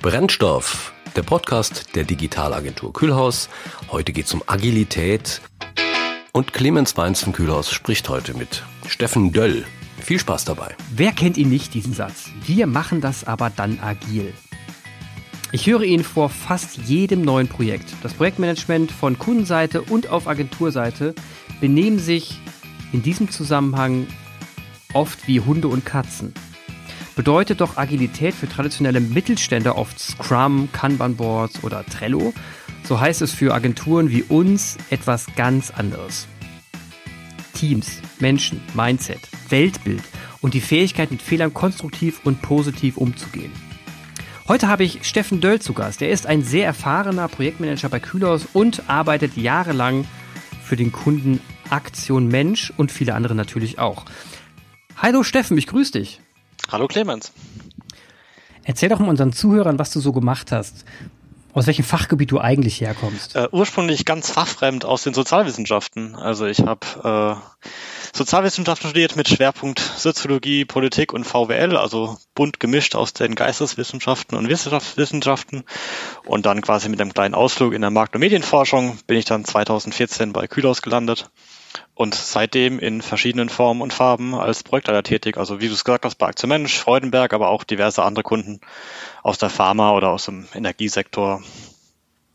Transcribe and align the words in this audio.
Brennstoff, 0.00 0.92
der 1.16 1.24
Podcast 1.24 1.96
der 1.96 2.04
Digitalagentur 2.04 2.92
Kühlhaus. 2.92 3.48
Heute 3.90 4.12
geht 4.12 4.26
es 4.26 4.32
um 4.32 4.44
Agilität. 4.46 5.40
Und 6.30 6.52
Clemens 6.52 6.96
Weins 6.96 7.24
von 7.24 7.32
Kühlhaus 7.32 7.72
spricht 7.72 8.08
heute 8.08 8.34
mit 8.34 8.62
Steffen 8.86 9.32
Döll. 9.32 9.66
Viel 10.00 10.20
Spaß 10.20 10.44
dabei. 10.44 10.76
Wer 10.94 11.10
kennt 11.10 11.36
ihn 11.36 11.48
nicht, 11.48 11.74
diesen 11.74 11.94
Satz? 11.94 12.30
Wir 12.46 12.68
machen 12.68 13.00
das 13.00 13.26
aber 13.26 13.50
dann 13.50 13.80
agil. 13.80 14.32
Ich 15.50 15.66
höre 15.66 15.82
ihn 15.82 16.04
vor 16.04 16.28
fast 16.28 16.76
jedem 16.76 17.22
neuen 17.22 17.48
Projekt. 17.48 17.92
Das 18.04 18.14
Projektmanagement 18.14 18.92
von 18.92 19.18
Kundenseite 19.18 19.82
und 19.82 20.10
auf 20.10 20.28
Agenturseite 20.28 21.12
benehmen 21.60 21.98
sich 21.98 22.38
in 22.92 23.02
diesem 23.02 23.32
Zusammenhang 23.32 24.06
oft 24.92 25.26
wie 25.26 25.40
Hunde 25.40 25.66
und 25.66 25.84
Katzen. 25.84 26.34
Bedeutet 27.18 27.60
doch 27.60 27.76
Agilität 27.76 28.32
für 28.32 28.48
traditionelle 28.48 29.00
Mittelständler 29.00 29.76
oft 29.76 29.98
Scrum, 29.98 30.68
Kanban-Boards 30.72 31.64
oder 31.64 31.84
Trello? 31.84 32.32
So 32.84 33.00
heißt 33.00 33.22
es 33.22 33.32
für 33.32 33.54
Agenturen 33.54 34.10
wie 34.10 34.22
uns 34.22 34.78
etwas 34.88 35.26
ganz 35.34 35.72
anderes. 35.72 36.28
Teams, 37.54 38.00
Menschen, 38.20 38.60
Mindset, 38.72 39.18
Weltbild 39.48 40.04
und 40.42 40.54
die 40.54 40.60
Fähigkeit, 40.60 41.10
mit 41.10 41.20
Fehlern 41.20 41.52
konstruktiv 41.52 42.20
und 42.22 42.40
positiv 42.40 42.96
umzugehen. 42.96 43.50
Heute 44.46 44.68
habe 44.68 44.84
ich 44.84 45.02
Steffen 45.02 45.40
Döll 45.40 45.60
zu 45.60 45.72
Gast. 45.72 46.00
Er 46.02 46.10
ist 46.10 46.24
ein 46.24 46.44
sehr 46.44 46.66
erfahrener 46.66 47.26
Projektmanager 47.26 47.88
bei 47.88 47.98
Kühlhaus 47.98 48.46
und 48.52 48.88
arbeitet 48.88 49.36
jahrelang 49.36 50.04
für 50.62 50.76
den 50.76 50.92
Kunden 50.92 51.40
Aktion 51.68 52.28
Mensch 52.28 52.72
und 52.76 52.92
viele 52.92 53.14
andere 53.14 53.34
natürlich 53.34 53.80
auch. 53.80 54.04
Hallo 54.96 55.24
Steffen, 55.24 55.58
ich 55.58 55.66
grüße 55.66 55.98
dich. 55.98 56.20
Hallo 56.70 56.86
Clemens. 56.86 57.32
Erzähl 58.62 58.90
doch 58.90 58.98
mal 58.98 59.08
unseren 59.08 59.32
Zuhörern, 59.32 59.78
was 59.78 59.90
du 59.90 60.00
so 60.00 60.12
gemacht 60.12 60.52
hast. 60.52 60.84
Aus 61.54 61.66
welchem 61.66 61.84
Fachgebiet 61.84 62.30
du 62.30 62.40
eigentlich 62.40 62.82
herkommst? 62.82 63.34
Äh, 63.34 63.48
ursprünglich 63.52 64.04
ganz 64.04 64.30
fachfremd 64.30 64.84
aus 64.84 65.02
den 65.02 65.14
Sozialwissenschaften. 65.14 66.14
Also 66.14 66.44
ich 66.44 66.60
habe 66.60 67.40
äh, 67.64 67.68
Sozialwissenschaften 68.14 68.90
studiert 68.90 69.16
mit 69.16 69.28
Schwerpunkt 69.28 69.80
Soziologie, 69.80 70.66
Politik 70.66 71.14
und 71.14 71.24
VWL, 71.24 71.78
also 71.78 72.18
bunt 72.34 72.60
gemischt 72.60 72.94
aus 72.94 73.14
den 73.14 73.34
Geisteswissenschaften 73.34 74.36
und 74.36 74.50
Wissenschaften. 74.50 75.64
Und 76.26 76.44
dann 76.44 76.60
quasi 76.60 76.90
mit 76.90 77.00
einem 77.00 77.14
kleinen 77.14 77.34
Ausflug 77.34 77.72
in 77.72 77.80
der 77.80 77.90
Markt- 77.90 78.14
und 78.14 78.20
Medienforschung 78.20 78.98
bin 79.06 79.16
ich 79.16 79.24
dann 79.24 79.46
2014 79.46 80.34
bei 80.34 80.46
Kühlhaus 80.46 80.82
gelandet 80.82 81.30
und 81.94 82.14
seitdem 82.14 82.78
in 82.78 83.02
verschiedenen 83.02 83.48
Formen 83.48 83.82
und 83.82 83.92
Farben 83.92 84.34
als 84.34 84.62
Projektleiter 84.62 85.02
tätig. 85.02 85.36
Also 85.36 85.60
wie 85.60 85.68
du 85.68 85.74
es 85.74 85.84
gesagt 85.84 86.04
hast, 86.04 86.16
bei 86.16 86.26
Aktion 86.26 86.48
Mensch, 86.48 86.78
Freudenberg, 86.78 87.32
aber 87.32 87.48
auch 87.48 87.64
diverse 87.64 88.02
andere 88.02 88.22
Kunden 88.22 88.60
aus 89.22 89.38
der 89.38 89.50
Pharma 89.50 89.92
oder 89.92 90.10
aus 90.10 90.26
dem 90.26 90.46
Energiesektor. 90.54 91.42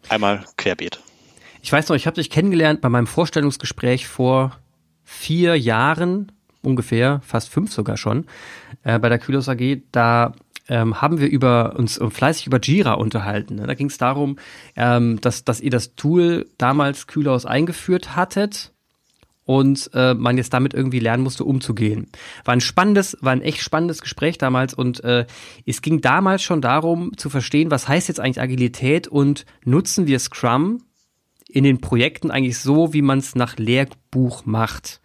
Einmal 0.09 0.44
querbeet. 0.58 1.00
Ich 1.61 1.72
weiß 1.72 1.88
noch, 1.88 1.95
ich 1.95 2.08
habe 2.08 2.16
dich 2.16 2.30
kennengelernt 2.30 2.81
bei 2.81 2.89
meinem 2.89 3.08
Vorstellungsgespräch 3.08 4.05
vor 4.05 4.59
vier 5.05 5.57
Jahren, 5.57 6.31
ungefähr, 6.61 7.22
fast 7.25 7.50
fünf 7.50 7.72
sogar 7.72 7.95
schon, 7.95 8.25
äh, 8.83 9.00
bei 9.00 9.07
der 9.07 9.17
Kühlhaus 9.17 9.47
AG. 9.47 9.81
Da 9.94 10.33
ähm, 10.67 11.02
haben 11.02 11.22
wir 11.22 11.30
über 11.30 11.75
uns 11.78 12.02
fleißig 12.05 12.47
über 12.47 12.59
Jira 12.61 12.94
unterhalten. 12.94 13.57
Da 13.57 13.73
ging 13.75 13.88
es 13.88 13.97
darum, 13.97 14.38
ähm, 14.75 15.22
dass, 15.22 15.45
dass 15.45 15.61
ihr 15.61 15.72
das 15.72 15.95
Tool 15.95 16.47
damals 16.57 17.07
Kühlhaus 17.07 17.45
eingeführt 17.45 18.16
hattet 18.17 18.72
und 19.45 19.89
äh, 19.94 20.13
man 20.13 20.38
jetzt 20.38 20.53
damit 20.53 20.73
irgendwie 20.73 20.99
lernen 20.99 21.23
musste, 21.23 21.44
umzugehen. 21.44 22.08
War 22.45 22.53
ein 22.53 22.61
spannendes, 22.61 23.17
war 23.22 23.33
ein 23.33 23.41
echt 23.41 23.59
spannendes 23.59 24.02
Gespräch 24.02 24.38
damals 24.38 24.73
und 24.73 25.03
äh, 25.03 25.25
es 25.66 25.81
ging 25.81 26.02
damals 26.02 26.44
schon 26.44 26.61
darum 26.61 27.16
zu 27.17 27.30
verstehen, 27.30 27.72
was 27.72 27.88
heißt 27.88 28.08
jetzt 28.08 28.19
eigentlich 28.19 28.41
Agilität 28.41 29.08
und 29.08 29.45
nutzen 29.66 30.08
wir 30.08 30.19
Scrum 30.19 30.83
in 31.50 31.63
den 31.63 31.81
Projekten 31.81 32.31
eigentlich 32.31 32.58
so, 32.58 32.94
wie 32.94 33.02
man 33.02 33.19
es 33.19 33.35
nach 33.35 33.57
Lehrbuch 33.57 34.45
macht. 34.45 35.01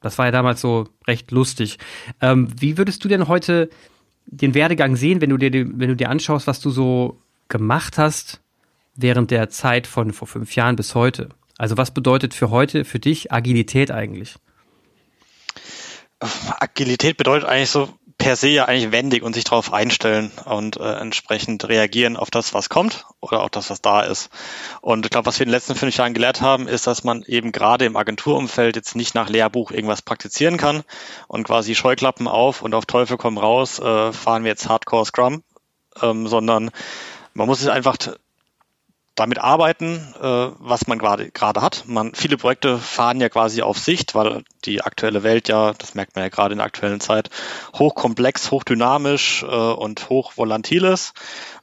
Das 0.00 0.18
war 0.18 0.26
ja 0.26 0.32
damals 0.32 0.60
so 0.60 0.88
recht 1.06 1.30
lustig. 1.30 1.78
Ähm, 2.20 2.48
wie 2.58 2.78
würdest 2.78 3.04
du 3.04 3.08
denn 3.08 3.26
heute 3.28 3.70
den 4.26 4.54
Werdegang 4.54 4.96
sehen, 4.96 5.20
wenn 5.20 5.30
du 5.30 5.38
dir, 5.38 5.50
wenn 5.52 5.88
du 5.88 5.96
dir 5.96 6.10
anschaust, 6.10 6.46
was 6.46 6.60
du 6.60 6.70
so 6.70 7.22
gemacht 7.48 7.98
hast 7.98 8.42
während 8.94 9.30
der 9.30 9.48
Zeit 9.48 9.86
von 9.86 10.12
vor 10.12 10.28
fünf 10.28 10.54
Jahren 10.54 10.76
bis 10.76 10.94
heute? 10.94 11.30
Also 11.58 11.76
was 11.76 11.90
bedeutet 11.92 12.34
für 12.34 12.50
heute, 12.50 12.84
für 12.84 13.00
dich 13.00 13.32
Agilität 13.32 13.90
eigentlich? 13.90 14.36
Agilität 16.60 17.16
bedeutet 17.16 17.48
eigentlich 17.48 17.70
so 17.70 17.88
per 18.16 18.34
se 18.34 18.48
ja 18.48 18.64
eigentlich 18.64 18.90
wendig 18.90 19.22
und 19.22 19.34
sich 19.34 19.44
darauf 19.44 19.72
einstellen 19.72 20.32
und 20.44 20.76
äh, 20.76 20.94
entsprechend 20.94 21.68
reagieren 21.68 22.16
auf 22.16 22.30
das, 22.30 22.52
was 22.52 22.68
kommt 22.68 23.06
oder 23.20 23.42
auf 23.42 23.50
das, 23.50 23.70
was 23.70 23.80
da 23.80 24.02
ist. 24.02 24.30
Und 24.80 25.06
ich 25.06 25.10
glaube, 25.10 25.26
was 25.26 25.38
wir 25.38 25.44
in 25.44 25.48
den 25.48 25.54
letzten 25.54 25.76
fünf 25.76 25.96
Jahren 25.96 26.14
gelernt 26.14 26.40
haben, 26.40 26.66
ist, 26.66 26.88
dass 26.88 27.04
man 27.04 27.22
eben 27.22 27.52
gerade 27.52 27.84
im 27.84 27.96
Agenturumfeld 27.96 28.74
jetzt 28.74 28.96
nicht 28.96 29.14
nach 29.14 29.28
Lehrbuch 29.28 29.70
irgendwas 29.70 30.02
praktizieren 30.02 30.56
kann 30.56 30.82
und 31.28 31.44
quasi 31.44 31.76
Scheuklappen 31.76 32.26
auf 32.26 32.62
und 32.62 32.74
auf 32.74 32.86
Teufel 32.86 33.16
komm 33.16 33.38
raus, 33.38 33.78
äh, 33.78 34.12
fahren 34.12 34.42
wir 34.42 34.50
jetzt 34.50 34.68
Hardcore 34.68 35.06
Scrum, 35.06 35.44
ähm, 36.02 36.26
sondern 36.26 36.70
man 37.34 37.46
muss 37.46 37.60
es 37.60 37.68
einfach 37.68 37.96
damit 39.18 39.38
arbeiten, 39.38 40.14
äh, 40.20 40.50
was 40.58 40.86
man 40.86 40.98
gerade 40.98 41.30
gerade 41.30 41.60
hat. 41.60 41.84
Man, 41.86 42.14
viele 42.14 42.36
Projekte 42.36 42.78
fahren 42.78 43.20
ja 43.20 43.28
quasi 43.28 43.62
auf 43.62 43.78
Sicht, 43.78 44.14
weil 44.14 44.44
die 44.64 44.82
aktuelle 44.82 45.22
Welt 45.22 45.48
ja, 45.48 45.72
das 45.72 45.94
merkt 45.94 46.14
man 46.14 46.24
ja 46.24 46.28
gerade 46.28 46.52
in 46.52 46.58
der 46.58 46.66
aktuellen 46.66 47.00
Zeit, 47.00 47.30
hochkomplex, 47.74 48.50
hochdynamisch 48.50 49.42
äh, 49.42 49.46
und 49.46 50.08
hochvolatil 50.08 50.84
ist. 50.84 51.14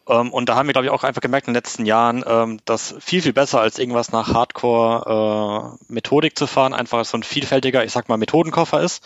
Ähm, 0.07 0.31
und 0.31 0.49
da 0.49 0.55
haben 0.55 0.67
wir, 0.67 0.73
glaube 0.73 0.85
ich, 0.85 0.91
auch 0.91 1.03
einfach 1.03 1.21
gemerkt 1.21 1.47
in 1.47 1.53
den 1.53 1.57
letzten 1.57 1.85
Jahren, 1.85 2.23
ähm, 2.27 2.59
dass 2.66 2.95
viel, 2.99 3.21
viel 3.21 3.33
besser 3.33 3.61
als 3.61 3.79
irgendwas 3.79 4.11
nach 4.11 4.33
Hardcore-Methodik 4.33 6.33
äh, 6.33 6.35
zu 6.35 6.47
fahren, 6.47 6.73
einfach 6.73 7.05
so 7.05 7.17
ein 7.17 7.23
vielfältiger, 7.23 7.83
ich 7.83 7.91
sag 7.91 8.09
mal, 8.09 8.17
Methodenkoffer 8.17 8.81
ist, 8.81 9.03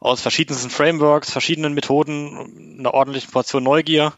aus 0.00 0.20
verschiedensten 0.20 0.70
Frameworks, 0.70 1.30
verschiedenen 1.30 1.74
Methoden, 1.74 2.78
einer 2.78 2.94
ordentlichen 2.94 3.30
Portion 3.30 3.62
Neugier 3.62 4.14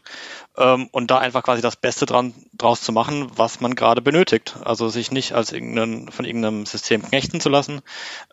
ähm, 0.57 0.87
und 0.91 1.11
da 1.11 1.17
einfach 1.17 1.43
quasi 1.43 1.61
das 1.61 1.75
Beste 1.75 2.05
dran 2.05 2.33
draus 2.53 2.81
zu 2.81 2.91
machen, 2.91 3.27
was 3.35 3.59
man 3.59 3.75
gerade 3.75 4.01
benötigt. 4.01 4.55
Also 4.63 4.89
sich 4.89 5.11
nicht 5.11 5.33
als 5.33 5.51
irgendein, 5.51 6.09
von 6.11 6.25
irgendeinem 6.25 6.65
System 6.65 7.03
knechten 7.03 7.41
zu 7.41 7.49
lassen, 7.49 7.81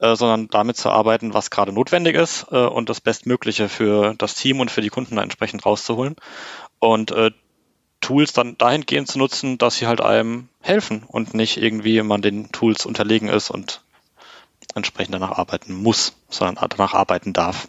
äh, 0.00 0.14
sondern 0.14 0.48
damit 0.48 0.76
zu 0.76 0.90
arbeiten, 0.90 1.34
was 1.34 1.50
gerade 1.50 1.72
notwendig 1.72 2.16
ist 2.16 2.46
äh, 2.50 2.66
und 2.66 2.88
das 2.88 3.00
Bestmögliche 3.00 3.68
für 3.68 4.14
das 4.16 4.36
Team 4.36 4.60
und 4.60 4.70
für 4.70 4.80
die 4.80 4.90
Kunden 4.90 5.18
entsprechend 5.18 5.66
rauszuholen. 5.66 6.16
Und 6.78 7.10
äh, 7.10 7.30
Tools 8.00 8.32
dann 8.32 8.56
dahingehend 8.58 9.08
zu 9.08 9.18
nutzen, 9.18 9.58
dass 9.58 9.76
sie 9.76 9.86
halt 9.86 10.00
einem 10.00 10.48
helfen 10.60 11.04
und 11.06 11.34
nicht 11.34 11.56
irgendwie 11.56 12.02
man 12.02 12.22
den 12.22 12.50
Tools 12.52 12.86
unterlegen 12.86 13.28
ist 13.28 13.50
und 13.50 13.82
entsprechend 14.74 15.14
danach 15.14 15.32
arbeiten 15.32 15.74
muss, 15.74 16.14
sondern 16.28 16.68
danach 16.70 16.94
arbeiten 16.94 17.32
darf. 17.32 17.68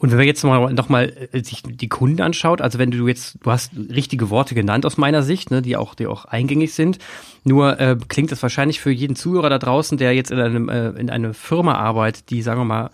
Und 0.00 0.10
wenn 0.10 0.16
man 0.16 0.26
jetzt 0.26 0.42
mal 0.44 0.72
nochmal 0.72 1.28
äh, 1.32 1.44
sich 1.44 1.62
die 1.62 1.88
Kunden 1.88 2.22
anschaut, 2.22 2.62
also 2.62 2.78
wenn 2.78 2.90
du 2.90 3.06
jetzt, 3.06 3.36
du 3.42 3.50
hast 3.50 3.72
richtige 3.76 4.30
Worte 4.30 4.54
genannt 4.54 4.86
aus 4.86 4.96
meiner 4.96 5.22
Sicht, 5.22 5.50
ne, 5.50 5.60
die 5.60 5.76
auch, 5.76 5.94
die 5.94 6.06
auch 6.06 6.24
eingängig 6.24 6.72
sind. 6.72 6.98
Nur 7.44 7.78
äh, 7.78 7.98
klingt 8.08 8.32
das 8.32 8.42
wahrscheinlich 8.42 8.80
für 8.80 8.90
jeden 8.90 9.14
Zuhörer 9.14 9.50
da 9.50 9.58
draußen, 9.58 9.98
der 9.98 10.14
jetzt 10.14 10.30
in 10.30 10.40
einem 10.40 10.70
äh, 10.70 10.88
in 10.90 11.10
einer 11.10 11.34
Firma 11.34 11.74
arbeitet, 11.74 12.30
die 12.30 12.40
sagen 12.40 12.60
wir 12.60 12.64
mal 12.64 12.90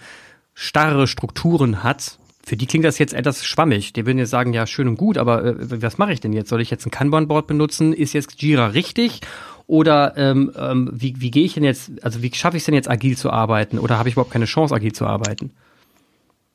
starre 0.53 1.07
Strukturen 1.07 1.85
hat, 1.85 2.19
für 2.47 2.57
die 2.57 2.67
klingt 2.67 2.85
das 2.85 2.99
jetzt 2.99 3.13
etwas 3.13 3.45
schwammig. 3.45 3.93
Die 3.93 4.07
würden 4.07 4.19
jetzt 4.19 4.31
sagen, 4.31 4.53
ja, 4.53 4.69
schön 4.69 4.87
und 4.87 4.97
gut, 4.97 5.19
aber 5.19 5.45
äh, 5.45 5.83
was 5.83 5.99
mache 5.99 6.13
ich 6.13 6.21
denn 6.21 6.33
jetzt? 6.33 6.49
Soll 6.49 6.61
ich 6.61 6.71
jetzt 6.71 6.87
ein 6.87 6.93
Kanban-Board 6.93 7.49
benutzen? 7.49 7.93
Ist 7.93 8.13
jetzt 8.13 8.41
Jira 8.41 8.69
richtig? 8.69 9.21
Oder 9.67 10.17
ähm, 10.17 10.53
ähm, 10.57 10.89
wie, 10.93 11.21
wie 11.21 11.33
gehe 11.33 11.45
ich 11.45 11.55
denn 11.55 11.65
jetzt, 11.65 11.91
also 12.03 12.23
wie 12.23 12.33
schaffe 12.33 12.57
ich 12.57 12.61
es 12.61 12.67
denn 12.67 12.75
jetzt 12.75 12.89
agil 12.89 13.17
zu 13.17 13.31
arbeiten? 13.31 13.81
Oder 13.81 13.99
habe 13.99 14.09
ich 14.09 14.15
überhaupt 14.15 14.31
keine 14.31 14.45
Chance, 14.45 14.73
agil 14.73 14.93
zu 14.93 15.07
arbeiten? 15.07 15.51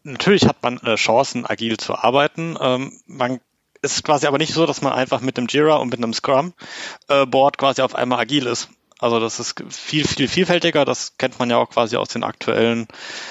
Natürlich 0.04 0.48
hat 0.48 0.64
man 0.64 0.78
äh, 0.78 0.96
Chancen, 0.96 1.46
agil 1.46 1.76
zu 1.76 1.94
arbeiten. 1.94 2.58
Ähm, 2.62 2.94
man 3.06 3.42
ist 3.82 4.06
quasi 4.06 4.28
aber 4.28 4.38
nicht 4.38 4.54
so, 4.54 4.66
dass 4.66 4.82
man 4.82 4.94
einfach 4.94 5.20
mit 5.20 5.38
einem 5.38 5.48
Jira 5.50 5.76
und 5.76 5.90
mit 5.90 6.02
einem 6.02 6.14
Scrum-Board 6.14 7.56
äh, 7.56 7.58
quasi 7.58 7.82
auf 7.82 7.96
einmal 7.96 8.20
agil 8.20 8.46
ist. 8.46 8.70
Also 9.02 9.20
das 9.20 9.40
ist 9.40 9.64
viel, 9.70 10.08
viel 10.08 10.28
vielfältiger. 10.28 10.86
Das 10.86 11.18
kennt 11.18 11.40
man 11.40 11.50
ja 11.50 11.58
auch 11.58 11.72
quasi 11.72 11.98
aus 11.98 12.10
den 12.10 12.24
aktuellen 12.24 12.88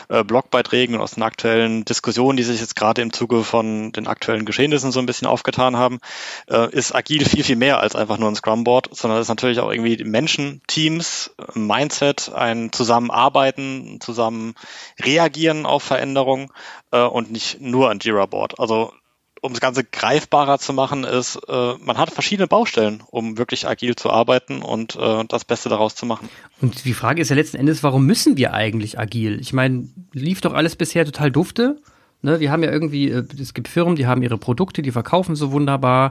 äh, 0.09 0.25
Blogbeiträgen 0.25 0.97
und 0.97 1.01
aus 1.01 1.13
den 1.13 1.23
aktuellen 1.23 1.85
Diskussionen, 1.85 2.37
die 2.37 2.43
sich 2.43 2.61
jetzt 2.61 2.75
gerade 2.75 3.01
im 3.03 3.13
Zuge 3.13 3.45
von 3.45 3.93
den 3.93 4.09
aktuellen 4.09 4.45
Geschehnissen 4.45 4.91
so 4.91 4.99
ein 4.99 5.07
bisschen 5.07 5.29
aufgetan 5.29 5.77
haben. 5.77 6.01
Äh, 6.49 6.71
ist 6.73 6.93
agil 6.93 7.25
viel, 7.25 7.45
viel 7.45 7.55
mehr 7.55 7.79
als 7.79 7.95
einfach 7.95 8.19
nur 8.19 8.29
ein 8.29 8.35
Scrum-Board, 8.35 8.89
sondern 8.91 9.21
ist 9.21 9.29
natürlich 9.29 9.61
auch 9.61 9.71
irgendwie 9.71 10.03
Menschen, 10.03 10.61
Teams, 10.67 11.31
Mindset, 11.55 12.33
ein 12.35 12.73
Zusammenarbeiten, 12.73 13.99
zusammen 14.01 14.55
reagieren 15.01 15.67
auf 15.67 15.85
Veränderungen 15.85 16.49
äh, 16.91 17.01
und 17.01 17.31
nicht 17.31 17.61
nur 17.61 17.91
ein 17.91 18.01
Jira-Board. 18.01 18.59
Also 18.59 18.93
um 19.41 19.53
das 19.53 19.61
Ganze 19.61 19.85
greifbarer 19.85 20.59
zu 20.59 20.73
machen, 20.73 21.05
ist, 21.05 21.37
äh, 21.49 21.75
man 21.83 21.99
hat 21.99 22.11
verschiedene 22.11 22.47
Baustellen, 22.47 23.03
um 23.11 23.39
wirklich 23.39 23.67
agil 23.67 23.97
zu 23.97 24.11
arbeiten 24.11 24.63
und 24.63 24.97
äh, 24.97 25.25
das 25.27 25.45
Beste 25.45 25.69
daraus 25.69 25.95
zu 25.95 26.07
machen. 26.07 26.29
Und 26.61 26.85
die 26.85 26.93
Frage 26.93 27.23
ist 27.23 27.31
ja 27.31 27.37
letzten 27.37 27.57
Endes, 27.57 27.83
warum 27.83 28.07
müssen 28.07 28.37
wir 28.37 28.53
eigentlich 28.53 28.99
agil? 28.99 29.41
Ich 29.41 29.53
meine, 29.53 29.89
lief 30.13 30.41
doch 30.41 30.53
alles 30.53 30.77
bisher 30.77 31.05
total 31.05 31.31
dufte. 31.31 31.81
Ne, 32.23 32.39
wir 32.39 32.53
haben 32.53 32.63
ja 32.63 32.71
irgendwie, 32.71 33.11
äh, 33.11 33.25
es 33.41 33.55
gibt 33.55 33.69
Firmen, 33.69 33.97
die 33.97 34.07
haben 34.07 34.23
ihre 34.23 34.37
Produkte, 34.37 34.83
die 34.83 34.93
verkaufen 34.93 35.37
so 35.37 35.53
wunderbar. 35.53 36.11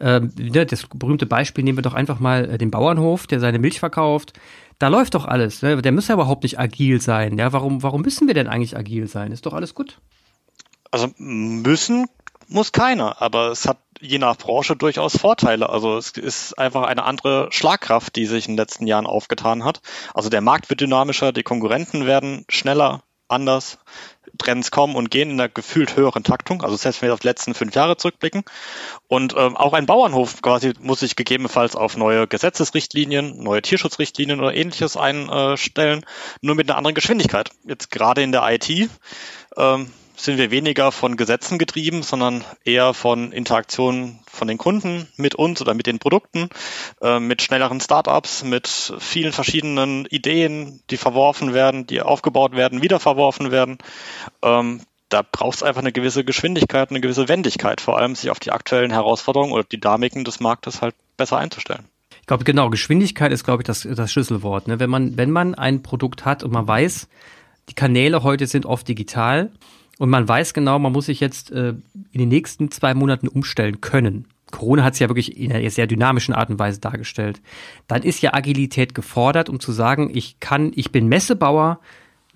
Ähm, 0.00 0.32
ne, 0.38 0.64
das 0.64 0.86
berühmte 0.86 1.26
Beispiel 1.26 1.64
nehmen 1.64 1.76
wir 1.76 1.82
doch 1.82 1.92
einfach 1.92 2.18
mal 2.18 2.50
äh, 2.50 2.58
den 2.58 2.70
Bauernhof, 2.70 3.26
der 3.26 3.40
seine 3.40 3.58
Milch 3.58 3.78
verkauft. 3.78 4.32
Da 4.78 4.88
läuft 4.88 5.14
doch 5.14 5.26
alles. 5.26 5.60
Ne? 5.60 5.82
Der 5.82 5.92
muss 5.92 6.08
ja 6.08 6.14
überhaupt 6.14 6.44
nicht 6.44 6.58
agil 6.58 7.02
sein. 7.02 7.36
Ja, 7.36 7.52
warum, 7.52 7.82
warum 7.82 8.00
müssen 8.00 8.26
wir 8.26 8.32
denn 8.32 8.48
eigentlich 8.48 8.78
agil 8.78 9.06
sein? 9.06 9.32
Ist 9.32 9.44
doch 9.44 9.52
alles 9.52 9.74
gut. 9.74 9.98
Also 10.90 11.08
müssen 11.18 12.06
muss 12.50 12.72
keiner, 12.72 13.22
aber 13.22 13.50
es 13.50 13.66
hat 13.66 13.78
je 14.00 14.18
nach 14.18 14.36
Branche 14.36 14.76
durchaus 14.76 15.16
Vorteile. 15.16 15.68
Also 15.70 15.96
es 15.96 16.10
ist 16.10 16.58
einfach 16.58 16.84
eine 16.84 17.04
andere 17.04 17.48
Schlagkraft, 17.50 18.16
die 18.16 18.26
sich 18.26 18.46
in 18.46 18.52
den 18.52 18.58
letzten 18.58 18.86
Jahren 18.86 19.06
aufgetan 19.06 19.64
hat. 19.64 19.80
Also 20.14 20.28
der 20.28 20.40
Markt 20.40 20.70
wird 20.70 20.80
dynamischer, 20.80 21.32
die 21.32 21.42
Konkurrenten 21.42 22.06
werden 22.06 22.44
schneller, 22.48 23.02
anders. 23.28 23.78
Trends 24.38 24.70
kommen 24.70 24.96
und 24.96 25.10
gehen 25.10 25.30
in 25.30 25.40
einer 25.40 25.48
gefühlt 25.48 25.96
höheren 25.96 26.24
Taktung. 26.24 26.62
Also 26.62 26.76
selbst 26.76 27.02
wenn 27.02 27.08
wir 27.08 27.14
auf 27.14 27.20
die 27.20 27.26
letzten 27.26 27.52
fünf 27.52 27.74
Jahre 27.74 27.96
zurückblicken. 27.96 28.44
Und 29.08 29.34
ähm, 29.36 29.56
auch 29.56 29.72
ein 29.72 29.86
Bauernhof 29.86 30.40
quasi 30.40 30.72
muss 30.80 31.00
sich 31.00 31.16
gegebenenfalls 31.16 31.76
auf 31.76 31.96
neue 31.96 32.26
Gesetzesrichtlinien, 32.26 33.42
neue 33.42 33.60
Tierschutzrichtlinien 33.60 34.40
oder 34.40 34.54
ähnliches 34.54 34.96
einstellen, 34.96 36.06
nur 36.40 36.54
mit 36.54 36.68
einer 36.68 36.78
anderen 36.78 36.94
Geschwindigkeit. 36.94 37.50
Jetzt 37.64 37.90
gerade 37.90 38.22
in 38.22 38.32
der 38.32 38.48
IT 38.50 38.88
ähm, 39.56 39.92
sind 40.24 40.38
wir 40.38 40.50
weniger 40.50 40.92
von 40.92 41.16
Gesetzen 41.16 41.58
getrieben, 41.58 42.02
sondern 42.02 42.44
eher 42.64 42.94
von 42.94 43.32
Interaktionen 43.32 44.20
von 44.26 44.48
den 44.48 44.58
Kunden 44.58 45.08
mit 45.16 45.34
uns 45.34 45.60
oder 45.60 45.74
mit 45.74 45.86
den 45.86 45.98
Produkten, 45.98 46.48
äh, 47.00 47.18
mit 47.18 47.42
schnelleren 47.42 47.80
Startups, 47.80 48.44
mit 48.44 48.94
vielen 48.98 49.32
verschiedenen 49.32 50.06
Ideen, 50.06 50.80
die 50.90 50.96
verworfen 50.96 51.54
werden, 51.54 51.86
die 51.86 52.02
aufgebaut 52.02 52.52
werden, 52.52 52.82
wieder 52.82 53.00
verworfen 53.00 53.50
werden. 53.50 53.78
Ähm, 54.42 54.80
da 55.08 55.22
braucht 55.22 55.56
es 55.56 55.62
einfach 55.62 55.80
eine 55.80 55.92
gewisse 55.92 56.24
Geschwindigkeit, 56.24 56.90
eine 56.90 57.00
gewisse 57.00 57.28
Wendigkeit, 57.28 57.80
vor 57.80 57.98
allem 57.98 58.14
sich 58.14 58.30
auf 58.30 58.38
die 58.38 58.52
aktuellen 58.52 58.92
Herausforderungen 58.92 59.52
oder 59.52 59.64
Dynamiken 59.64 60.24
des 60.24 60.40
Marktes 60.40 60.82
halt 60.82 60.94
besser 61.16 61.38
einzustellen. 61.38 61.84
Ich 62.20 62.26
glaube, 62.26 62.44
genau, 62.44 62.70
Geschwindigkeit 62.70 63.32
ist, 63.32 63.44
glaube 63.44 63.62
ich, 63.62 63.66
das, 63.66 63.88
das 63.90 64.12
Schlüsselwort. 64.12 64.68
Ne? 64.68 64.78
Wenn, 64.78 64.90
man, 64.90 65.16
wenn 65.16 65.32
man 65.32 65.56
ein 65.56 65.82
Produkt 65.82 66.24
hat 66.24 66.44
und 66.44 66.52
man 66.52 66.66
weiß, 66.66 67.08
die 67.68 67.74
Kanäle 67.74 68.22
heute 68.22 68.46
sind 68.46 68.66
oft 68.66 68.86
digital, 68.86 69.50
und 70.00 70.08
man 70.08 70.26
weiß 70.26 70.54
genau, 70.54 70.78
man 70.78 70.92
muss 70.92 71.06
sich 71.06 71.20
jetzt 71.20 71.50
äh, 71.50 71.74
in 72.12 72.18
den 72.18 72.30
nächsten 72.30 72.70
zwei 72.70 72.94
Monaten 72.94 73.28
umstellen 73.28 73.82
können. 73.82 74.24
Corona 74.50 74.82
hat 74.82 74.94
es 74.94 74.98
ja 74.98 75.10
wirklich 75.10 75.36
in 75.36 75.52
einer 75.52 75.68
sehr 75.68 75.86
dynamischen 75.86 76.32
Art 76.32 76.48
und 76.48 76.58
Weise 76.58 76.80
dargestellt. 76.80 77.42
Dann 77.86 78.02
ist 78.02 78.22
ja 78.22 78.32
Agilität 78.32 78.94
gefordert, 78.94 79.50
um 79.50 79.60
zu 79.60 79.72
sagen, 79.72 80.10
ich 80.10 80.40
kann, 80.40 80.72
ich 80.74 80.90
bin 80.90 81.06
Messebauer, 81.06 81.80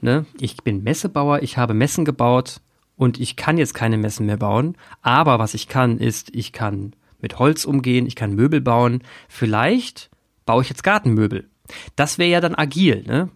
ne, 0.03 0.27
ich 0.39 0.59
bin 0.59 0.83
Messebauer, 0.83 1.43
ich 1.43 1.57
habe 1.57 1.73
Messen 1.73 2.05
gebaut 2.05 2.61
und 2.97 3.19
ich 3.19 3.35
kann 3.35 3.57
jetzt 3.57 3.73
keine 3.73 3.97
Messen 3.97 4.27
mehr 4.27 4.37
bauen. 4.37 4.77
Aber 5.01 5.39
was 5.39 5.55
ich 5.55 5.67
kann, 5.67 5.97
ist, 5.97 6.37
ich 6.37 6.53
kann 6.53 6.93
mit 7.23 7.39
Holz 7.39 7.65
umgehen, 7.65 8.07
ich 8.07 8.15
kann 8.15 8.35
Möbel 8.35 8.61
bauen. 8.61 9.03
Vielleicht 9.27 10.11
baue 10.45 10.61
ich 10.61 10.69
jetzt 10.69 10.85
Gartenmöbel. 10.85 11.49
Das 11.97 12.19
wäre 12.19 12.31
ja 12.31 12.43
dann 12.43 12.55
agil, 12.55 13.05
ne? 13.07 13.31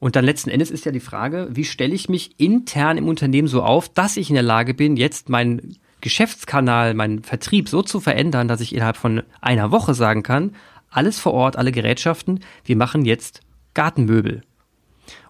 Und 0.00 0.16
dann 0.16 0.24
letzten 0.24 0.50
Endes 0.50 0.70
ist 0.70 0.86
ja 0.86 0.92
die 0.92 0.98
Frage, 0.98 1.48
wie 1.52 1.64
stelle 1.64 1.94
ich 1.94 2.08
mich 2.08 2.40
intern 2.40 2.96
im 2.96 3.06
Unternehmen 3.06 3.48
so 3.48 3.62
auf, 3.62 3.88
dass 3.88 4.16
ich 4.16 4.30
in 4.30 4.34
der 4.34 4.42
Lage 4.42 4.74
bin, 4.74 4.96
jetzt 4.96 5.28
meinen 5.28 5.76
Geschäftskanal, 6.00 6.94
meinen 6.94 7.22
Vertrieb 7.22 7.68
so 7.68 7.82
zu 7.82 8.00
verändern, 8.00 8.48
dass 8.48 8.62
ich 8.62 8.74
innerhalb 8.74 8.96
von 8.96 9.22
einer 9.42 9.70
Woche 9.70 9.92
sagen 9.92 10.22
kann, 10.22 10.56
alles 10.88 11.20
vor 11.20 11.34
Ort, 11.34 11.56
alle 11.56 11.70
Gerätschaften, 11.70 12.40
wir 12.64 12.76
machen 12.76 13.04
jetzt 13.04 13.42
Gartenmöbel. 13.74 14.42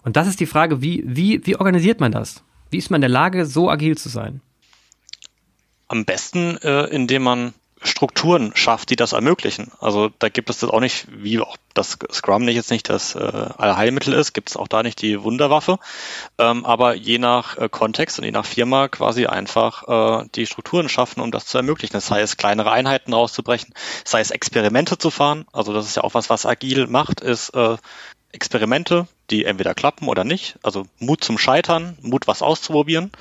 Und 0.03 0.15
das 0.15 0.27
ist 0.27 0.39
die 0.39 0.45
Frage, 0.45 0.81
wie, 0.81 1.03
wie, 1.05 1.45
wie 1.45 1.57
organisiert 1.57 1.99
man 1.99 2.13
das? 2.13 2.43
Wie 2.69 2.77
ist 2.77 2.89
man 2.89 2.99
in 2.99 3.01
der 3.01 3.09
Lage, 3.09 3.45
so 3.45 3.69
agil 3.69 3.97
zu 3.97 4.07
sein? 4.07 4.39
Am 5.89 6.05
besten, 6.05 6.57
äh, 6.63 6.85
indem 6.85 7.23
man 7.23 7.53
Strukturen 7.83 8.51
schafft, 8.55 8.91
die 8.91 8.95
das 8.95 9.13
ermöglichen. 9.13 9.71
Also 9.79 10.09
da 10.19 10.29
gibt 10.29 10.49
es 10.49 10.59
das 10.59 10.69
auch 10.69 10.79
nicht, 10.79 11.07
wie 11.09 11.39
auch 11.39 11.57
das 11.73 11.97
Scrum 12.11 12.45
nicht 12.45 12.55
jetzt 12.55 12.69
nicht 12.69 12.89
das 12.89 13.15
äh, 13.15 13.19
Allheilmittel 13.19 14.13
ist, 14.13 14.33
gibt 14.33 14.49
es 14.49 14.57
auch 14.57 14.67
da 14.67 14.83
nicht 14.83 15.01
die 15.01 15.23
Wunderwaffe. 15.23 15.79
Ähm, 16.37 16.65
aber 16.65 16.95
je 16.95 17.17
nach 17.17 17.57
äh, 17.57 17.69
Kontext 17.69 18.19
und 18.19 18.25
je 18.25 18.31
nach 18.31 18.45
Firma 18.45 18.87
quasi 18.87 19.25
einfach 19.25 20.21
äh, 20.21 20.27
die 20.35 20.45
Strukturen 20.45 20.89
schaffen, 20.89 21.21
um 21.21 21.31
das 21.31 21.47
zu 21.47 21.57
ermöglichen. 21.57 21.93
Das 21.93 22.11
heißt, 22.11 22.37
kleinere 22.37 22.71
Einheiten 22.71 23.13
rauszubrechen, 23.13 23.73
sei 24.05 24.19
es 24.19 24.29
Experimente 24.29 24.99
zu 24.99 25.09
fahren. 25.09 25.45
Also 25.51 25.73
das 25.73 25.87
ist 25.87 25.95
ja 25.95 26.03
auch 26.03 26.13
was, 26.13 26.29
was 26.29 26.45
agil 26.45 26.85
macht, 26.85 27.21
ist 27.21 27.49
äh, 27.55 27.77
Experimente, 28.31 29.07
die 29.31 29.45
entweder 29.45 29.73
klappen 29.73 30.07
oder 30.07 30.23
nicht. 30.23 30.57
Also 30.61 30.85
Mut 30.99 31.23
zum 31.23 31.37
Scheitern, 31.37 31.97
Mut, 32.01 32.27
was 32.27 32.41
auszuprobieren 32.41 33.11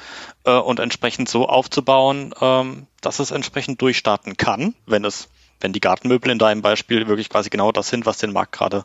äh, 0.45 0.53
und 0.53 0.81
entsprechend 0.81 1.29
so 1.29 1.49
aufzubauen, 1.49 2.35
ähm, 2.41 2.87
dass 3.01 3.21
es 3.21 3.31
entsprechend 3.31 3.81
durchstarten 3.81 4.37
kann, 4.37 4.75
wenn 4.87 5.05
es, 5.05 5.29
wenn 5.61 5.73
die 5.73 5.81
Gartenmöbel 5.81 6.31
in 6.31 6.39
deinem 6.39 6.63
Beispiel 6.63 7.07
wirklich 7.07 7.31
quasi 7.31 7.49
genau 7.49 7.73
das 7.73 7.89
sind, 7.89 8.07
was 8.07 8.19
den 8.19 8.33
Markt 8.33 8.53
gerade 8.53 8.85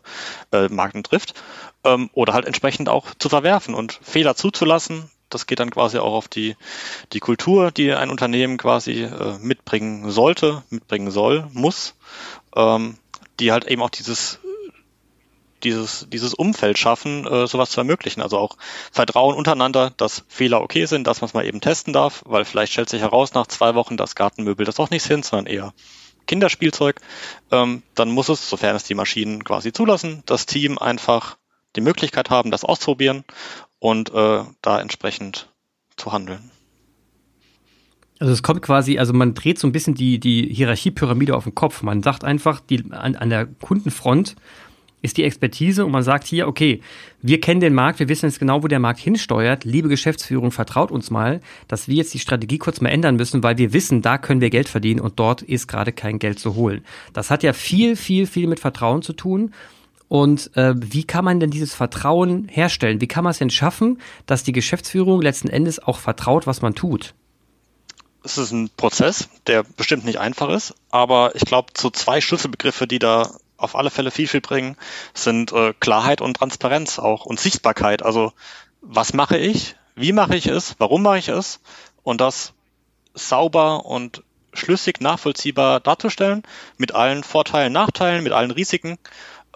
äh, 0.52 0.70
Marken 0.70 1.04
trifft. 1.04 1.34
Ähm, 1.84 2.10
oder 2.14 2.34
halt 2.34 2.46
entsprechend 2.46 2.90
auch 2.90 3.14
zu 3.18 3.30
verwerfen 3.30 3.74
und 3.74 4.00
Fehler 4.04 4.36
zuzulassen. 4.36 5.10
Das 5.30 5.48
geht 5.48 5.60
dann 5.60 5.72
quasi 5.72 5.98
auch 5.98 6.14
auf 6.14 6.28
die, 6.28 6.56
die 7.12 7.20
Kultur, 7.20 7.72
die 7.72 7.92
ein 7.94 8.12
Unternehmen 8.12 8.58
quasi 8.58 9.04
äh, 9.04 9.38
mitbringen 9.40 10.12
sollte, 10.12 10.64
mitbringen 10.70 11.10
soll, 11.10 11.48
muss, 11.52 11.96
ähm, 12.56 12.98
die 13.40 13.52
halt 13.52 13.66
eben 13.66 13.82
auch 13.82 13.90
dieses 13.90 14.40
dieses, 15.66 16.08
dieses 16.10 16.34
Umfeld 16.34 16.78
schaffen, 16.78 17.26
äh, 17.26 17.48
sowas 17.48 17.72
zu 17.72 17.82
ermöglichen. 17.82 18.22
Also 18.22 18.38
auch 18.38 18.58
Vertrauen 18.92 19.36
untereinander, 19.36 19.92
dass 19.98 20.24
Fehler 20.28 20.62
okay 20.62 20.86
sind, 20.86 21.08
dass 21.08 21.22
man 21.22 21.28
es 21.28 21.34
mal 21.34 21.46
eben 21.46 21.62
testen 21.62 21.92
darf, 21.92 22.24
weil 22.26 22.46
vielleicht 22.46 22.74
stellt 22.74 22.90
sich 22.90 23.02
heraus 23.02 23.34
nach 23.34 23.48
zwei 23.48 23.76
Wochen, 23.76 23.98
dass 23.98 24.16
Gartenmöbel 24.16 24.66
das 24.66 24.76
doch 24.76 24.90
nicht 24.90 25.04
sind, 25.04 25.26
sondern 25.26 25.48
eher 25.52 25.74
Kinderspielzeug. 26.28 27.02
Ähm, 27.52 27.84
dann 27.96 28.10
muss 28.10 28.30
es, 28.30 28.50
sofern 28.50 28.76
es 28.76 28.84
die 28.84 28.96
Maschinen 28.96 29.44
quasi 29.44 29.74
zulassen, 29.74 30.24
das 30.26 30.46
Team 30.46 30.78
einfach 30.78 31.38
die 31.76 31.82
Möglichkeit 31.82 32.30
haben, 32.30 32.52
das 32.52 32.64
auszuprobieren 32.64 33.26
und 33.80 34.14
äh, 34.14 34.44
da 34.62 34.80
entsprechend 34.80 35.50
zu 35.98 36.12
handeln. 36.12 36.52
Also 38.20 38.32
es 38.32 38.44
kommt 38.44 38.62
quasi, 38.62 38.98
also 38.98 39.12
man 39.12 39.34
dreht 39.34 39.60
so 39.60 39.68
ein 39.68 39.74
bisschen 39.74 39.94
die, 39.94 40.20
die 40.20 40.54
Hierarchiepyramide 40.54 41.36
auf 41.36 41.44
den 41.44 41.54
Kopf. 41.54 41.84
Man 41.84 42.02
sagt 42.02 42.24
einfach, 42.24 42.62
die, 42.62 42.86
an, 42.92 43.16
an 43.16 43.30
der 43.30 43.46
Kundenfront 43.46 44.36
ist 45.06 45.18
die 45.18 45.24
Expertise 45.24 45.86
und 45.86 45.92
man 45.92 46.04
sagt 46.04 46.28
hier, 46.28 46.48
okay, 46.48 46.82
wir 47.22 47.40
kennen 47.40 47.62
den 47.62 47.74
Markt, 47.74 48.00
wir 48.00 48.10
wissen 48.10 48.26
jetzt 48.26 48.40
genau, 48.40 48.62
wo 48.64 48.68
der 48.68 48.80
Markt 48.80 49.00
hinsteuert. 49.00 49.64
Liebe 49.64 49.88
Geschäftsführung, 49.88 50.52
vertraut 50.52 50.92
uns 50.92 51.10
mal, 51.10 51.40
dass 51.68 51.88
wir 51.88 51.96
jetzt 51.96 52.14
die 52.14 52.20
Strategie 52.20 52.58
kurz 52.58 52.82
mal 52.82 52.90
ändern 52.90 53.16
müssen, 53.16 53.42
weil 53.44 53.58
wir 53.58 53.72
wissen, 53.72 54.02
da 54.02 54.18
können 54.18 54.42
wir 54.42 54.50
Geld 54.50 54.68
verdienen 54.68 55.00
und 55.00 55.20
dort 55.20 55.42
ist 55.42 55.68
gerade 55.68 55.94
kein 55.94 56.20
Geld 56.20 56.40
zu 56.40 56.56
holen. 56.56 56.84
Das 57.14 57.32
hat 57.32 57.44
ja 57.44 57.54
viel, 57.54 57.96
viel, 57.96 58.28
viel 58.28 58.48
mit 58.48 58.60
Vertrauen 58.60 59.02
zu 59.02 59.14
tun. 59.14 59.54
Und 60.08 60.56
äh, 60.56 60.74
wie 60.78 61.04
kann 61.04 61.26
man 61.26 61.40
denn 61.40 61.50
dieses 61.50 61.74
Vertrauen 61.74 62.48
herstellen? 62.48 63.02
Wie 63.02 63.08
kann 63.08 63.24
man 63.24 63.32
es 63.32 63.40
denn 63.40 63.50
schaffen, 63.50 64.00
dass 64.28 64.44
die 64.44 64.52
Geschäftsführung 64.52 65.22
letzten 65.22 65.50
Endes 65.50 65.80
auch 65.80 65.98
vertraut, 65.98 66.46
was 66.46 66.62
man 66.62 66.76
tut? 66.76 67.16
Es 68.24 68.38
ist 68.38 68.52
ein 68.52 68.70
Prozess, 68.76 69.30
der 69.46 69.64
bestimmt 69.64 70.06
nicht 70.06 70.20
einfach 70.20 70.50
ist, 70.50 70.74
aber 70.90 71.36
ich 71.36 71.46
glaube, 71.46 71.72
so 71.78 71.92
zwei 71.92 72.22
Schlüsselbegriffe, 72.22 72.88
die 72.88 72.98
da 72.98 73.30
auf 73.58 73.76
alle 73.76 73.90
Fälle 73.90 74.12
viel, 74.12 74.28
viel 74.28 74.42
bringen, 74.42 74.78
sind 75.14 75.52
äh, 75.52 75.74
Klarheit 75.80 76.22
und 76.22 76.36
Transparenz 76.36 77.00
auch 77.00 77.26
und 77.26 77.40
Sichtbarkeit. 77.40 78.04
Also 78.04 78.34
was 78.82 79.14
mache 79.14 79.38
ich, 79.38 79.76
wie 79.96 80.12
mache 80.12 80.36
ich 80.36 80.48
es, 80.48 80.76
warum 80.78 81.04
mache 81.04 81.18
ich 81.18 81.30
es 81.30 81.60
und 82.04 82.22
das 82.22 82.54
sauber 83.14 83.86
und 83.86 84.24
schlüssig 84.54 85.02
nachvollziehbar 85.02 85.80
darzustellen, 85.80 86.44
mit 86.78 86.94
allen 86.94 87.24
Vorteilen, 87.24 87.74
Nachteilen, 87.74 88.24
mit 88.24 88.34
allen 88.34 88.52
Risiken 88.52 88.98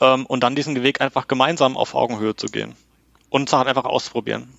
ähm, 0.01 0.25
und 0.25 0.43
dann 0.43 0.55
diesen 0.55 0.81
Weg 0.83 1.01
einfach 1.01 1.27
gemeinsam 1.27 1.77
auf 1.77 1.95
Augenhöhe 1.95 2.35
zu 2.35 2.47
gehen 2.47 2.75
und 3.29 3.49
Sachen 3.49 3.67
einfach 3.67 3.85
auszuprobieren. 3.85 4.49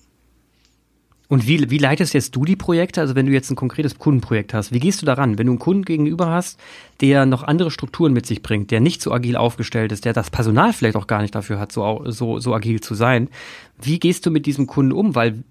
Und 1.31 1.47
wie, 1.47 1.69
wie 1.69 1.77
leitest 1.77 2.13
jetzt 2.13 2.35
du 2.35 2.43
die 2.43 2.57
Projekte? 2.57 2.99
Also 2.99 3.15
wenn 3.15 3.25
du 3.25 3.31
jetzt 3.31 3.49
ein 3.49 3.55
konkretes 3.55 3.97
Kundenprojekt 3.97 4.53
hast, 4.53 4.73
wie 4.73 4.81
gehst 4.81 5.01
du 5.01 5.05
daran? 5.05 5.37
Wenn 5.37 5.45
du 5.45 5.53
einen 5.53 5.59
Kunden 5.59 5.85
gegenüber 5.85 6.27
hast, 6.27 6.59
der 6.99 7.25
noch 7.25 7.43
andere 7.43 7.71
Strukturen 7.71 8.11
mit 8.11 8.25
sich 8.25 8.41
bringt, 8.41 8.69
der 8.69 8.81
nicht 8.81 9.01
so 9.01 9.13
agil 9.13 9.37
aufgestellt 9.37 9.93
ist, 9.93 10.03
der 10.03 10.11
das 10.11 10.29
Personal 10.29 10.73
vielleicht 10.73 10.97
auch 10.97 11.07
gar 11.07 11.21
nicht 11.21 11.33
dafür 11.33 11.57
hat, 11.57 11.71
so, 11.71 12.01
so, 12.07 12.39
so 12.39 12.53
agil 12.53 12.81
zu 12.81 12.95
sein, 12.95 13.29
wie 13.81 13.97
gehst 13.97 14.25
du 14.25 14.29
mit 14.29 14.45
diesem 14.45 14.67
Kunden 14.67 14.91
um? 14.91 15.15
Weil 15.15 15.45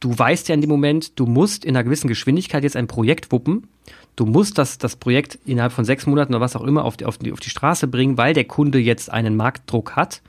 du 0.00 0.18
weißt 0.18 0.48
ja 0.48 0.54
in 0.54 0.60
dem 0.60 0.70
Moment, 0.70 1.18
du 1.18 1.26
musst 1.26 1.64
in 1.64 1.76
einer 1.76 1.84
gewissen 1.84 2.08
Geschwindigkeit 2.08 2.62
jetzt 2.64 2.76
ein 2.76 2.86
Projekt 2.86 3.30
wuppen 3.32 3.68
du 4.20 4.26
musst 4.26 4.58
das, 4.58 4.76
das 4.76 4.96
Projekt 4.96 5.38
innerhalb 5.46 5.72
von 5.72 5.86
sechs 5.86 6.06
Monaten 6.06 6.34
oder 6.34 6.42
was 6.42 6.54
auch 6.54 6.62
immer 6.62 6.84
auf 6.84 6.98
die, 6.98 7.06
auf, 7.06 7.16
die, 7.16 7.32
auf 7.32 7.40
die 7.40 7.48
Straße 7.48 7.86
bringen, 7.86 8.18
weil 8.18 8.34
der 8.34 8.44
Kunde 8.44 8.78
jetzt 8.78 9.10
einen 9.10 9.34
Marktdruck 9.34 9.96
hat. 9.96 10.20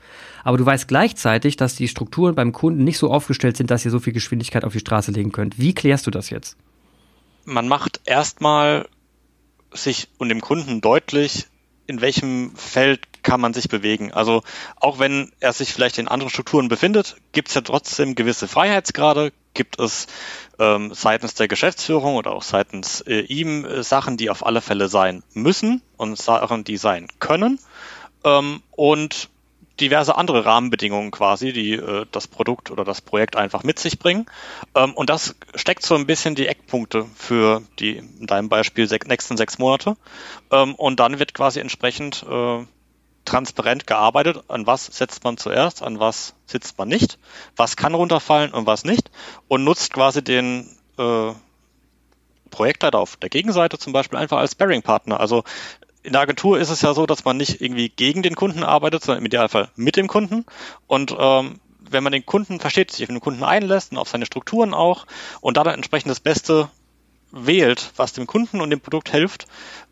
Aber 0.44 0.56
du 0.56 0.64
weißt 0.64 0.88
gleichzeitig, 0.88 1.56
dass 1.56 1.76
die 1.76 1.88
Strukturen 1.88 2.34
beim 2.34 2.52
Kunden 2.52 2.84
nicht 2.84 2.96
so 2.96 3.10
aufgestellt 3.10 3.58
sind, 3.58 3.70
dass 3.70 3.84
ihr 3.84 3.90
so 3.90 4.00
viel 4.00 4.14
Geschwindigkeit 4.14 4.64
auf 4.64 4.72
die 4.72 4.80
Straße 4.80 5.12
legen 5.12 5.30
könnt. 5.30 5.58
Wie 5.58 5.74
klärst 5.74 6.06
du 6.06 6.10
das 6.10 6.30
jetzt? 6.30 6.56
Man 7.44 7.68
macht 7.68 8.00
erstmal 8.06 8.88
sich 9.72 10.08
und 10.16 10.30
dem 10.30 10.40
Kunden 10.40 10.80
deutlich, 10.80 11.46
in 11.86 12.00
welchem 12.00 12.54
Feld 12.56 13.00
kann 13.22 13.40
man 13.40 13.54
sich 13.54 13.68
bewegen. 13.68 14.12
Also 14.12 14.42
auch 14.76 14.98
wenn 14.98 15.32
er 15.40 15.52
sich 15.52 15.72
vielleicht 15.72 15.98
in 15.98 16.08
anderen 16.08 16.30
Strukturen 16.30 16.68
befindet, 16.68 17.16
gibt 17.32 17.48
es 17.48 17.54
ja 17.54 17.60
trotzdem 17.60 18.14
gewisse 18.14 18.48
Freiheitsgrade, 18.48 19.32
gibt 19.54 19.78
es 19.78 20.06
ähm, 20.58 20.92
seitens 20.94 21.34
der 21.34 21.48
Geschäftsführung 21.48 22.16
oder 22.16 22.32
auch 22.32 22.42
seitens 22.42 23.00
äh, 23.02 23.20
ihm 23.20 23.64
äh, 23.64 23.82
Sachen, 23.82 24.16
die 24.16 24.30
auf 24.30 24.44
alle 24.46 24.60
Fälle 24.60 24.88
sein 24.88 25.22
müssen 25.34 25.82
und 25.96 26.16
Sachen, 26.18 26.64
die 26.64 26.76
sein 26.76 27.08
können. 27.18 27.58
Ähm, 28.24 28.62
und 28.70 29.28
diverse 29.80 30.16
andere 30.16 30.44
Rahmenbedingungen 30.44 31.10
quasi, 31.10 31.52
die 31.52 31.72
äh, 31.72 32.06
das 32.10 32.28
Produkt 32.28 32.70
oder 32.70 32.84
das 32.84 33.00
Projekt 33.00 33.36
einfach 33.36 33.62
mit 33.64 33.78
sich 33.78 33.98
bringen. 33.98 34.26
Ähm, 34.74 34.94
und 34.94 35.10
das 35.10 35.34
steckt 35.54 35.84
so 35.84 35.94
ein 35.94 36.06
bisschen 36.06 36.34
die 36.34 36.46
Eckpunkte 36.46 37.06
für 37.14 37.62
die, 37.78 37.96
in 37.96 38.26
deinem 38.26 38.48
Beispiel, 38.48 38.86
sech, 38.88 39.02
nächsten 39.06 39.36
sechs 39.36 39.58
Monate. 39.58 39.96
Ähm, 40.50 40.74
und 40.74 41.00
dann 41.00 41.18
wird 41.18 41.34
quasi 41.34 41.60
entsprechend 41.60 42.24
äh, 42.28 42.64
transparent 43.24 43.86
gearbeitet, 43.86 44.42
an 44.48 44.66
was 44.66 44.86
setzt 44.86 45.24
man 45.24 45.36
zuerst, 45.36 45.82
an 45.82 46.00
was 46.00 46.34
sitzt 46.46 46.78
man 46.78 46.88
nicht, 46.88 47.18
was 47.56 47.76
kann 47.76 47.94
runterfallen 47.94 48.52
und 48.52 48.66
was 48.66 48.84
nicht 48.84 49.10
und 49.48 49.64
nutzt 49.64 49.92
quasi 49.92 50.22
den 50.22 50.68
äh, 50.98 51.32
Projektleiter 52.50 52.98
auf 52.98 53.16
der 53.16 53.30
Gegenseite 53.30 53.78
zum 53.78 53.92
Beispiel 53.92 54.18
einfach 54.18 54.38
als 54.38 54.52
Sparring-Partner. 54.52 55.18
Also 55.18 55.44
in 56.02 56.12
der 56.12 56.22
Agentur 56.22 56.58
ist 56.58 56.70
es 56.70 56.82
ja 56.82 56.94
so, 56.94 57.06
dass 57.06 57.24
man 57.24 57.36
nicht 57.36 57.60
irgendwie 57.60 57.88
gegen 57.88 58.22
den 58.22 58.34
Kunden 58.34 58.64
arbeitet, 58.64 59.04
sondern 59.04 59.20
im 59.20 59.26
Idealfall 59.26 59.70
mit 59.76 59.96
dem 59.96 60.08
Kunden. 60.08 60.44
Und 60.86 61.14
ähm, 61.18 61.60
wenn 61.78 62.02
man 62.02 62.12
den 62.12 62.26
Kunden 62.26 62.60
versteht, 62.60 62.90
sich 62.90 63.04
auf 63.04 63.08
den 63.08 63.20
Kunden 63.20 63.44
einlässt 63.44 63.92
und 63.92 63.98
auf 63.98 64.08
seine 64.08 64.26
Strukturen 64.26 64.74
auch 64.74 65.06
und 65.40 65.56
da 65.56 65.64
dann 65.64 65.74
entsprechend 65.74 66.10
das 66.10 66.20
Beste 66.20 66.68
wählt, 67.32 67.92
was 67.96 68.12
dem 68.12 68.26
Kunden 68.26 68.60
und 68.60 68.70
dem 68.70 68.80
Produkt 68.80 69.10
hilft, 69.10 69.46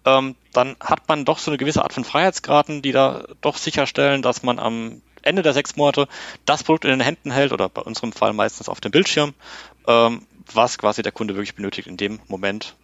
ähm, 0.05 0.37
dann 0.53 0.77
hat 0.81 1.09
man 1.09 1.25
doch 1.25 1.39
so 1.39 1.51
eine 1.51 1.59
gewisse 1.59 1.83
Art 1.83 1.93
von 1.93 2.05
Freiheitsgraden, 2.05 2.83
die 2.83 2.93
da 2.93 3.25
doch 3.41 3.57
sicherstellen, 3.57 4.23
dass 4.23 4.43
man 4.43 4.59
am 4.59 5.03
Ende 5.23 5.43
der 5.43 5.53
sechs 5.53 5.77
Monate 5.77 6.07
das 6.45 6.65
Produkt 6.65 6.85
in 6.85 6.91
den 6.91 7.01
Händen 7.01 7.31
hält 7.31 7.53
oder 7.53 7.69
bei 7.69 7.83
unserem 7.83 8.13
Fall 8.13 8.33
meistens 8.33 8.69
auf 8.69 8.81
dem 8.81 8.93
Bildschirm, 8.93 9.35
ähm, 9.87 10.27
was 10.53 10.79
quasi 10.79 11.03
der 11.03 11.13
Kunde 11.13 11.35
wirklich 11.35 11.55
benötigt 11.55 11.89
in 11.89 11.97
dem 11.97 12.21
Moment 12.29 12.77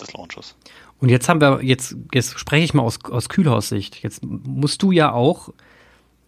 des 0.00 0.12
Launches. 0.12 0.56
Und 0.98 1.08
jetzt 1.08 1.28
haben 1.28 1.40
wir, 1.40 1.62
jetzt, 1.62 1.96
jetzt 2.12 2.38
spreche 2.38 2.64
ich 2.64 2.74
mal 2.74 2.82
aus, 2.82 2.98
aus 3.04 3.28
Kühlhaussicht. 3.28 4.02
Jetzt 4.02 4.22
musst 4.24 4.82
du 4.82 4.92
ja 4.92 5.12
auch 5.12 5.50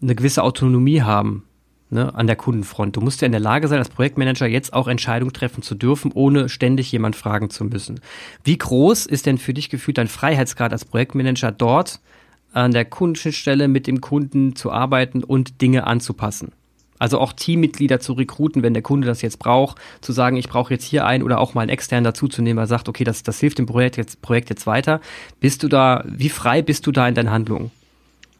eine 0.01 0.15
gewisse 0.15 0.43
Autonomie 0.43 1.01
haben 1.01 1.47
ne, 1.93 2.13
an 2.15 2.27
der 2.27 2.35
Kundenfront. 2.35 2.95
Du 2.95 3.01
musst 3.01 3.21
ja 3.21 3.27
in 3.27 3.31
der 3.31 3.41
Lage 3.41 3.67
sein, 3.67 3.79
als 3.79 3.89
Projektmanager 3.89 4.47
jetzt 4.47 4.73
auch 4.73 4.87
Entscheidungen 4.87 5.33
treffen 5.33 5.63
zu 5.63 5.75
dürfen, 5.75 6.11
ohne 6.13 6.49
ständig 6.49 6.91
jemand 6.91 7.15
fragen 7.15 7.49
zu 7.49 7.63
müssen. 7.63 8.01
Wie 8.43 8.57
groß 8.57 9.05
ist 9.05 9.25
denn 9.25 9.37
für 9.37 9.53
dich 9.53 9.69
gefühlt 9.69 9.97
dein 9.97 10.07
Freiheitsgrad 10.07 10.73
als 10.73 10.85
Projektmanager 10.85 11.51
dort 11.51 11.99
an 12.51 12.71
der 12.71 12.85
Kundenschnittstelle 12.85 13.67
mit 13.67 13.87
dem 13.87 14.01
Kunden 14.01 14.55
zu 14.55 14.71
arbeiten 14.71 15.23
und 15.23 15.61
Dinge 15.61 15.87
anzupassen? 15.87 16.51
Also 16.99 17.19
auch 17.19 17.33
Teammitglieder 17.33 17.99
zu 17.99 18.13
rekruten, 18.13 18.63
wenn 18.63 18.73
der 18.73 18.83
Kunde 18.83 19.07
das 19.07 19.21
jetzt 19.21 19.39
braucht, 19.39 19.77
zu 19.99 20.13
sagen, 20.13 20.37
ich 20.37 20.47
brauche 20.47 20.73
jetzt 20.73 20.85
hier 20.85 21.05
einen 21.05 21.23
oder 21.23 21.39
auch 21.39 21.53
mal 21.53 21.61
einen 21.61 21.69
externen 21.69 22.05
dazuzunehmen, 22.05 22.57
der 22.57 22.67
sagt, 22.67 22.87
okay, 22.87 23.03
das, 23.03 23.23
das 23.23 23.39
hilft 23.39 23.57
dem 23.57 23.65
Projekt 23.65 23.97
jetzt, 23.97 24.21
Projekt 24.21 24.49
jetzt 24.49 24.67
weiter. 24.67 25.01
Bist 25.39 25.63
du 25.63 25.67
da, 25.67 26.05
wie 26.07 26.29
frei 26.29 26.61
bist 26.61 26.87
du 26.87 26.91
da 26.91 27.07
in 27.07 27.15
deinen 27.15 27.31
Handlungen? 27.31 27.71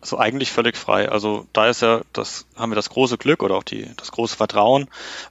Also 0.03 0.17
eigentlich 0.17 0.51
völlig 0.51 0.75
frei. 0.75 1.07
Also 1.07 1.47
da 1.53 1.69
ist 1.69 1.81
ja, 1.81 2.01
das 2.11 2.45
haben 2.57 2.71
wir 2.71 2.75
das 2.75 2.89
große 2.89 3.17
Glück 3.17 3.41
oder 3.41 3.55
auch 3.55 3.63
die, 3.63 3.89
das 3.95 4.11
große 4.11 4.35
Vertrauen, 4.35 4.89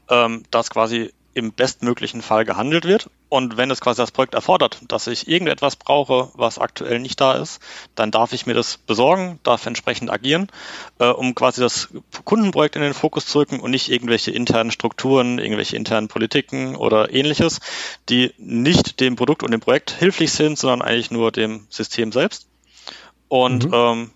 ähm, 0.08 0.44
dass 0.50 0.70
quasi 0.70 1.12
im 1.34 1.52
bestmöglichen 1.52 2.22
Fall 2.22 2.46
gehandelt 2.46 2.86
wird. 2.86 3.10
Und 3.28 3.58
wenn 3.58 3.70
es 3.70 3.82
quasi 3.82 4.00
das 4.00 4.12
Projekt 4.12 4.32
erfordert, 4.32 4.80
dass 4.88 5.08
ich 5.08 5.28
irgendetwas 5.28 5.76
brauche, 5.76 6.30
was 6.32 6.58
aktuell 6.58 7.00
nicht 7.00 7.20
da 7.20 7.34
ist, 7.34 7.60
dann 7.94 8.10
darf 8.10 8.32
ich 8.32 8.46
mir 8.46 8.54
das 8.54 8.78
besorgen, 8.78 9.40
darf 9.42 9.66
entsprechend 9.66 10.10
agieren, 10.10 10.48
äh, 10.98 11.08
um 11.08 11.34
quasi 11.34 11.60
das 11.60 11.90
Kundenprojekt 12.24 12.74
in 12.74 12.80
den 12.80 12.94
Fokus 12.94 13.26
zu 13.26 13.40
rücken 13.40 13.60
und 13.60 13.72
nicht 13.72 13.90
irgendwelche 13.90 14.30
internen 14.30 14.70
Strukturen, 14.70 15.38
irgendwelche 15.38 15.76
internen 15.76 16.08
Politiken 16.08 16.76
oder 16.76 17.12
ähnliches, 17.12 17.60
die 18.08 18.32
nicht 18.38 19.00
dem 19.00 19.16
Produkt 19.16 19.42
und 19.42 19.50
dem 19.50 19.60
Projekt 19.60 19.90
hilflich 19.90 20.32
sind, 20.32 20.58
sondern 20.58 20.80
eigentlich 20.80 21.10
nur 21.10 21.30
dem 21.30 21.66
System 21.68 22.10
selbst. 22.10 22.46
Und 23.28 23.66
mhm. 23.66 23.74
ähm, 23.74 24.10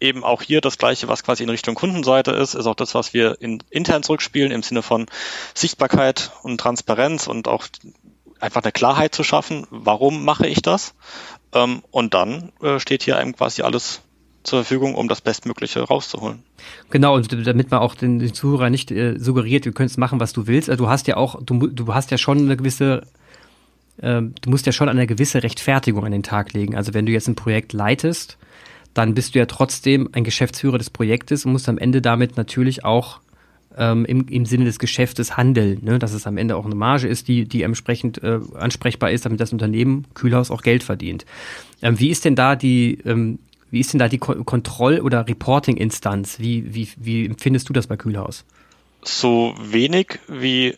eben 0.00 0.24
auch 0.24 0.42
hier 0.42 0.60
das 0.60 0.78
Gleiche, 0.78 1.08
was 1.08 1.22
quasi 1.22 1.42
in 1.42 1.50
Richtung 1.50 1.74
Kundenseite 1.74 2.32
ist, 2.32 2.54
ist 2.54 2.66
auch 2.66 2.74
das, 2.74 2.94
was 2.94 3.14
wir 3.14 3.40
in, 3.40 3.62
intern 3.70 4.02
zurückspielen 4.02 4.52
im 4.52 4.62
Sinne 4.62 4.82
von 4.82 5.06
Sichtbarkeit 5.54 6.32
und 6.42 6.58
Transparenz 6.58 7.26
und 7.26 7.48
auch 7.48 7.66
einfach 8.40 8.62
eine 8.62 8.72
Klarheit 8.72 9.14
zu 9.14 9.24
schaffen, 9.24 9.66
warum 9.70 10.24
mache 10.24 10.46
ich 10.46 10.62
das? 10.62 10.94
Ähm, 11.52 11.82
und 11.90 12.14
dann 12.14 12.52
äh, 12.60 12.78
steht 12.78 13.02
hier 13.02 13.16
einem 13.16 13.34
quasi 13.34 13.62
alles 13.62 14.02
zur 14.42 14.60
Verfügung, 14.60 14.94
um 14.94 15.08
das 15.08 15.20
Bestmögliche 15.20 15.80
rauszuholen. 15.80 16.42
Genau, 16.90 17.16
und 17.16 17.46
damit 17.46 17.70
man 17.70 17.80
auch 17.80 17.94
den, 17.94 18.18
den 18.18 18.32
Zuhörer 18.32 18.70
nicht 18.70 18.90
äh, 18.90 19.18
suggeriert, 19.18 19.66
du 19.66 19.72
könntest 19.72 19.98
machen, 19.98 20.20
was 20.20 20.32
du 20.32 20.46
willst. 20.46 20.70
Also 20.70 20.84
du 20.84 20.90
hast 20.90 21.08
ja 21.08 21.16
auch, 21.16 21.42
du, 21.42 21.66
du 21.66 21.94
hast 21.94 22.10
ja 22.10 22.18
schon 22.18 22.38
eine 22.38 22.56
gewisse, 22.56 23.02
äh, 23.98 24.22
du 24.22 24.50
musst 24.50 24.66
ja 24.66 24.72
schon 24.72 24.88
eine 24.88 25.06
gewisse 25.06 25.42
Rechtfertigung 25.42 26.04
an 26.04 26.12
den 26.12 26.22
Tag 26.22 26.52
legen. 26.52 26.76
Also 26.76 26.94
wenn 26.94 27.06
du 27.06 27.12
jetzt 27.12 27.28
ein 27.28 27.34
Projekt 27.34 27.72
leitest, 27.72 28.38
dann 28.96 29.14
bist 29.14 29.34
du 29.34 29.38
ja 29.38 29.46
trotzdem 29.46 30.08
ein 30.12 30.24
Geschäftsführer 30.24 30.78
des 30.78 30.90
Projektes 30.90 31.44
und 31.44 31.52
musst 31.52 31.68
am 31.68 31.78
Ende 31.78 32.00
damit 32.00 32.36
natürlich 32.36 32.84
auch 32.84 33.20
ähm, 33.76 34.06
im, 34.06 34.26
im 34.28 34.46
Sinne 34.46 34.64
des 34.64 34.78
Geschäftes 34.78 35.36
handeln, 35.36 35.80
ne? 35.82 35.98
dass 35.98 36.14
es 36.14 36.26
am 36.26 36.38
Ende 36.38 36.56
auch 36.56 36.64
eine 36.64 36.74
Marge 36.74 37.06
ist, 37.06 37.28
die, 37.28 37.44
die 37.44 37.62
entsprechend 37.62 38.22
äh, 38.22 38.40
ansprechbar 38.54 39.10
ist, 39.10 39.26
damit 39.26 39.40
das 39.40 39.52
Unternehmen 39.52 40.06
Kühlhaus 40.14 40.50
auch 40.50 40.62
Geld 40.62 40.82
verdient. 40.82 41.26
Ähm, 41.82 42.00
wie 42.00 42.08
ist 42.08 42.24
denn 42.24 42.36
da 42.36 42.56
die, 42.56 42.98
ähm, 43.04 43.38
wie 43.70 43.80
ist 43.80 43.92
denn 43.92 43.98
da 43.98 44.08
die 44.08 44.18
Ko 44.18 44.42
Kontroll- 44.44 45.00
oder 45.00 45.28
Reporting-Instanz? 45.28 46.38
Wie, 46.40 46.74
wie, 46.74 46.88
wie 46.96 47.26
empfindest 47.26 47.68
du 47.68 47.74
das 47.74 47.88
bei 47.88 47.96
Kühlhaus? 47.96 48.44
So 49.02 49.54
wenig 49.60 50.18
wie 50.26 50.74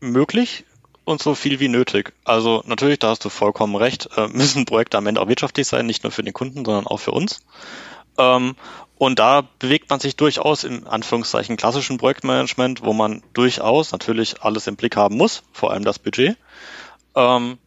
möglich 0.00 0.64
und 1.06 1.22
so 1.22 1.34
viel 1.34 1.60
wie 1.60 1.68
nötig. 1.68 2.12
Also 2.24 2.62
natürlich, 2.66 2.98
da 2.98 3.08
hast 3.08 3.24
du 3.24 3.30
vollkommen 3.30 3.76
recht, 3.76 4.10
äh, 4.16 4.28
müssen 4.32 4.66
Projekte 4.66 4.98
am 4.98 5.06
Ende 5.06 5.22
auch 5.22 5.28
wirtschaftlich 5.28 5.66
sein, 5.66 5.86
nicht 5.86 6.02
nur 6.02 6.12
für 6.12 6.22
den 6.22 6.34
Kunden, 6.34 6.64
sondern 6.64 6.86
auch 6.86 6.98
für 6.98 7.12
uns. 7.12 7.40
Ähm, 8.18 8.56
und 8.98 9.18
da 9.18 9.42
bewegt 9.58 9.88
man 9.88 10.00
sich 10.00 10.16
durchaus 10.16 10.64
im 10.64 10.86
Anführungszeichen 10.86 11.56
klassischen 11.56 11.96
Projektmanagement, 11.96 12.82
wo 12.82 12.92
man 12.92 13.22
durchaus 13.34 13.92
natürlich 13.92 14.42
alles 14.42 14.66
im 14.66 14.76
Blick 14.76 14.96
haben 14.96 15.16
muss, 15.16 15.42
vor 15.52 15.70
allem 15.70 15.84
das 15.84 15.98
Budget. 15.98 16.36
Ähm, 17.14 17.58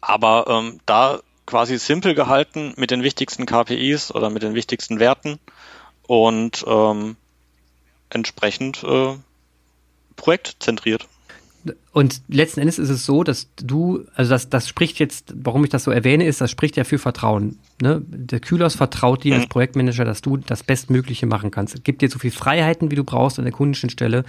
aber 0.00 0.46
ähm, 0.48 0.80
da 0.86 1.20
quasi 1.46 1.78
simpel 1.78 2.14
gehalten 2.14 2.74
mit 2.76 2.90
den 2.90 3.02
wichtigsten 3.02 3.46
KPIs 3.46 4.14
oder 4.14 4.28
mit 4.28 4.42
den 4.42 4.54
wichtigsten 4.54 4.98
Werten 4.98 5.40
und 6.06 6.64
entsprechend 8.10 8.82
äh, 8.84 9.16
projektzentriert. 10.16 11.08
Und 11.98 12.22
letzten 12.28 12.60
Endes 12.60 12.78
ist 12.78 12.90
es 12.90 13.04
so, 13.04 13.24
dass 13.24 13.48
du, 13.56 14.04
also 14.14 14.30
das, 14.30 14.48
das 14.48 14.68
spricht 14.68 15.00
jetzt, 15.00 15.34
warum 15.34 15.64
ich 15.64 15.70
das 15.70 15.82
so 15.82 15.90
erwähne, 15.90 16.26
ist, 16.26 16.40
das 16.40 16.48
spricht 16.48 16.76
ja 16.76 16.84
für 16.84 16.96
Vertrauen. 16.96 17.58
Ne? 17.82 18.00
Der 18.06 18.38
Kühlers 18.38 18.76
vertraut 18.76 19.24
dir 19.24 19.34
als 19.34 19.46
mhm. 19.46 19.48
Projektmanager, 19.48 20.04
dass 20.04 20.22
du 20.22 20.36
das 20.36 20.62
Bestmögliche 20.62 21.26
machen 21.26 21.50
kannst. 21.50 21.74
Es 21.74 21.82
gibt 21.82 22.00
dir 22.00 22.08
so 22.08 22.20
viel 22.20 22.30
Freiheiten, 22.30 22.92
wie 22.92 22.94
du 22.94 23.02
brauchst 23.02 23.40
an 23.40 23.46
der 23.46 23.52
Kundenschnittstelle, 23.52 24.22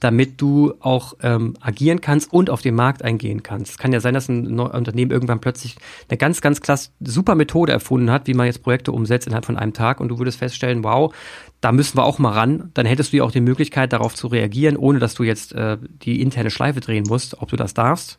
damit 0.00 0.40
du 0.40 0.74
auch 0.80 1.14
ähm, 1.22 1.54
agieren 1.60 2.00
kannst 2.00 2.32
und 2.32 2.50
auf 2.50 2.60
den 2.60 2.74
Markt 2.74 3.04
eingehen 3.04 3.44
kannst. 3.44 3.70
Es 3.70 3.78
kann 3.78 3.92
ja 3.92 4.00
sein, 4.00 4.14
dass 4.14 4.28
ein 4.28 4.58
Unternehmen 4.58 5.12
irgendwann 5.12 5.40
plötzlich 5.40 5.76
eine 6.08 6.18
ganz, 6.18 6.40
ganz 6.40 6.60
klasse, 6.60 6.90
super 6.98 7.36
Methode 7.36 7.70
erfunden 7.70 8.10
hat, 8.10 8.26
wie 8.26 8.34
man 8.34 8.46
jetzt 8.46 8.64
Projekte 8.64 8.90
umsetzt 8.90 9.28
innerhalb 9.28 9.46
von 9.46 9.56
einem 9.56 9.74
Tag 9.74 10.00
und 10.00 10.08
du 10.08 10.18
würdest 10.18 10.40
feststellen, 10.40 10.82
wow, 10.82 11.14
da 11.62 11.70
müssen 11.70 11.96
wir 11.96 12.04
auch 12.04 12.18
mal 12.18 12.32
ran. 12.32 12.72
Dann 12.74 12.86
hättest 12.86 13.12
du 13.12 13.18
ja 13.18 13.22
auch 13.22 13.30
die 13.30 13.40
Möglichkeit, 13.40 13.92
darauf 13.92 14.16
zu 14.16 14.26
reagieren, 14.26 14.76
ohne 14.76 14.98
dass 14.98 15.14
du 15.14 15.22
jetzt 15.22 15.54
äh, 15.54 15.78
die 16.02 16.20
interne 16.20 16.50
Schleife 16.50 16.80
drehen 16.80 17.04
musst, 17.06 17.11
ob 17.38 17.48
du 17.50 17.56
das 17.56 17.74
darfst. 17.74 18.18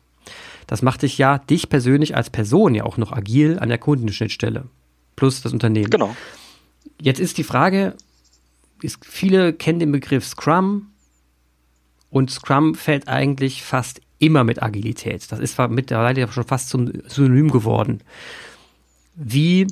Das 0.66 0.82
macht 0.82 1.02
dich 1.02 1.18
ja, 1.18 1.38
dich 1.38 1.68
persönlich 1.68 2.16
als 2.16 2.30
Person 2.30 2.74
ja 2.74 2.84
auch 2.84 2.96
noch 2.96 3.12
agil 3.12 3.58
an 3.58 3.68
der 3.68 3.78
Kundenschnittstelle. 3.78 4.64
Plus 5.16 5.42
das 5.42 5.52
Unternehmen. 5.52 5.90
Genau. 5.90 6.16
Jetzt 7.00 7.20
ist 7.20 7.38
die 7.38 7.44
Frage, 7.44 7.94
ist, 8.82 9.04
viele 9.04 9.52
kennen 9.52 9.78
den 9.78 9.92
Begriff 9.92 10.26
Scrum 10.26 10.88
und 12.10 12.30
Scrum 12.30 12.74
fällt 12.74 13.08
eigentlich 13.08 13.62
fast 13.62 14.00
immer 14.18 14.44
mit 14.44 14.62
Agilität. 14.62 15.30
Das 15.30 15.38
ist 15.38 15.58
mittlerweile 15.68 16.30
schon 16.30 16.44
fast 16.44 16.68
zum 16.68 16.90
Synonym 17.06 17.50
geworden. 17.50 18.00
Wie 19.14 19.66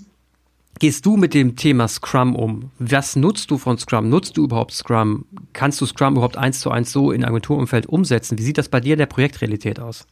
gehst 0.78 1.06
du 1.06 1.16
mit 1.16 1.34
dem 1.34 1.56
Thema 1.56 1.88
Scrum 1.88 2.34
um? 2.34 2.70
Was 2.78 3.16
nutzt 3.16 3.50
du 3.50 3.58
von 3.58 3.78
Scrum? 3.78 4.08
Nutzt 4.08 4.36
du 4.36 4.44
überhaupt 4.44 4.72
Scrum? 4.72 5.26
Kannst 5.52 5.80
du 5.80 5.86
Scrum 5.86 6.14
überhaupt 6.14 6.36
eins 6.36 6.60
zu 6.60 6.70
eins 6.70 6.92
so 6.92 7.12
in 7.12 7.24
Agenturumfeld 7.24 7.86
umsetzen? 7.86 8.38
Wie 8.38 8.42
sieht 8.42 8.58
das 8.58 8.68
bei 8.68 8.80
dir 8.80 8.94
in 8.94 8.98
der 8.98 9.06
Projektrealität 9.06 9.80
aus? 9.80 10.06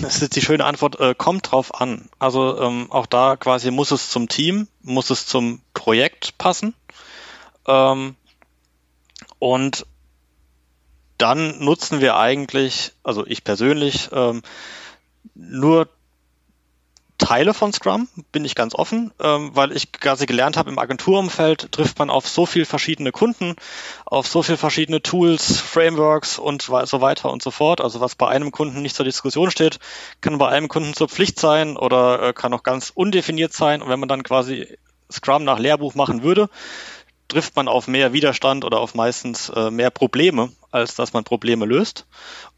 Das 0.00 0.22
ist 0.22 0.34
die 0.36 0.42
schöne 0.42 0.64
Antwort, 0.64 0.98
äh, 1.00 1.14
kommt 1.14 1.50
drauf 1.50 1.80
an. 1.80 2.08
Also 2.18 2.60
ähm, 2.60 2.90
auch 2.90 3.06
da 3.06 3.36
quasi 3.36 3.70
muss 3.70 3.90
es 3.90 4.10
zum 4.10 4.28
Team, 4.28 4.68
muss 4.82 5.10
es 5.10 5.26
zum 5.26 5.60
Projekt 5.74 6.38
passen. 6.38 6.74
Ähm, 7.66 8.16
und 9.38 9.86
dann 11.18 11.62
nutzen 11.64 12.00
wir 12.00 12.16
eigentlich, 12.16 12.92
also 13.02 13.26
ich 13.26 13.44
persönlich, 13.44 14.08
ähm, 14.12 14.42
nur 15.34 15.88
Teile 17.26 17.54
von 17.54 17.72
Scrum, 17.72 18.06
bin 18.30 18.44
ich 18.44 18.54
ganz 18.54 18.72
offen, 18.76 19.10
ähm, 19.20 19.50
weil 19.52 19.72
ich 19.72 19.90
quasi 19.90 20.26
gelernt 20.26 20.56
habe, 20.56 20.70
im 20.70 20.78
Agenturumfeld 20.78 21.72
trifft 21.72 21.98
man 21.98 22.08
auf 22.08 22.28
so 22.28 22.46
viele 22.46 22.66
verschiedene 22.66 23.10
Kunden, 23.10 23.56
auf 24.04 24.28
so 24.28 24.44
viele 24.44 24.58
verschiedene 24.58 25.02
Tools, 25.02 25.58
Frameworks 25.58 26.38
und 26.38 26.62
so 26.62 27.00
weiter 27.00 27.32
und 27.32 27.42
so 27.42 27.50
fort. 27.50 27.80
Also 27.80 28.00
was 28.00 28.14
bei 28.14 28.28
einem 28.28 28.52
Kunden 28.52 28.80
nicht 28.80 28.94
zur 28.94 29.04
Diskussion 29.04 29.50
steht, 29.50 29.80
kann 30.20 30.38
bei 30.38 30.48
einem 30.48 30.68
Kunden 30.68 30.94
zur 30.94 31.08
Pflicht 31.08 31.40
sein 31.40 31.76
oder 31.76 32.28
äh, 32.28 32.32
kann 32.32 32.54
auch 32.54 32.62
ganz 32.62 32.92
undefiniert 32.94 33.52
sein. 33.52 33.82
Und 33.82 33.88
wenn 33.88 33.98
man 33.98 34.08
dann 34.08 34.22
quasi 34.22 34.78
Scrum 35.10 35.42
nach 35.42 35.58
Lehrbuch 35.58 35.96
machen 35.96 36.22
würde, 36.22 36.48
trifft 37.28 37.56
man 37.56 37.68
auf 37.68 37.88
mehr 37.88 38.12
Widerstand 38.12 38.64
oder 38.64 38.80
auf 38.80 38.94
meistens 38.94 39.48
äh, 39.50 39.70
mehr 39.70 39.90
Probleme, 39.90 40.50
als 40.70 40.94
dass 40.94 41.12
man 41.12 41.24
Probleme 41.24 41.64
löst. 41.64 42.06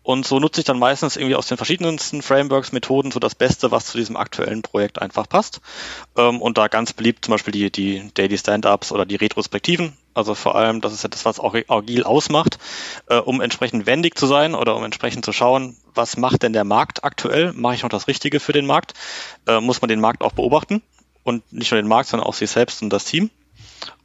Und 0.02 0.26
so 0.26 0.38
nutze 0.40 0.60
ich 0.60 0.64
dann 0.64 0.78
meistens 0.78 1.16
irgendwie 1.16 1.34
aus 1.34 1.48
den 1.48 1.56
verschiedensten 1.56 2.22
Frameworks, 2.22 2.72
Methoden 2.72 3.10
so 3.10 3.20
das 3.20 3.34
Beste, 3.34 3.70
was 3.70 3.86
zu 3.86 3.98
diesem 3.98 4.16
aktuellen 4.16 4.62
Projekt 4.62 5.02
einfach 5.02 5.28
passt. 5.28 5.60
Ähm, 6.16 6.40
und 6.40 6.58
da 6.58 6.68
ganz 6.68 6.92
beliebt 6.92 7.24
zum 7.24 7.32
Beispiel 7.32 7.52
die, 7.52 7.70
die 7.70 8.10
Daily 8.14 8.38
Stand-Ups 8.38 8.92
oder 8.92 9.04
die 9.04 9.16
Retrospektiven. 9.16 9.96
Also 10.14 10.34
vor 10.34 10.56
allem, 10.56 10.80
das 10.80 10.92
ist 10.92 11.02
ja 11.02 11.08
das, 11.08 11.24
was 11.24 11.38
auch 11.38 11.54
agil 11.68 12.04
ausmacht, 12.04 12.58
äh, 13.08 13.18
um 13.18 13.40
entsprechend 13.40 13.86
wendig 13.86 14.18
zu 14.18 14.26
sein 14.26 14.54
oder 14.54 14.76
um 14.76 14.84
entsprechend 14.84 15.24
zu 15.24 15.32
schauen, 15.32 15.76
was 15.94 16.16
macht 16.16 16.42
denn 16.42 16.52
der 16.52 16.64
Markt 16.64 17.04
aktuell? 17.04 17.52
Mache 17.52 17.74
ich 17.74 17.82
noch 17.82 17.90
das 17.90 18.08
Richtige 18.08 18.40
für 18.40 18.52
den 18.52 18.66
Markt? 18.66 18.94
Äh, 19.46 19.60
muss 19.60 19.80
man 19.80 19.88
den 19.88 20.00
Markt 20.00 20.22
auch 20.22 20.32
beobachten? 20.32 20.82
Und 21.22 21.52
nicht 21.52 21.70
nur 21.70 21.80
den 21.80 21.88
Markt, 21.88 22.08
sondern 22.08 22.26
auch 22.26 22.34
sich 22.34 22.50
selbst 22.50 22.82
und 22.82 22.90
das 22.90 23.04
Team. 23.04 23.30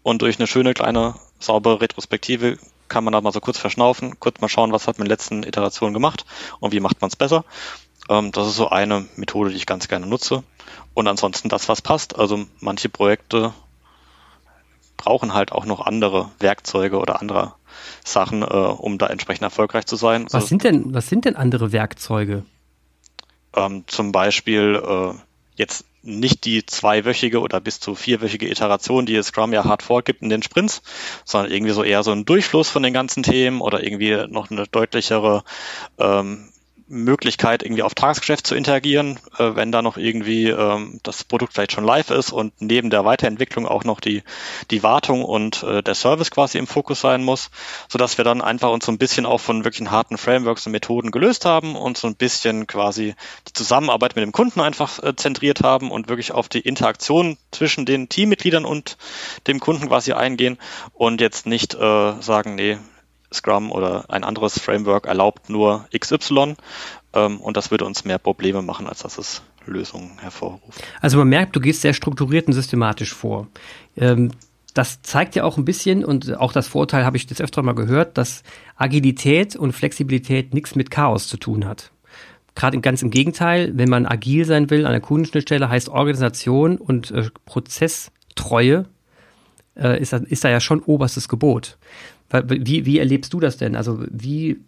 Und 0.03 0.21
durch 0.21 0.37
eine 0.39 0.47
schöne 0.47 0.73
kleine 0.73 1.15
saubere 1.39 1.81
Retrospektive 1.81 2.57
kann 2.89 3.03
man 3.03 3.13
da 3.13 3.21
mal 3.21 3.31
so 3.31 3.39
kurz 3.39 3.57
verschnaufen, 3.57 4.19
kurz 4.19 4.41
mal 4.41 4.49
schauen, 4.49 4.71
was 4.71 4.87
hat 4.87 4.97
man 4.97 5.05
in 5.05 5.09
den 5.09 5.13
letzten 5.13 5.43
Iterationen 5.43 5.93
gemacht 5.93 6.25
und 6.59 6.73
wie 6.73 6.79
macht 6.79 7.01
man 7.01 7.07
es 7.07 7.15
besser. 7.15 7.45
Ähm, 8.09 8.31
das 8.31 8.47
ist 8.47 8.55
so 8.55 8.69
eine 8.69 9.07
Methode, 9.15 9.49
die 9.49 9.55
ich 9.55 9.65
ganz 9.65 9.87
gerne 9.87 10.05
nutze. 10.05 10.43
Und 10.93 11.07
ansonsten 11.07 11.49
das, 11.49 11.69
was 11.69 11.81
passt. 11.81 12.19
Also 12.19 12.45
manche 12.59 12.89
Projekte 12.89 13.53
brauchen 14.97 15.33
halt 15.33 15.51
auch 15.51 15.65
noch 15.65 15.79
andere 15.81 16.29
Werkzeuge 16.39 16.99
oder 16.99 17.19
andere 17.19 17.53
Sachen, 18.03 18.41
äh, 18.41 18.45
um 18.45 18.97
da 18.97 19.07
entsprechend 19.07 19.43
erfolgreich 19.43 19.85
zu 19.85 19.95
sein. 19.95 20.25
Was 20.25 20.35
also, 20.35 20.47
sind 20.47 20.63
denn, 20.63 20.93
was 20.93 21.07
sind 21.07 21.25
denn 21.25 21.35
andere 21.35 21.71
Werkzeuge? 21.71 22.45
Ähm, 23.55 23.83
zum 23.87 24.11
Beispiel 24.11 24.81
äh, 24.85 25.13
jetzt 25.55 25.85
nicht 26.03 26.45
die 26.45 26.65
zweiwöchige 26.65 27.39
oder 27.41 27.59
bis 27.59 27.79
zu 27.79 27.95
vierwöchige 27.95 28.49
Iteration, 28.49 29.05
die 29.05 29.21
Scrum 29.23 29.53
ja 29.53 29.63
hart 29.63 29.81
vorgibt 29.81 30.21
in 30.21 30.29
den 30.29 30.43
Sprints, 30.43 30.81
sondern 31.25 31.51
irgendwie 31.51 31.73
so 31.73 31.83
eher 31.83 32.03
so 32.03 32.11
ein 32.11 32.25
Durchfluss 32.25 32.69
von 32.69 32.83
den 32.83 32.93
ganzen 32.93 33.23
Themen 33.23 33.61
oder 33.61 33.83
irgendwie 33.83 34.27
noch 34.27 34.51
eine 34.51 34.67
deutlichere 34.67 35.43
ähm, 35.97 36.52
Möglichkeit, 36.87 37.63
irgendwie 37.63 37.83
auf 37.83 37.93
Tagesgeschäft 37.93 38.45
zu 38.45 38.55
interagieren, 38.55 39.19
äh, 39.37 39.55
wenn 39.55 39.71
da 39.71 39.81
noch 39.81 39.97
irgendwie 39.97 40.49
ähm, 40.49 40.99
das 41.03 41.23
Produkt 41.23 41.53
vielleicht 41.53 41.71
schon 41.71 41.83
live 41.83 42.09
ist 42.09 42.31
und 42.31 42.53
neben 42.59 42.89
der 42.89 43.05
Weiterentwicklung 43.05 43.67
auch 43.67 43.83
noch 43.83 43.99
die, 43.99 44.23
die 44.71 44.83
Wartung 44.83 45.23
und 45.23 45.63
äh, 45.63 45.81
der 45.81 45.95
Service 45.95 46.31
quasi 46.31 46.57
im 46.57 46.67
Fokus 46.67 47.01
sein 47.01 47.23
muss, 47.23 47.49
so 47.87 47.97
dass 47.97 48.17
wir 48.17 48.25
dann 48.25 48.41
einfach 48.41 48.71
uns 48.71 48.85
so 48.85 48.91
ein 48.91 48.97
bisschen 48.97 49.25
auch 49.25 49.39
von 49.39 49.63
wirklichen 49.63 49.91
harten 49.91 50.17
Frameworks 50.17 50.65
und 50.65 50.71
Methoden 50.71 51.11
gelöst 51.11 51.45
haben 51.45 51.75
und 51.75 51.97
so 51.97 52.07
ein 52.07 52.15
bisschen 52.15 52.67
quasi 52.67 53.15
die 53.47 53.53
Zusammenarbeit 53.53 54.15
mit 54.15 54.23
dem 54.23 54.31
Kunden 54.31 54.61
einfach 54.61 55.01
äh, 55.03 55.15
zentriert 55.15 55.63
haben 55.63 55.91
und 55.91 56.09
wirklich 56.09 56.31
auf 56.31 56.49
die 56.49 56.61
Interaktion 56.61 57.37
zwischen 57.51 57.85
den 57.85 58.09
Teammitgliedern 58.09 58.65
und 58.65 58.97
dem 59.47 59.59
Kunden 59.59 59.87
quasi 59.87 60.13
eingehen 60.13 60.57
und 60.93 61.21
jetzt 61.21 61.45
nicht 61.45 61.73
äh, 61.73 62.21
sagen, 62.21 62.55
nee, 62.55 62.77
Scrum 63.33 63.71
oder 63.71 64.05
ein 64.09 64.23
anderes 64.23 64.59
Framework 64.59 65.05
erlaubt 65.05 65.49
nur 65.49 65.87
XY 65.97 66.55
ähm, 67.13 67.39
und 67.39 67.57
das 67.57 67.71
würde 67.71 67.85
uns 67.85 68.05
mehr 68.05 68.17
Probleme 68.17 68.61
machen, 68.61 68.87
als 68.87 68.99
dass 68.99 69.17
es 69.17 69.41
Lösungen 69.65 70.19
hervorruft. 70.19 70.83
Also 71.01 71.17
man 71.17 71.29
merkt, 71.29 71.55
du 71.55 71.59
gehst 71.59 71.81
sehr 71.81 71.93
strukturiert 71.93 72.47
und 72.47 72.53
systematisch 72.53 73.13
vor. 73.13 73.47
Ähm, 73.95 74.31
das 74.73 75.01
zeigt 75.03 75.35
ja 75.35 75.43
auch 75.43 75.57
ein 75.57 75.65
bisschen 75.65 76.03
und 76.03 76.35
auch 76.37 76.51
das 76.51 76.67
Vorurteil 76.67 77.05
habe 77.05 77.15
ich 77.17 77.29
jetzt 77.29 77.41
öfter 77.41 77.61
mal 77.61 77.75
gehört, 77.75 78.17
dass 78.17 78.43
Agilität 78.75 79.55
und 79.55 79.71
Flexibilität 79.71 80.53
nichts 80.53 80.75
mit 80.75 80.89
Chaos 80.89 81.27
zu 81.27 81.37
tun 81.37 81.65
hat. 81.65 81.91
Gerade 82.55 82.79
ganz 82.81 83.01
im 83.01 83.11
Gegenteil, 83.11 83.71
wenn 83.75 83.89
man 83.89 84.05
agil 84.05 84.45
sein 84.45 84.69
will 84.69 84.85
an 84.85 84.91
der 84.91 85.01
Kundenschnittstelle, 85.01 85.69
heißt 85.69 85.89
Organisation 85.89 86.77
und 86.77 87.11
äh, 87.11 87.29
Prozesstreue 87.45 88.85
äh, 89.75 89.99
ist, 89.99 90.13
ist 90.13 90.43
da 90.43 90.49
ja 90.49 90.59
schon 90.59 90.81
oberstes 90.81 91.27
Gebot. 91.27 91.77
Wie, 92.33 92.85
wie 92.85 92.99
erlebst 92.99 93.33
du 93.33 93.39
das 93.39 93.57
denn? 93.57 93.75
Also 93.75 94.03
wie, 94.09 94.59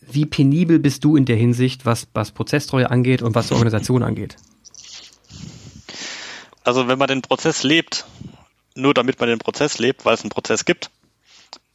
wie 0.00 0.26
penibel 0.26 0.78
bist 0.78 1.04
du 1.04 1.16
in 1.16 1.24
der 1.24 1.36
Hinsicht, 1.36 1.86
was, 1.86 2.08
was 2.12 2.32
Prozesstreue 2.32 2.90
angeht 2.90 3.22
und 3.22 3.34
was 3.34 3.52
Organisation 3.52 4.02
angeht? 4.02 4.36
Also 6.64 6.88
wenn 6.88 6.98
man 6.98 7.08
den 7.08 7.22
Prozess 7.22 7.62
lebt, 7.62 8.06
nur 8.74 8.94
damit 8.94 9.20
man 9.20 9.28
den 9.28 9.38
Prozess 9.38 9.78
lebt, 9.78 10.04
weil 10.04 10.14
es 10.14 10.22
einen 10.22 10.30
Prozess 10.30 10.64
gibt, 10.64 10.90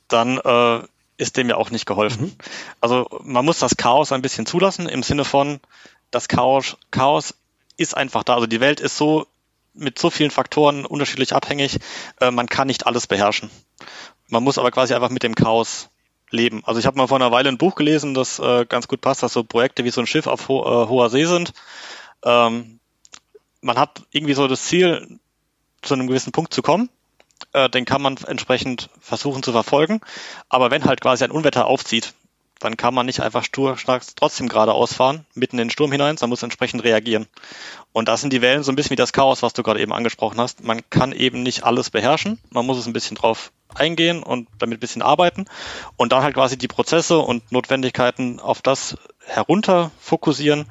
dann 0.08 0.38
äh, 0.40 0.82
ist 1.18 1.38
dem 1.38 1.50
ja 1.50 1.56
auch 1.56 1.70
nicht 1.70 1.86
geholfen. 1.86 2.26
Mhm. 2.26 2.36
Also 2.82 3.08
man 3.24 3.46
muss 3.46 3.60
das 3.60 3.78
Chaos 3.78 4.12
ein 4.12 4.22
bisschen 4.22 4.46
zulassen 4.46 4.90
im 4.90 5.04
Sinne 5.04 5.26
von, 5.26 5.60
das 6.12 6.28
Chaos, 6.28 6.78
Chaos 6.92 7.36
ist 7.78 7.96
einfach 7.96 8.24
da. 8.24 8.34
Also 8.36 8.48
die 8.48 8.60
Welt 8.60 8.80
ist 8.80 8.98
so 8.98 9.28
mit 9.74 10.00
so 10.00 10.10
vielen 10.10 10.32
Faktoren 10.32 10.86
unterschiedlich 10.86 11.34
abhängig, 11.34 11.80
äh, 12.20 12.32
man 12.32 12.48
kann 12.48 12.68
nicht 12.68 12.88
alles 12.88 13.08
beherrschen. 13.08 13.50
Man 14.30 14.44
muss 14.44 14.58
aber 14.58 14.72
quasi 14.72 14.94
einfach 14.94 15.10
mit 15.10 15.24
dem 15.24 15.36
Chaos 15.36 15.90
leben. 16.30 16.62
Also 16.66 16.80
ich 16.80 16.86
habe 16.86 16.98
mal 16.98 17.08
vor 17.08 17.18
einer 17.18 17.32
Weile 17.32 17.50
ein 17.50 17.58
Buch 17.58 17.76
gelesen, 17.76 18.14
das 18.14 18.40
äh, 18.40 18.66
ganz 18.66 18.88
gut 18.88 19.02
passt, 19.02 19.24
dass 19.24 19.34
so 19.34 19.44
Projekte 19.44 19.84
wie 19.84 19.90
so 19.90 20.02
ein 20.02 20.08
Schiff 20.08 20.28
auf 20.28 20.48
ho 20.48 20.62
äh, 20.62 20.88
hoher 20.88 21.10
See 21.10 21.26
sind. 21.26 21.54
Ähm, 22.24 22.80
man 23.62 23.78
hat 23.78 24.04
irgendwie 24.12 24.36
so 24.36 24.48
das 24.48 24.64
Ziel, 24.64 25.20
zu 25.82 25.94
einem 25.94 26.08
gewissen 26.08 26.32
Punkt 26.32 26.54
zu 26.54 26.62
kommen. 26.62 26.90
Äh, 27.54 27.70
den 27.70 27.86
kann 27.86 28.02
man 28.02 28.18
entsprechend 28.18 28.90
versuchen 29.00 29.44
zu 29.44 29.52
verfolgen. 29.52 30.02
Aber 30.50 30.72
wenn 30.72 30.86
halt 30.86 31.02
quasi 31.02 31.24
ein 31.24 31.32
Unwetter 31.32 31.66
aufzieht, 31.66 32.14
dann 32.60 32.76
kann 32.76 32.94
man 32.94 33.06
nicht 33.06 33.22
einfach 33.22 33.46
stur 33.46 33.78
trotzdem 34.18 34.50
geradeaus 34.50 34.94
fahren, 34.94 35.26
mitten 35.34 35.58
in 35.58 35.68
den 35.68 35.72
Sturm 35.72 35.94
hinein, 35.94 36.18
sondern 36.18 36.32
muss 36.32 36.44
entsprechend 36.44 36.84
reagieren. 36.84 37.28
Und 37.94 38.10
das 38.10 38.20
sind 38.20 38.34
die 38.34 38.42
Wellen 38.42 38.64
so 38.64 38.72
ein 38.72 38.76
bisschen 38.76 38.92
wie 38.92 38.98
das 38.98 39.14
Chaos, 39.14 39.42
was 39.42 39.54
du 39.54 39.64
gerade 39.64 39.80
eben 39.80 39.94
angesprochen 39.94 40.40
hast. 40.42 40.62
Man 40.64 40.82
kann 40.90 41.14
eben 41.14 41.42
nicht 41.42 41.64
alles 41.64 41.90
beherrschen. 41.90 42.38
Man 42.50 42.66
muss 42.66 42.78
es 42.78 42.86
ein 42.86 42.94
bisschen 42.94 43.16
drauf 43.16 43.54
eingehen 43.76 44.24
und 44.24 44.48
damit 44.58 44.78
ein 44.78 44.80
bisschen 44.80 45.02
arbeiten 45.02 45.46
und 45.96 46.12
dann 46.12 46.24
halt 46.24 46.36
quasi 46.36 46.58
die 46.58 46.68
Prozesse 46.68 47.20
und 47.20 47.52
Notwendigkeiten 47.52 48.40
auf 48.40 48.62
das 48.62 48.98
herunter 49.26 49.92
fokussieren, 50.00 50.66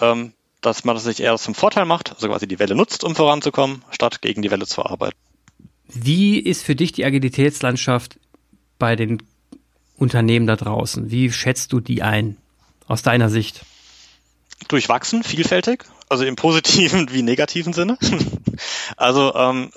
ähm, 0.00 0.32
dass 0.60 0.84
man 0.84 0.94
das 0.94 1.04
sich 1.04 1.20
eher 1.20 1.36
zum 1.38 1.54
Vorteil 1.54 1.86
macht, 1.86 2.12
also 2.12 2.28
quasi 2.28 2.46
die 2.46 2.58
Welle 2.58 2.74
nutzt, 2.74 3.04
um 3.04 3.14
voranzukommen, 3.14 3.82
statt 3.90 4.22
gegen 4.22 4.42
die 4.42 4.50
Welle 4.50 4.66
zu 4.66 4.84
arbeiten. 4.84 5.16
Wie 5.88 6.38
ist 6.38 6.62
für 6.62 6.76
dich 6.76 6.92
die 6.92 7.04
Agilitätslandschaft 7.04 8.18
bei 8.78 8.96
den 8.96 9.22
Unternehmen 9.96 10.46
da 10.46 10.56
draußen? 10.56 11.10
Wie 11.10 11.30
schätzt 11.32 11.72
du 11.72 11.80
die 11.80 12.02
ein 12.02 12.36
aus 12.86 13.02
deiner 13.02 13.28
Sicht? 13.28 13.64
Durchwachsen, 14.72 15.22
vielfältig, 15.22 15.84
also 16.08 16.24
im 16.24 16.36
positiven 16.36 17.10
wie 17.12 17.22
negativen 17.22 17.72
Sinne. 17.72 17.98
also 18.96 19.34
ähm, 19.34 19.70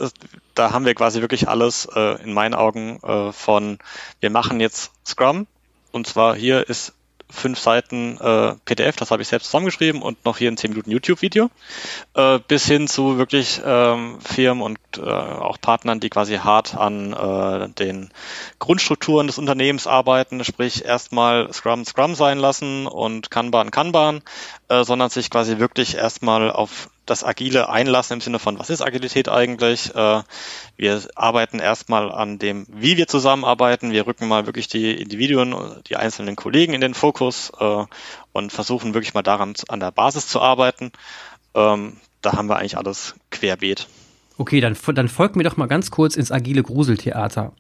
da 0.54 0.72
haben 0.72 0.86
wir 0.86 0.96
quasi 0.96 1.22
wirklich 1.22 1.48
alles 1.48 1.88
äh, 1.94 2.22
in 2.24 2.34
meinen 2.34 2.54
Augen 2.54 3.00
äh, 3.04 3.32
von, 3.32 3.78
wir 4.22 4.30
machen 4.30 4.60
jetzt 4.60 4.92
Scrum 5.06 5.48
und 5.92 6.08
zwar 6.08 6.36
hier 6.36 6.70
ist 6.70 6.94
fünf 7.30 7.60
Seiten 7.60 8.18
äh, 8.20 8.56
PDF, 8.66 8.96
das 8.96 9.12
habe 9.12 9.22
ich 9.22 9.28
selbst 9.28 9.48
zusammengeschrieben 9.48 10.02
und 10.02 10.24
noch 10.26 10.38
hier 10.38 10.52
ein 10.52 10.58
10 10.58 10.72
Minuten 10.72 10.92
YouTube-Video, 10.92 11.50
äh, 12.14 12.40
bis 12.48 12.66
hin 12.66 12.88
zu 12.88 13.18
wirklich 13.18 13.62
ähm, 13.66 14.20
Firmen 14.22 14.64
und 14.64 14.78
äh, 14.98 15.02
auch 15.02 15.60
Partnern, 15.60 16.00
die 16.00 16.10
quasi 16.10 16.38
hart 16.38 16.76
an 16.76 17.14
äh, 17.14 17.70
den 17.70 18.12
Grundstrukturen 18.60 19.28
des 19.28 19.38
Unternehmens 19.38 19.88
arbeiten, 19.88 20.44
sprich 20.44 20.86
erstmal 20.86 21.52
Scrum 21.52 21.86
Scrum 21.86 22.16
sein 22.16 22.38
lassen 22.38 22.88
und 22.88 23.32
Kanban 23.32 23.72
Kanban, 23.72 24.22
äh, 24.70 24.84
sondern 24.84 25.10
sich 25.10 25.30
quasi 25.30 25.60
wirklich 25.60 25.96
erstmal 25.96 26.52
auf 26.52 26.90
das 27.06 27.24
Agile 27.24 27.70
einlassen 27.70 28.16
im 28.16 28.22
Sinne 28.22 28.40
von, 28.40 28.58
was 28.58 28.70
ist 28.70 28.82
Agilität 28.82 29.30
eigentlich? 29.30 29.94
Äh, 29.94 30.24
wir 30.76 31.02
arbeiten 31.16 31.60
erstmal 31.60 32.12
an 32.12 32.40
dem, 32.40 32.66
wie 32.70 32.98
wir 32.98 33.08
zusammenarbeiten. 33.08 33.92
Wir 33.92 34.08
rücken 34.08 34.28
mal 34.28 34.46
wirklich 34.46 34.68
die 34.68 34.94
Individuen, 34.94 35.56
die 35.88 35.98
einzelnen 35.98 36.36
Kollegen 36.36 36.74
in 36.74 36.82
den 36.82 36.94
Fokus 36.94 37.52
äh, 37.60 37.86
und 38.34 38.52
versuchen 38.52 38.94
wirklich 38.94 39.14
mal 39.14 39.22
daran 39.22 39.54
an 39.68 39.80
der 39.80 39.92
Basis 39.92 40.28
zu 40.28 40.42
arbeiten. 40.42 40.92
Ähm, 41.54 41.98
da 42.22 42.34
haben 42.34 42.50
wir 42.50 42.58
eigentlich 42.58 42.78
alles 42.78 43.16
querbeet. 43.30 43.88
Okay, 44.38 44.60
dann, 44.60 44.76
dann 44.96 45.08
folgt 45.08 45.36
mir 45.36 45.44
doch 45.44 45.58
mal 45.58 45.68
ganz 45.68 45.92
kurz 45.92 46.16
ins 46.16 46.32
agile 46.32 46.64
Gruseltheater. 46.64 47.54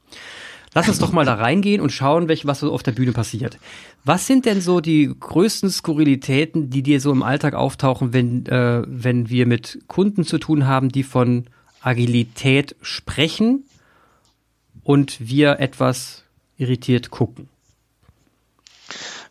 Lass 0.75 0.89
uns 0.89 0.99
doch 0.99 1.13
mal 1.13 1.23
da 1.23 1.35
reingehen 1.35 1.79
und 1.79 1.91
schauen, 1.91 2.27
welch, 2.27 2.45
was 2.45 2.59
so 2.59 2.73
auf 2.73 2.83
der 2.83 2.91
Bühne 2.91 3.13
passiert. 3.13 3.57
Was 4.03 4.27
sind 4.27 4.45
denn 4.45 4.59
so 4.59 4.81
die 4.81 5.09
größten 5.17 5.69
Skurrilitäten, 5.69 6.69
die 6.69 6.83
dir 6.83 6.99
so 6.99 7.13
im 7.13 7.23
Alltag 7.23 7.53
auftauchen, 7.53 8.11
wenn, 8.11 8.45
äh, 8.47 8.83
wenn 8.85 9.29
wir 9.29 9.47
mit 9.47 9.79
Kunden 9.87 10.25
zu 10.25 10.37
tun 10.37 10.67
haben, 10.67 10.89
die 10.89 11.03
von 11.03 11.45
Agilität 11.79 12.75
sprechen 12.81 13.63
und 14.83 15.15
wir 15.21 15.61
etwas 15.61 16.23
irritiert 16.57 17.09
gucken? 17.09 17.47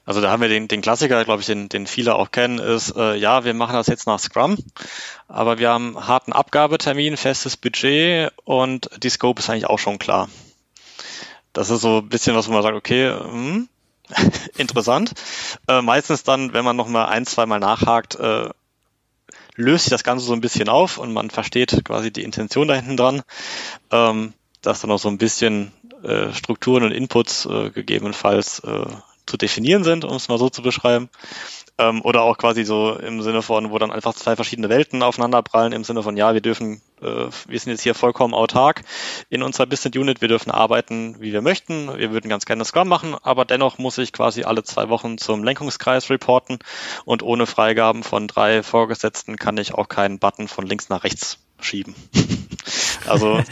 Also 0.07 0.23
da 0.23 0.31
haben 0.31 0.41
wir 0.41 0.49
den, 0.49 0.67
den 0.67 0.81
Klassiker, 0.81 1.23
glaube 1.25 1.41
ich, 1.41 1.47
den, 1.47 1.69
den 1.69 1.87
viele 1.87 2.15
auch 2.15 2.31
kennen, 2.31 2.59
ist, 2.59 2.97
äh, 2.97 3.17
ja, 3.17 3.45
wir 3.45 3.53
machen 3.53 3.75
das 3.75 3.87
jetzt 3.89 4.07
nach 4.07 4.19
Scrum, 4.19 4.57
aber 5.29 5.59
wir 5.59 5.69
haben 5.69 6.07
harten 6.07 6.33
Abgabetermin, 6.33 7.19
festes 7.19 7.59
Budget 7.59 8.33
und 8.45 8.89
die 9.03 9.11
Scope 9.11 9.41
ist 9.41 9.51
eigentlich 9.51 9.67
auch 9.67 9.79
schon 9.79 9.99
klar. 9.99 10.31
Das 11.55 11.71
ist 11.71 11.81
so 11.81 11.99
ein 11.99 12.09
bisschen 12.09 12.37
was, 12.37 12.49
wo 12.49 12.53
man 12.53 12.63
sagt, 12.63 12.77
okay, 12.77 13.11
hm, 13.11 13.69
interessant. 14.59 15.15
Äh, 15.67 15.81
meistens 15.81 16.25
dann, 16.25 16.53
wenn 16.53 16.65
man 16.65 16.77
nochmal 16.77 17.07
ein, 17.07 17.25
zweimal 17.25 17.61
nachhakt, 17.61 18.17
äh, 18.17 18.51
löst 19.57 19.85
sich 19.85 19.91
das 19.91 20.05
Ganze 20.05 20.27
so 20.27 20.35
ein 20.35 20.41
bisschen 20.41 20.69
auf 20.69 20.99
und 20.99 21.13
man 21.13 21.31
versteht 21.31 21.85
quasi 21.85 22.13
die 22.13 22.25
Intention 22.25 22.69
da 22.69 22.75
hinten 22.75 22.97
dran, 22.97 23.23
ähm, 23.91 24.35
dass 24.63 24.81
dann 24.81 24.91
noch 24.91 24.99
so 24.99 25.09
ein 25.09 25.19
bisschen 25.19 25.73
äh, 26.03 26.33
Strukturen 26.33 26.83
und 26.85 26.93
Inputs 26.93 27.47
äh, 27.47 27.71
gegebenenfalls 27.71 28.59
äh, 28.61 28.87
zu 29.27 29.37
definieren 29.37 29.85
sind, 29.85 30.05
um 30.05 30.17
es 30.17 30.29
mal 30.29 30.39
so 30.39 30.51
zu 30.51 30.63
beschreiben. 30.63 31.09
Ähm, 31.77 32.03
oder 32.03 32.23
auch 32.23 32.39
quasi 32.39 32.65
so 32.65 32.95
im 32.95 33.21
Sinne 33.21 33.43
von, 33.43 33.73
wo 33.73 33.79
dann 33.79 33.91
einfach 33.91 34.15
zwei 34.15 34.37
verschiedene 34.37 34.69
Welten 34.69 35.03
aufeinanderprallen, 35.03 35.73
im 35.73 35.83
Sinne 35.83 36.05
von, 36.05 36.17
ja, 36.17 36.33
wir 36.33 36.41
dürfen, 36.41 36.81
äh, 37.03 37.27
wir 37.49 37.59
sind 37.59 37.73
jetzt 37.73 37.83
hier 37.83 37.95
vollkommen 37.95 38.33
autark 38.33 38.83
in 39.29 39.43
unserer 39.43 39.67
Business 39.67 39.97
Unit, 39.97 40.21
wir 40.21 40.29
dürfen 40.29 40.53
arbeiten, 40.53 41.17
wie 41.19 41.33
wir 41.33 41.43
möchten, 41.43 41.99
wir 41.99 42.13
würden 42.13 42.29
ganz 42.29 42.45
gerne 42.45 42.65
Scrum 42.65 42.87
machen, 42.87 43.17
aber 43.21 43.45
dennoch 43.45 43.79
muss 43.79 43.99
ich 43.99 44.13
quasi 44.13 44.45
alle 44.45 44.63
zwei 44.63 44.89
Wochen 44.89 45.19
zum 45.19 45.43
Lenkungskreis 45.43 46.11
reporten 46.11 46.61
und 47.05 47.25
ohne 47.25 47.45
Freigaben 47.45 48.05
von 48.05 48.29
drei 48.29 48.63
Vorgesetzten 48.63 49.35
kann 49.35 49.57
ich 49.57 49.75
auch 49.75 49.89
keinen 49.89 50.21
Button 50.21 50.47
von 50.47 50.67
links 50.67 50.91
nach 50.91 51.03
rechts 51.03 51.39
schieben. 51.61 51.97
also 53.09 53.43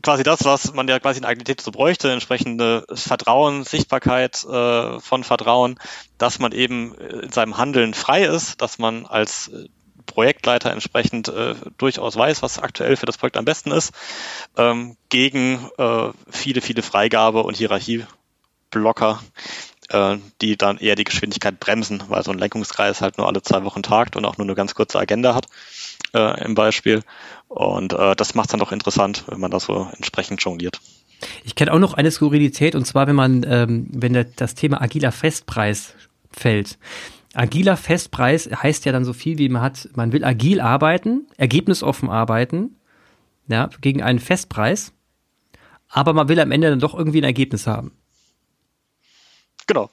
quasi 0.00 0.22
das, 0.22 0.44
was 0.44 0.72
man 0.74 0.88
ja 0.88 0.98
quasi 0.98 1.18
in 1.18 1.24
Agilität 1.24 1.60
so 1.60 1.70
bräuchte, 1.70 2.10
entsprechende 2.10 2.84
Vertrauen, 2.92 3.64
Sichtbarkeit 3.64 4.44
äh, 4.44 5.00
von 5.00 5.24
Vertrauen, 5.24 5.78
dass 6.18 6.38
man 6.38 6.52
eben 6.52 6.94
in 6.94 7.32
seinem 7.32 7.58
Handeln 7.58 7.94
frei 7.94 8.24
ist, 8.24 8.60
dass 8.62 8.78
man 8.78 9.06
als 9.06 9.48
äh, 9.48 9.68
Projektleiter 10.06 10.70
entsprechend 10.70 11.28
äh, 11.28 11.54
durchaus 11.78 12.16
weiß, 12.16 12.42
was 12.42 12.58
aktuell 12.58 12.96
für 12.96 13.06
das 13.06 13.18
Projekt 13.18 13.36
am 13.36 13.44
besten 13.44 13.70
ist, 13.70 13.92
ähm, 14.56 14.96
gegen 15.08 15.68
äh, 15.78 16.10
viele, 16.30 16.60
viele 16.60 16.82
Freigabe- 16.82 17.42
und 17.42 17.56
Hierarchieblocker, 17.56 19.22
äh, 19.88 20.16
die 20.40 20.56
dann 20.56 20.78
eher 20.78 20.96
die 20.96 21.04
Geschwindigkeit 21.04 21.60
bremsen, 21.60 22.02
weil 22.08 22.24
so 22.24 22.32
ein 22.32 22.38
Lenkungskreis 22.38 23.00
halt 23.00 23.18
nur 23.18 23.26
alle 23.26 23.42
zwei 23.42 23.64
Wochen 23.64 23.82
tagt 23.82 24.16
und 24.16 24.24
auch 24.24 24.38
nur 24.38 24.46
eine 24.46 24.54
ganz 24.54 24.74
kurze 24.74 24.98
Agenda 24.98 25.34
hat 25.34 25.46
äh, 26.14 26.44
im 26.44 26.54
Beispiel. 26.54 27.02
Und 27.48 27.92
äh, 27.92 28.16
das 28.16 28.34
macht 28.34 28.46
es 28.46 28.50
dann 28.52 28.60
doch 28.60 28.72
interessant, 28.72 29.24
wenn 29.28 29.40
man 29.40 29.50
das 29.50 29.64
so 29.64 29.88
entsprechend 29.96 30.42
jongliert. 30.42 30.80
Ich 31.44 31.54
kenne 31.54 31.72
auch 31.72 31.78
noch 31.78 31.94
eine 31.94 32.10
Skurrilität 32.10 32.74
und 32.74 32.86
zwar, 32.86 33.06
wenn 33.06 33.14
man, 33.14 33.44
ähm, 33.48 33.88
wenn 33.92 34.26
das 34.36 34.54
Thema 34.54 34.80
agiler 34.80 35.12
Festpreis 35.12 35.94
fällt. 36.30 36.78
Agiler 37.34 37.76
Festpreis 37.76 38.50
heißt 38.50 38.84
ja 38.84 38.92
dann 38.92 39.04
so 39.04 39.12
viel 39.12 39.38
wie 39.38 39.48
man 39.48 39.62
hat, 39.62 39.88
man 39.94 40.12
will 40.12 40.24
agil 40.24 40.60
arbeiten, 40.60 41.26
ergebnisoffen 41.36 42.10
arbeiten, 42.10 42.76
ja, 43.48 43.70
gegen 43.80 44.02
einen 44.02 44.18
Festpreis, 44.18 44.92
aber 45.88 46.12
man 46.12 46.28
will 46.28 46.40
am 46.40 46.50
Ende 46.50 46.70
dann 46.70 46.80
doch 46.80 46.94
irgendwie 46.94 47.20
ein 47.20 47.24
Ergebnis 47.24 47.66
haben. 47.66 47.92
Genau. 49.72 49.90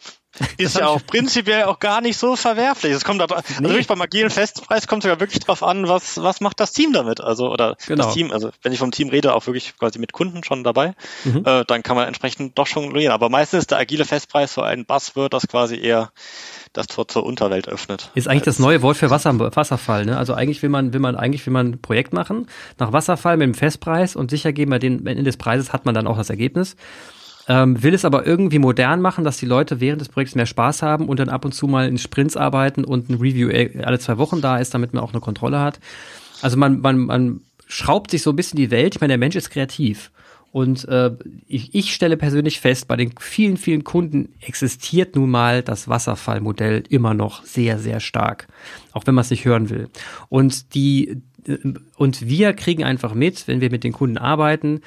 Ist 0.58 0.78
ja 0.78 0.88
auch 0.88 1.04
prinzipiell 1.06 1.64
auch 1.64 1.80
gar 1.80 2.02
nicht 2.02 2.18
so 2.18 2.36
verwerflich. 2.36 2.94
Es 2.94 3.04
kommt 3.04 3.20
da, 3.20 3.26
also 3.26 3.44
nee. 3.60 3.70
wirklich 3.70 3.88
beim 3.88 4.02
agilen 4.02 4.30
Festpreis 4.30 4.88
kommt 4.88 5.04
ja 5.04 5.20
wirklich 5.20 5.40
drauf 5.40 5.64
an, 5.64 5.88
was, 5.88 6.22
was 6.22 6.40
macht 6.40 6.60
das 6.60 6.72
Team 6.72 6.94
damit? 6.94 7.20
Also, 7.20 7.52
oder 7.52 7.76
genau. 7.88 8.06
das 8.06 8.14
Team, 8.14 8.32
also 8.32 8.52
wenn 8.62 8.72
ich 8.72 8.80
vom 8.80 8.92
Team 8.92 9.10
rede, 9.10 9.34
auch 9.34 9.48
wirklich 9.48 9.76
quasi 9.78 10.00
mit 10.00 10.14
Kunden 10.14 10.44
schon 10.44 10.64
dabei, 10.64 10.94
mhm. 11.24 11.44
äh, 11.46 11.66
dann 11.66 11.82
kann 11.82 11.96
man 11.96 12.08
entsprechend 12.08 12.58
doch 12.58 12.68
schon 12.68 12.84
jonglieren. 12.84 13.12
Aber 13.12 13.30
meistens 13.30 13.62
ist 13.62 13.72
der 13.72 13.80
agile 13.80 14.06
Festpreis 14.06 14.54
so 14.54 14.62
ein 14.62 14.86
Buzzword, 14.86 15.34
das 15.34 15.48
quasi 15.48 15.78
eher 15.80 16.12
das 16.74 16.88
Tor 16.88 17.08
zur 17.08 17.26
Unterwelt 17.26 17.68
öffnet. 17.68 18.12
Ist 18.14 18.28
eigentlich 18.28 18.44
das 18.44 18.60
neue 18.60 18.82
Wort 18.84 18.98
für 18.98 19.10
Wasser, 19.10 19.38
Wasserfall, 19.56 20.06
ne? 20.06 20.18
Also 20.18 20.36
eigentlich 20.36 20.62
will 20.62 20.70
man, 20.70 20.94
will 20.94 21.00
man, 21.00 21.16
eigentlich 21.16 21.46
will 21.48 21.54
man 21.54 21.72
ein 21.72 21.82
Projekt 21.82 22.14
machen, 22.14 22.48
nach 22.78 22.94
Wasserfall 22.94 23.38
mit 23.38 23.48
dem 23.48 23.56
Festpreis 23.56 24.16
und 24.16 24.30
sicher 24.30 24.54
geben 24.54 24.72
wir 24.72 24.80
den, 24.80 25.06
Ende 25.08 25.24
des 25.24 25.38
Preises 25.38 25.74
hat 25.74 25.86
man 25.86 25.96
dann 25.96 26.06
auch 26.06 26.18
das 26.18 26.30
Ergebnis 26.30 26.76
ähm, 27.50 27.82
will 27.82 27.96
es 27.96 28.06
aber 28.06 28.28
irgendwie 28.28 28.60
modern 28.60 29.02
machen, 29.02 29.24
dass 29.24 29.38
die 29.38 29.48
Leute 29.48 29.82
während 29.82 30.00
des 30.00 30.10
Projekts 30.10 30.36
mehr 30.36 30.46
Spaß 30.46 30.84
haben 30.84 31.10
und 31.10 31.20
dann 31.20 31.30
ab 31.30 31.44
und 31.44 31.52
zu 31.52 31.68
mal 31.68 31.90
in 31.90 31.98
Sprints 31.98 32.38
arbeiten 32.38 32.86
und 32.86 33.10
ein 33.10 33.16
Review 33.16 33.50
äh, 33.50 33.82
alle 33.84 33.98
zwei 33.98 34.20
Wochen 34.20 34.40
da 34.40 34.60
ist, 34.60 34.76
damit 34.76 34.94
man 34.94 35.04
auch 35.04 35.12
eine 35.12 35.20
Kontrolle 35.20 35.60
hat. 35.60 35.80
Also 36.42 36.58
man, 36.58 36.80
man, 36.80 37.00
man 37.00 37.42
schraubt 37.68 38.12
sich 38.12 38.22
so 38.22 38.30
ein 38.30 38.36
bisschen 38.36 38.58
die 38.58 38.70
Welt. 38.70 38.96
Ich 38.96 39.02
meine, 39.02 39.12
der 39.12 39.18
Mensch 39.18 39.36
ist 39.36 39.50
kreativ. 39.50 40.12
Und 40.52 40.88
äh, 40.88 41.12
ich, 41.48 41.74
ich 41.74 41.94
stelle 41.94 42.18
persönlich 42.18 42.60
fest, 42.60 42.88
bei 42.88 42.96
den 42.96 43.14
vielen, 43.20 43.58
vielen 43.58 43.84
Kunden 43.84 44.30
existiert 44.42 45.16
nun 45.16 45.32
mal 45.32 45.64
das 45.64 45.88
Wasserfallmodell 45.88 46.84
immer 46.90 47.16
noch 47.16 47.44
sehr, 47.46 47.80
sehr 47.80 48.00
stark, 48.00 48.48
auch 48.94 49.08
wenn 49.08 49.16
man 49.16 49.24
es 49.24 49.32
nicht 49.32 49.46
hören 49.46 49.70
will. 49.70 49.90
Und 50.28 50.76
die 50.76 51.22
äh, 51.48 51.58
und 51.98 52.28
wir 52.28 52.54
kriegen 52.54 52.84
einfach 52.84 53.16
mit, 53.16 53.48
wenn 53.48 53.62
wir 53.62 53.72
mit 53.72 53.84
den 53.84 53.94
Kunden 53.94 54.18
arbeiten, 54.18 54.82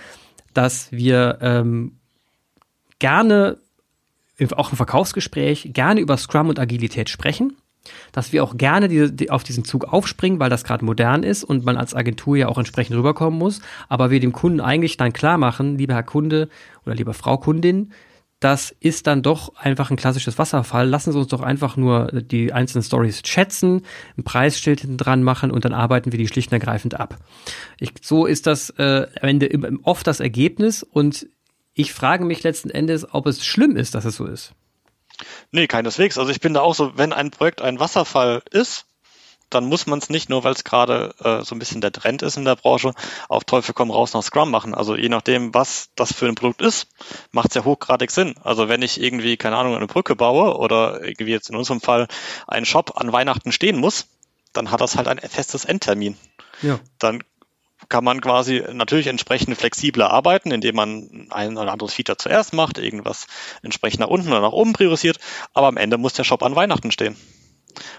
dass 0.55 0.93
wir 0.93 1.39
ähm, 1.41 1.99
gerne, 3.03 3.59
auch 4.57 4.71
im 4.71 4.77
Verkaufsgespräch, 4.77 5.71
gerne 5.73 6.01
über 6.01 6.17
Scrum 6.17 6.49
und 6.49 6.61
Agilität 6.61 7.11
sprechen, 7.11 7.57
dass 8.13 8.33
wir 8.33 8.45
auch 8.45 8.57
gerne 8.57 8.87
die, 8.87 9.11
die 9.15 9.31
auf 9.31 9.43
diesen 9.43 9.65
Zug 9.65 9.93
aufspringen, 9.93 10.39
weil 10.39 10.51
das 10.51 10.63
gerade 10.63 10.85
modern 10.85 11.25
ist 11.25 11.43
und 11.43 11.65
man 11.65 11.77
als 11.77 11.95
Agentur 11.95 12.37
ja 12.37 12.47
auch 12.47 12.59
entsprechend 12.59 12.97
rüberkommen 12.97 13.37
muss, 13.37 13.61
aber 13.89 14.11
wir 14.11 14.21
dem 14.21 14.33
Kunden 14.33 14.61
eigentlich 14.61 14.97
dann 14.97 15.13
klar 15.13 15.37
machen, 15.37 15.79
lieber 15.79 15.95
Herr 15.95 16.05
Kunde 16.05 16.49
oder 16.87 16.95
lieber 16.95 17.13
Frau 17.13 17.39
Kundin, 17.39 17.93
das 18.39 18.75
ist 18.79 19.09
dann 19.09 19.23
doch 19.23 19.57
einfach 19.57 19.91
ein 19.91 19.97
klassisches 19.97 20.39
Wasserfall. 20.39 20.89
Lassen 20.89 21.13
Sie 21.13 21.19
uns 21.19 21.29
doch 21.29 21.43
einfach 21.43 21.77
nur 21.77 22.07
die 22.13 22.53
einzelnen 22.53 22.83
Stories 22.83 23.23
schätzen, 23.25 23.83
ein 24.17 24.25
Preisschild 24.25 24.81
hinten 24.81 24.97
dran 24.97 25.23
machen 25.25 25.51
und 25.51 25.65
dann 25.65 25.73
arbeiten 25.73 26.13
wir 26.13 26.19
die 26.19 26.29
schlicht 26.29 26.51
und 26.51 26.55
ergreifend 26.55 26.99
ab. 26.99 27.19
Ich, 27.79 27.93
so 28.01 28.27
ist 28.27 28.47
das 28.47 28.71
äh, 28.79 29.07
am 29.21 29.29
Ende 29.29 29.73
oft 29.83 30.07
das 30.07 30.21
Ergebnis 30.21 30.83
und 30.85 31.27
ich 31.75 31.93
frage 31.93 32.25
mich 32.25 32.43
letzten 32.43 32.71
Endes, 32.71 33.13
ob 33.13 33.27
es 33.27 33.45
schlimm 33.45 33.77
ist, 33.77 33.95
dass 33.95 34.05
es 34.05 34.17
so 34.17 34.27
ist. 34.27 34.53
Nee, 35.51 35.67
keineswegs. 35.67 36.19
Also 36.19 36.31
ich 36.31 36.41
bin 36.41 36.55
da 36.55 36.61
auch 36.61 36.75
so, 36.75 36.97
wenn 36.97 37.13
ein 37.13 37.31
Projekt 37.31 37.63
ein 37.63 37.81
Wasserfall 37.81 38.43
ist, 38.51 38.87
dann 39.51 39.65
muss 39.67 39.87
man 39.87 39.99
es 39.99 40.09
nicht 40.09 40.31
nur, 40.31 40.45
weil 40.45 40.55
es 40.55 40.65
gerade 40.65 41.15
äh, 41.23 41.45
so 41.45 41.55
ein 41.55 41.59
bisschen 41.59 41.83
der 41.83 41.93
Trend 41.93 42.23
ist 42.23 42.37
in 42.37 42.45
der 42.45 42.57
Branche, 42.57 42.95
auf 43.29 43.45
Teufel 43.45 43.75
komm 43.75 43.91
raus 43.91 44.15
nach 44.15 44.23
Scrum 44.23 44.51
machen. 44.51 44.75
Also 44.75 44.97
je 44.97 45.11
nachdem, 45.11 45.53
was 45.53 45.91
das 45.95 46.13
für 46.13 46.27
ein 46.27 46.35
Produkt 46.35 46.63
ist, 46.63 46.89
macht 47.33 47.51
es 47.51 47.55
ja 47.55 47.65
hochgradig 47.65 48.11
Sinn. 48.11 48.35
Also 48.43 48.69
wenn 48.69 48.83
ich 48.83 49.01
irgendwie, 49.01 49.37
keine 49.37 49.57
Ahnung, 49.57 49.77
eine 49.77 49.87
Brücke 49.87 50.17
baue 50.17 50.57
oder 50.57 51.03
irgendwie 51.03 51.33
jetzt 51.33 51.51
in 51.51 51.57
unserem 51.57 51.81
Fall 51.81 52.09
einen 52.47 52.67
Shop 52.67 52.97
an 52.97 53.13
Weihnachten 53.13 53.53
stehen 53.53 53.79
muss, 53.79 54.07
dann 54.53 54.71
hat 54.71 54.81
das 54.81 54.97
halt 54.97 55.09
ein 55.09 55.19
festes 55.19 55.65
Endtermin. 55.65 56.17
Ja. 56.63 56.81
Dann 56.99 57.23
kann 57.93 58.05
man 58.05 58.23
quasi 58.23 58.65
natürlich 58.73 59.07
entsprechend 59.07 59.55
flexibler 59.59 60.11
arbeiten, 60.11 60.51
indem 60.51 60.77
man 60.77 61.27
ein 61.29 61.59
oder 61.59 61.71
anderes 61.71 61.93
Feature 61.93 62.17
zuerst 62.17 62.55
macht, 62.55 62.79
irgendwas 62.79 63.27
entsprechend 63.63 64.01
nach 64.01 64.09
unten 64.09 64.29
oder 64.29 64.41
nach 64.41 64.53
oben 64.53 64.73
priorisiert, 64.73 65.19
aber 65.53 65.67
am 65.67 65.77
Ende 65.77 65.99
muss 65.99 66.15
der 66.15 66.25
Shop 66.25 66.43
an 66.43 66.57
Weihnachten 66.57 66.91
stehen. 66.91 67.17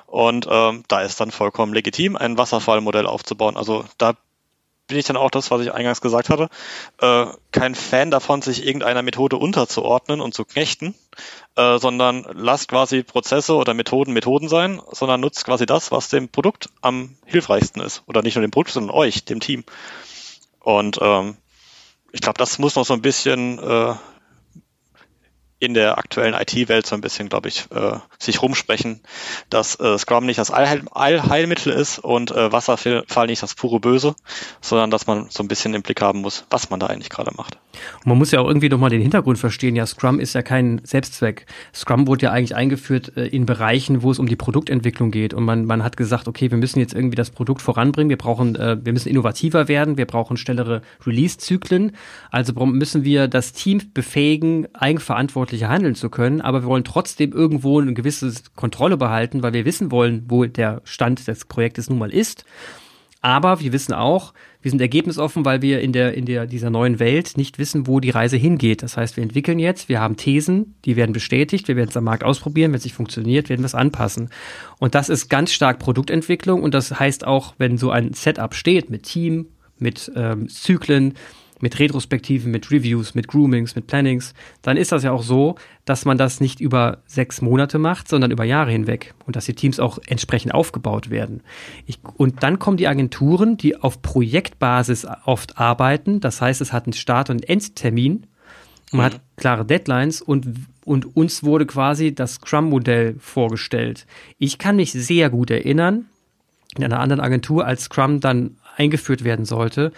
Und 0.08 0.48
ähm, 0.50 0.84
da 0.88 1.02
ist 1.02 1.20
dann 1.20 1.30
vollkommen 1.30 1.76
legitim, 1.76 2.16
ein 2.16 2.40
Wasserfallmodell 2.40 3.06
aufzubauen. 3.06 3.56
Also 3.56 3.86
da 4.00 4.16
bin 4.94 5.00
ich 5.00 5.08
dann 5.08 5.18
auch 5.18 5.32
das, 5.32 5.50
was 5.50 5.62
ich 5.62 5.74
eingangs 5.74 6.02
gesagt 6.02 6.30
hatte, 6.30 6.50
äh, 7.02 7.26
kein 7.52 7.74
Fan 7.74 8.12
davon, 8.12 8.44
sich 8.44 8.64
irgendeiner 8.64 9.02
Methode 9.02 9.38
unterzuordnen 9.38 10.22
und 10.22 10.36
zu 10.36 10.46
knechten, 10.46 10.94
äh, 11.56 11.80
sondern 11.80 12.28
lasst 12.34 12.68
quasi 12.68 13.02
Prozesse 13.02 13.56
oder 13.56 13.74
Methoden 13.74 14.14
Methoden 14.14 14.50
sein, 14.50 14.80
sondern 14.92 15.20
nutzt 15.20 15.46
quasi 15.46 15.66
das, 15.66 15.92
was 15.92 16.10
dem 16.10 16.30
Produkt 16.30 16.70
am 16.82 17.16
hilfreichsten 17.26 17.82
ist. 17.82 18.04
Oder 18.06 18.22
nicht 18.22 18.36
nur 18.36 18.44
dem 18.44 18.52
Produkt, 18.52 18.74
sondern 18.74 18.96
euch, 18.96 19.26
dem 19.26 19.40
Team. 19.40 19.64
Und 20.60 21.00
ähm, 21.02 21.38
ich 22.12 22.22
glaube, 22.22 22.38
das 22.38 22.60
muss 22.60 22.76
noch 22.76 22.86
so 22.86 22.94
ein 22.94 23.02
bisschen 23.02 23.58
äh, 23.58 23.96
in 25.64 25.74
der 25.74 25.98
aktuellen 25.98 26.34
IT-Welt 26.34 26.86
so 26.86 26.94
ein 26.94 27.00
bisschen, 27.00 27.30
glaube 27.30 27.48
ich, 27.48 27.66
äh, 27.72 27.98
sich 28.20 28.42
rumsprechen, 28.42 29.00
dass 29.50 29.80
äh, 29.80 29.98
Scrum 29.98 30.26
nicht 30.26 30.38
das 30.38 30.52
Allheil 30.52 30.82
Allheilmittel 30.92 31.72
ist 31.72 32.00
und 32.00 32.32
äh, 32.32 32.52
Wasserfall 32.52 33.28
nicht 33.28 33.42
das 33.42 33.56
pure 33.56 33.80
Böse, 33.80 34.14
sondern 34.60 34.92
dass 34.92 35.08
man 35.08 35.28
so 35.30 35.42
ein 35.42 35.48
bisschen 35.48 35.74
im 35.74 35.82
Blick 35.82 36.02
haben 36.02 36.20
muss, 36.20 36.46
was 36.50 36.70
man 36.70 36.82
da 36.82 36.88
eigentlich 36.88 37.10
gerade 37.10 37.32
macht. 37.38 37.58
Und 38.00 38.08
man 38.08 38.18
muss 38.18 38.32
ja 38.32 38.42
auch 38.42 38.48
irgendwie 38.48 38.68
nochmal 38.68 38.90
den 38.90 39.02
Hintergrund 39.02 39.40
verstehen. 39.40 39.78
Ja, 39.78 39.86
Scrum 39.86 40.20
ist 40.20 40.34
ja 40.34 40.42
kein 40.42 40.82
Selbstzweck. 40.84 41.46
Scrum 41.74 42.08
wurde 42.08 42.26
ja 42.26 42.32
eigentlich 42.32 42.56
eingeführt 42.56 43.16
äh, 43.16 43.28
in 43.28 43.46
Bereichen, 43.46 44.04
wo 44.04 44.12
es 44.12 44.20
um 44.20 44.28
die 44.28 44.36
Produktentwicklung 44.36 45.12
geht. 45.12 45.34
Und 45.34 45.46
man, 45.46 45.64
man 45.66 45.82
hat 45.82 45.96
gesagt, 45.96 46.28
okay, 46.28 46.52
wir 46.52 46.58
müssen 46.58 46.80
jetzt 46.80 46.94
irgendwie 46.94 47.16
das 47.16 47.30
Produkt 47.30 47.62
voranbringen. 47.62 48.10
Wir 48.10 48.18
brauchen, 48.18 48.56
äh, 48.56 48.78
wir 48.84 48.92
müssen 48.92 49.08
innovativer 49.08 49.70
werden. 49.70 49.98
Wir 49.98 50.08
brauchen 50.08 50.36
schnellere 50.36 50.82
Release-Zyklen. 51.06 51.94
Also 52.32 52.54
müssen 52.66 53.06
wir 53.06 53.30
das 53.30 53.54
Team 53.54 53.82
befähigen, 53.94 54.68
eigenverantwortlich 54.74 55.53
eigenverantwortlicher 55.54 55.70
handeln 55.70 55.96
zu 55.96 56.10
können, 56.10 56.42
aber 56.42 56.64
wir 56.64 56.68
wollen 56.68 56.84
trotzdem 56.84 57.32
irgendwo 57.32 57.80
eine 57.80 57.94
gewisse 57.94 58.34
Kontrolle 58.56 58.98
behalten, 58.98 59.44
weil 59.44 59.54
wir 59.54 59.66
wissen 59.66 59.92
wollen, 59.92 60.26
wo 60.28 60.46
der 60.46 60.82
Stand 60.84 61.28
des 61.28 61.46
Projektes 61.46 61.90
nun 61.90 62.00
mal 62.00 62.12
ist. 62.12 62.46
Aber 63.22 63.62
wir 63.62 63.72
wissen 63.72 63.94
auch, 63.94 64.34
wir 64.62 64.70
sind 64.70 64.82
ergebnisoffen, 64.82 65.46
weil 65.46 65.62
wir 65.62 65.80
in 65.80 65.94
der, 65.94 66.14
in 66.14 66.26
der, 66.26 66.46
dieser 66.46 66.70
neuen 66.70 67.00
Welt 67.00 67.38
nicht 67.38 67.58
wissen, 67.58 67.88
wo 67.88 68.02
die 68.02 68.10
Reise 68.10 68.36
hingeht. 68.36 68.84
Das 68.84 68.98
heißt, 68.98 69.16
wir 69.16 69.24
entwickeln 69.24 69.60
jetzt, 69.60 69.88
wir 69.88 70.02
haben 70.02 70.18
Thesen, 70.18 70.76
die 70.84 70.98
werden 70.98 71.14
bestätigt, 71.14 71.70
wir 71.70 71.78
werden 71.78 71.90
es 71.90 71.96
am 71.96 72.04
Markt 72.04 72.26
ausprobieren, 72.26 72.72
wenn 72.72 72.80
es 72.80 72.84
nicht 72.84 72.96
funktioniert, 72.96 73.48
werden 73.48 73.62
wir 73.62 73.68
es 73.68 73.76
anpassen. 73.76 74.30
Und 74.80 74.94
das 74.94 75.08
ist 75.08 75.30
ganz 75.30 75.54
stark 75.54 75.80
Produktentwicklung 75.80 76.64
und 76.64 76.74
das 76.74 77.00
heißt 77.00 77.26
auch, 77.26 77.54
wenn 77.58 77.78
so 77.78 77.92
ein 77.92 78.14
Setup 78.14 78.54
steht 78.54 78.90
mit 78.90 79.04
Team, 79.04 79.48
mit 79.80 80.12
ähm, 80.16 80.50
Zyklen, 80.50 81.14
mit 81.64 81.80
Retrospektiven, 81.80 82.52
mit 82.52 82.72
Reviews, 82.72 83.16
mit 83.16 83.30
Groomings, 83.30 83.74
mit 83.74 83.88
Plannings, 83.88 84.34
dann 84.64 84.76
ist 84.76 84.92
das 84.92 85.04
ja 85.04 85.14
auch 85.14 85.24
so, 85.24 85.56
dass 85.86 86.04
man 86.04 86.18
das 86.18 86.42
nicht 86.42 86.60
über 86.60 86.98
sechs 87.06 87.42
Monate 87.42 87.80
macht, 87.80 88.10
sondern 88.10 88.32
über 88.32 88.44
Jahre 88.44 88.70
hinweg 88.70 89.14
und 89.26 89.38
dass 89.38 89.46
die 89.46 89.54
Teams 89.56 89.80
auch 89.80 89.98
entsprechend 90.06 90.54
aufgebaut 90.54 91.10
werden. 91.10 91.42
Ich, 91.86 92.00
und 92.18 92.44
dann 92.44 92.60
kommen 92.60 92.76
die 92.76 92.90
Agenturen, 92.90 93.56
die 93.56 93.78
auf 93.78 94.02
Projektbasis 94.02 95.08
oft 95.24 95.58
arbeiten. 95.58 96.20
Das 96.20 96.42
heißt, 96.42 96.60
es 96.60 96.74
hat 96.74 96.86
einen 96.86 96.92
Start- 96.92 97.30
und 97.30 97.48
Endtermin. 97.48 98.28
Man 98.92 99.00
mhm. 99.00 99.06
hat 99.06 99.22
klare 99.38 99.66
Deadlines 99.66 100.22
und, 100.22 100.46
und 100.84 101.16
uns 101.16 101.44
wurde 101.44 101.66
quasi 101.66 102.14
das 102.14 102.34
Scrum-Modell 102.34 103.16
vorgestellt. 103.20 104.06
Ich 104.38 104.58
kann 104.58 104.76
mich 104.76 104.92
sehr 104.92 105.30
gut 105.30 105.50
erinnern, 105.50 106.08
in 106.76 106.84
einer 106.84 107.00
anderen 107.00 107.22
Agentur, 107.22 107.66
als 107.66 107.84
Scrum 107.84 108.20
dann 108.20 108.58
eingeführt 108.76 109.24
werden 109.24 109.46
sollte, 109.46 109.94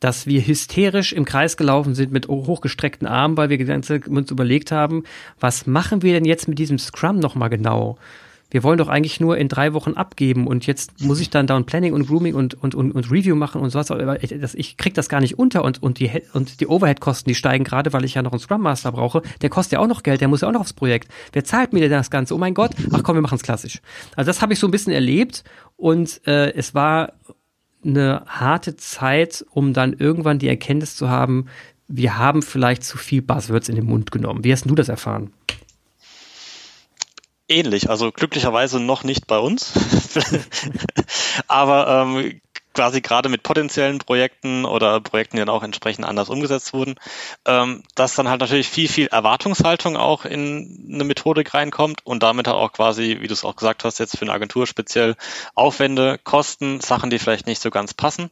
dass 0.00 0.26
wir 0.26 0.46
hysterisch 0.46 1.12
im 1.12 1.24
Kreis 1.24 1.56
gelaufen 1.56 1.94
sind 1.94 2.12
mit 2.12 2.28
hochgestreckten 2.28 3.06
Armen, 3.06 3.36
weil 3.36 3.50
wir 3.50 3.74
uns 3.74 4.30
überlegt 4.30 4.72
haben, 4.72 5.04
was 5.40 5.66
machen 5.66 6.02
wir 6.02 6.12
denn 6.12 6.24
jetzt 6.24 6.48
mit 6.48 6.58
diesem 6.58 6.78
Scrum 6.78 7.18
nochmal 7.18 7.50
genau? 7.50 7.96
Wir 8.54 8.62
wollen 8.62 8.78
doch 8.78 8.86
eigentlich 8.86 9.18
nur 9.18 9.36
in 9.36 9.48
drei 9.48 9.74
Wochen 9.74 9.94
abgeben 9.94 10.46
und 10.46 10.64
jetzt 10.64 11.00
muss 11.00 11.18
ich 11.18 11.28
dann 11.28 11.48
Down 11.48 11.66
Planning 11.66 11.92
und 11.92 12.06
Grooming 12.06 12.36
und, 12.36 12.54
und, 12.54 12.76
und, 12.76 12.92
und 12.92 13.10
Review 13.10 13.34
machen 13.34 13.60
und 13.60 13.70
sowas. 13.70 13.90
Ich 14.54 14.76
krieg 14.76 14.94
das 14.94 15.08
gar 15.08 15.20
nicht 15.20 15.36
unter 15.40 15.64
und, 15.64 15.82
und 15.82 15.98
die, 15.98 16.08
und 16.34 16.60
die 16.60 16.68
Overhead-Kosten, 16.68 17.28
die 17.28 17.34
steigen 17.34 17.64
gerade, 17.64 17.92
weil 17.92 18.04
ich 18.04 18.14
ja 18.14 18.22
noch 18.22 18.30
einen 18.30 18.38
Scrum 18.38 18.60
Master 18.60 18.92
brauche. 18.92 19.22
Der 19.42 19.50
kostet 19.50 19.72
ja 19.72 19.78
auch 19.80 19.88
noch 19.88 20.04
Geld, 20.04 20.20
der 20.20 20.28
muss 20.28 20.42
ja 20.42 20.48
auch 20.48 20.52
noch 20.52 20.60
aufs 20.60 20.72
Projekt. 20.72 21.08
Wer 21.32 21.42
zahlt 21.42 21.72
mir 21.72 21.80
denn 21.80 21.90
das 21.90 22.12
Ganze? 22.12 22.32
Oh 22.32 22.38
mein 22.38 22.54
Gott, 22.54 22.70
ach 22.92 23.02
komm, 23.02 23.16
wir 23.16 23.22
machen 23.22 23.34
es 23.34 23.42
klassisch. 23.42 23.80
Also 24.14 24.28
das 24.28 24.40
habe 24.40 24.52
ich 24.52 24.60
so 24.60 24.68
ein 24.68 24.70
bisschen 24.70 24.92
erlebt 24.92 25.42
und 25.76 26.24
äh, 26.28 26.52
es 26.52 26.76
war 26.76 27.14
eine 27.84 28.24
harte 28.26 28.76
Zeit, 28.76 29.44
um 29.50 29.72
dann 29.72 29.92
irgendwann 29.92 30.38
die 30.38 30.48
Erkenntnis 30.48 30.96
zu 30.96 31.08
haben, 31.08 31.46
wir 31.88 32.18
haben 32.18 32.42
vielleicht 32.42 32.84
zu 32.84 32.96
viel 32.98 33.22
Buzzwords 33.22 33.68
in 33.68 33.76
den 33.76 33.86
Mund 33.86 34.10
genommen. 34.10 34.44
Wie 34.44 34.52
hast 34.52 34.64
du 34.64 34.74
das 34.74 34.88
erfahren? 34.88 35.32
Ähnlich, 37.46 37.90
also 37.90 38.10
glücklicherweise 38.10 38.80
noch 38.80 39.04
nicht 39.04 39.26
bei 39.26 39.38
uns. 39.38 39.72
Aber 41.46 42.06
ähm, 42.16 42.40
quasi 42.74 43.00
gerade 43.00 43.28
mit 43.28 43.42
potenziellen 43.42 43.98
Projekten 43.98 44.64
oder 44.64 45.00
Projekten, 45.00 45.36
die 45.36 45.40
dann 45.40 45.48
auch 45.48 45.62
entsprechend 45.62 46.04
anders 46.04 46.28
umgesetzt 46.28 46.72
wurden, 46.72 46.96
ähm, 47.46 47.82
dass 47.94 48.14
dann 48.14 48.28
halt 48.28 48.40
natürlich 48.40 48.68
viel, 48.68 48.88
viel 48.88 49.06
Erwartungshaltung 49.06 49.96
auch 49.96 50.24
in 50.24 50.90
eine 50.92 51.04
Methodik 51.04 51.54
reinkommt 51.54 52.04
und 52.04 52.22
damit 52.22 52.46
halt 52.46 52.56
auch 52.56 52.72
quasi, 52.72 53.18
wie 53.20 53.28
du 53.28 53.32
es 53.32 53.44
auch 53.44 53.56
gesagt 53.56 53.84
hast, 53.84 53.98
jetzt 53.98 54.18
für 54.18 54.22
eine 54.22 54.32
Agentur 54.32 54.66
speziell 54.66 55.16
Aufwände, 55.54 56.18
Kosten, 56.22 56.80
Sachen, 56.80 57.10
die 57.10 57.18
vielleicht 57.18 57.46
nicht 57.46 57.62
so 57.62 57.70
ganz 57.70 57.94
passen. 57.94 58.30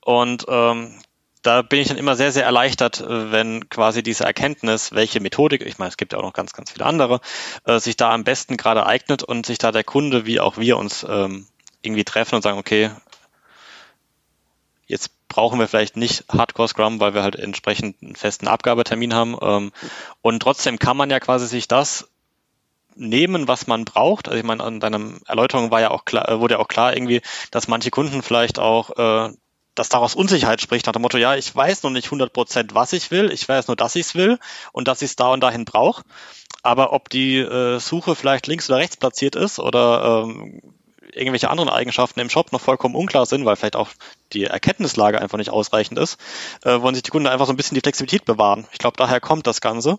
Und 0.00 0.44
ähm, 0.48 0.98
da 1.42 1.62
bin 1.62 1.80
ich 1.80 1.88
dann 1.88 1.98
immer 1.98 2.14
sehr, 2.14 2.32
sehr 2.32 2.44
erleichtert, 2.44 3.00
äh, 3.00 3.32
wenn 3.32 3.68
quasi 3.68 4.02
diese 4.02 4.24
Erkenntnis, 4.24 4.92
welche 4.92 5.20
Methodik, 5.20 5.62
ich 5.62 5.78
meine, 5.78 5.88
es 5.88 5.96
gibt 5.96 6.12
ja 6.12 6.18
auch 6.18 6.22
noch 6.22 6.32
ganz, 6.32 6.52
ganz 6.52 6.70
viele 6.70 6.86
andere, 6.86 7.20
äh, 7.64 7.78
sich 7.78 7.96
da 7.96 8.12
am 8.12 8.24
besten 8.24 8.56
gerade 8.56 8.86
eignet 8.86 9.22
und 9.22 9.46
sich 9.46 9.58
da 9.58 9.72
der 9.72 9.84
Kunde 9.84 10.26
wie 10.26 10.40
auch 10.40 10.56
wir 10.56 10.76
uns 10.76 11.04
ähm, 11.08 11.46
irgendwie 11.82 12.04
treffen 12.04 12.36
und 12.36 12.42
sagen, 12.42 12.58
okay, 12.58 12.90
Jetzt 14.92 15.26
brauchen 15.28 15.58
wir 15.58 15.68
vielleicht 15.68 15.96
nicht 15.96 16.24
Hardcore 16.28 16.68
Scrum, 16.68 17.00
weil 17.00 17.14
wir 17.14 17.22
halt 17.22 17.36
entsprechend 17.36 18.02
einen 18.02 18.14
festen 18.14 18.46
Abgabetermin 18.46 19.14
haben. 19.14 19.38
Ähm, 19.40 19.72
und 20.20 20.40
trotzdem 20.40 20.78
kann 20.78 20.98
man 20.98 21.08
ja 21.08 21.18
quasi 21.18 21.46
sich 21.46 21.66
das 21.66 22.10
nehmen, 22.94 23.48
was 23.48 23.66
man 23.66 23.86
braucht. 23.86 24.28
Also 24.28 24.38
ich 24.38 24.44
meine, 24.44 24.62
an 24.62 24.80
deiner 24.80 25.00
Erläuterung 25.26 25.70
war 25.70 25.80
ja 25.80 25.90
auch 25.90 26.04
klar, 26.04 26.28
äh, 26.28 26.40
wurde 26.40 26.54
ja 26.54 26.60
auch 26.60 26.68
klar 26.68 26.94
irgendwie, 26.94 27.22
dass 27.50 27.68
manche 27.68 27.90
Kunden 27.90 28.22
vielleicht 28.22 28.58
auch 28.58 29.30
äh, 29.30 29.32
dass 29.74 29.88
daraus 29.88 30.14
Unsicherheit 30.14 30.60
spricht, 30.60 30.84
nach 30.84 30.92
dem 30.92 31.00
Motto, 31.00 31.16
ja, 31.16 31.34
ich 31.34 31.56
weiß 31.56 31.84
noch 31.84 31.90
nicht 31.90 32.08
100 32.08 32.30
Prozent, 32.30 32.74
was 32.74 32.92
ich 32.92 33.10
will, 33.10 33.32
ich 33.32 33.48
weiß 33.48 33.68
nur, 33.68 33.76
dass 33.76 33.96
ich 33.96 34.08
es 34.08 34.14
will 34.14 34.38
und 34.72 34.88
dass 34.88 35.00
ich 35.00 35.12
es 35.12 35.16
da 35.16 35.32
und 35.32 35.40
dahin 35.40 35.64
brauche. 35.64 36.02
Aber 36.62 36.92
ob 36.92 37.08
die 37.08 37.38
äh, 37.38 37.78
Suche 37.78 38.14
vielleicht 38.14 38.46
links 38.46 38.68
oder 38.68 38.80
rechts 38.80 38.98
platziert 38.98 39.34
ist 39.36 39.58
oder 39.58 40.26
ähm, 40.26 40.60
irgendwelche 41.14 41.50
anderen 41.50 41.68
Eigenschaften 41.68 42.20
im 42.20 42.30
Shop 42.30 42.52
noch 42.52 42.60
vollkommen 42.60 42.94
unklar 42.94 43.26
sind, 43.26 43.44
weil 43.44 43.56
vielleicht 43.56 43.76
auch 43.76 43.88
die 44.32 44.44
Erkenntnislage 44.44 45.20
einfach 45.20 45.38
nicht 45.38 45.50
ausreichend 45.50 45.98
ist, 45.98 46.18
äh, 46.64 46.80
wollen 46.80 46.94
sich 46.94 47.02
die 47.02 47.10
Kunden 47.10 47.28
einfach 47.28 47.46
so 47.46 47.52
ein 47.52 47.56
bisschen 47.56 47.74
die 47.74 47.80
Flexibilität 47.80 48.24
bewahren. 48.24 48.66
Ich 48.72 48.78
glaube, 48.78 48.96
daher 48.96 49.20
kommt 49.20 49.46
das 49.46 49.60
Ganze. 49.60 49.98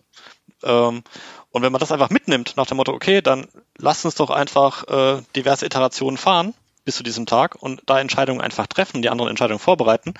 Ähm, 0.63 1.03
und 1.51 1.61
wenn 1.61 1.71
man 1.71 1.79
das 1.79 1.91
einfach 1.91 2.09
mitnimmt 2.09 2.55
nach 2.57 2.65
dem 2.65 2.77
Motto, 2.77 2.93
okay, 2.93 3.21
dann 3.21 3.47
lass 3.77 4.03
uns 4.05 4.15
doch 4.15 4.29
einfach 4.29 4.87
äh, 4.87 5.21
diverse 5.35 5.65
Iterationen 5.65 6.17
fahren 6.17 6.53
bis 6.85 6.95
zu 6.97 7.03
diesem 7.03 7.25
Tag 7.25 7.55
und 7.55 7.81
da 7.85 7.99
Entscheidungen 7.99 8.41
einfach 8.41 8.67
treffen, 8.67 9.01
die 9.01 9.09
anderen 9.09 9.29
Entscheidungen 9.29 9.59
vorbereiten, 9.59 10.13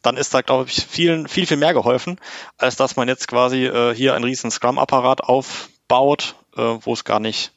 dann 0.00 0.16
ist 0.16 0.32
da, 0.32 0.40
glaube 0.40 0.70
ich, 0.70 0.86
vielen, 0.86 1.28
viel, 1.28 1.46
viel 1.46 1.58
mehr 1.58 1.74
geholfen, 1.74 2.18
als 2.56 2.76
dass 2.76 2.96
man 2.96 3.08
jetzt 3.08 3.28
quasi 3.28 3.66
äh, 3.66 3.94
hier 3.94 4.14
einen 4.14 4.24
riesen 4.24 4.50
Scrum-Apparat 4.50 5.20
aufbaut, 5.22 6.36
äh, 6.56 6.62
wo 6.62 6.94
es 6.94 7.04
gar 7.04 7.20
nicht 7.20 7.52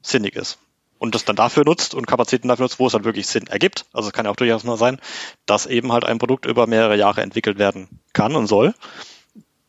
sinnig 0.00 0.36
ist 0.36 0.58
und 0.98 1.14
das 1.14 1.24
dann 1.24 1.36
dafür 1.36 1.64
nutzt 1.64 1.94
und 1.94 2.06
Kapazitäten 2.06 2.48
dafür 2.48 2.64
nutzt, 2.64 2.78
wo 2.78 2.86
es 2.86 2.92
dann 2.92 3.04
wirklich 3.04 3.26
Sinn 3.26 3.46
ergibt. 3.46 3.86
Also 3.92 4.08
es 4.08 4.12
kann 4.12 4.24
ja 4.24 4.30
auch 4.30 4.36
durchaus 4.36 4.64
mal 4.64 4.76
sein, 4.76 4.98
dass 5.46 5.66
eben 5.66 5.92
halt 5.92 6.04
ein 6.04 6.18
Produkt 6.18 6.46
über 6.46 6.66
mehrere 6.66 6.96
Jahre 6.96 7.22
entwickelt 7.22 7.58
werden 7.58 7.88
kann 8.12 8.34
und 8.34 8.46
soll. 8.46 8.74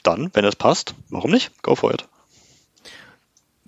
Dann, 0.03 0.29
wenn 0.33 0.45
es 0.45 0.55
passt, 0.55 0.95
warum 1.09 1.31
nicht? 1.31 1.51
Go 1.61 1.75
for 1.75 1.93
it. 1.93 2.07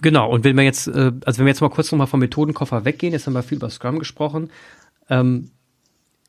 Genau, 0.01 0.29
und 0.29 0.43
wenn 0.43 0.55
wir 0.55 0.63
jetzt, 0.63 0.87
äh, 0.87 1.11
also 1.25 1.39
wenn 1.39 1.45
wir 1.45 1.51
jetzt 1.51 1.61
mal 1.61 1.69
kurz 1.69 1.91
nochmal 1.91 2.07
vom 2.07 2.21
Methodenkoffer 2.21 2.85
weggehen, 2.85 3.13
jetzt 3.13 3.27
haben 3.27 3.33
wir 3.33 3.43
viel 3.43 3.57
über 3.57 3.69
Scrum 3.69 3.99
gesprochen, 3.99 4.49
ähm, 5.09 5.51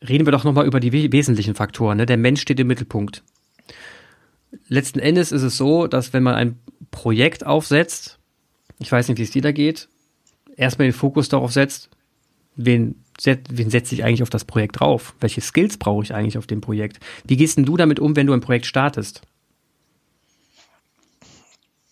reden 0.07 0.27
wir 0.27 0.33
doch 0.33 0.45
nochmal 0.45 0.67
über 0.67 0.81
die 0.81 1.13
wesentlichen 1.13 1.55
Faktoren. 1.55 1.97
Ne? 1.97 2.07
Der 2.07 2.19
Mensch 2.19 2.43
steht 2.43 2.61
im 2.61 2.67
Mittelpunkt. 2.67 3.23
Letzten 4.69 4.99
Endes 4.99 5.33
ist 5.33 5.43
es 5.43 5.57
so, 5.57 5.87
dass 5.87 6.13
wenn 6.13 6.23
man 6.23 6.35
ein 6.35 6.59
Projekt 6.91 7.47
aufsetzt, 7.47 8.19
ich 8.79 8.93
weiß 8.93 9.09
nicht, 9.09 9.19
wie 9.19 9.23
es 9.23 9.31
dir 9.31 9.41
da 9.41 9.53
geht, 9.53 9.89
erstmal 10.57 10.89
den 10.89 10.95
Fokus 10.95 11.29
darauf 11.29 11.53
setzt, 11.53 11.89
wen, 12.57 13.05
wen 13.25 13.71
setze 13.71 13.95
ich 13.95 14.05
eigentlich 14.05 14.23
auf 14.23 14.31
das 14.31 14.45
Projekt 14.45 14.81
drauf? 14.81 15.15
Welche 15.21 15.41
Skills 15.41 15.77
brauche 15.77 16.03
ich 16.03 16.15
eigentlich 16.15 16.39
auf 16.39 16.47
dem 16.47 16.61
Projekt? 16.61 17.01
Wie 17.25 17.37
gehst 17.37 17.57
denn 17.57 17.65
du 17.65 17.77
damit 17.77 18.01
um, 18.01 18.17
wenn 18.17 18.27
du 18.27 18.33
ein 18.33 18.41
Projekt 18.41 18.67
startest? 18.67 19.23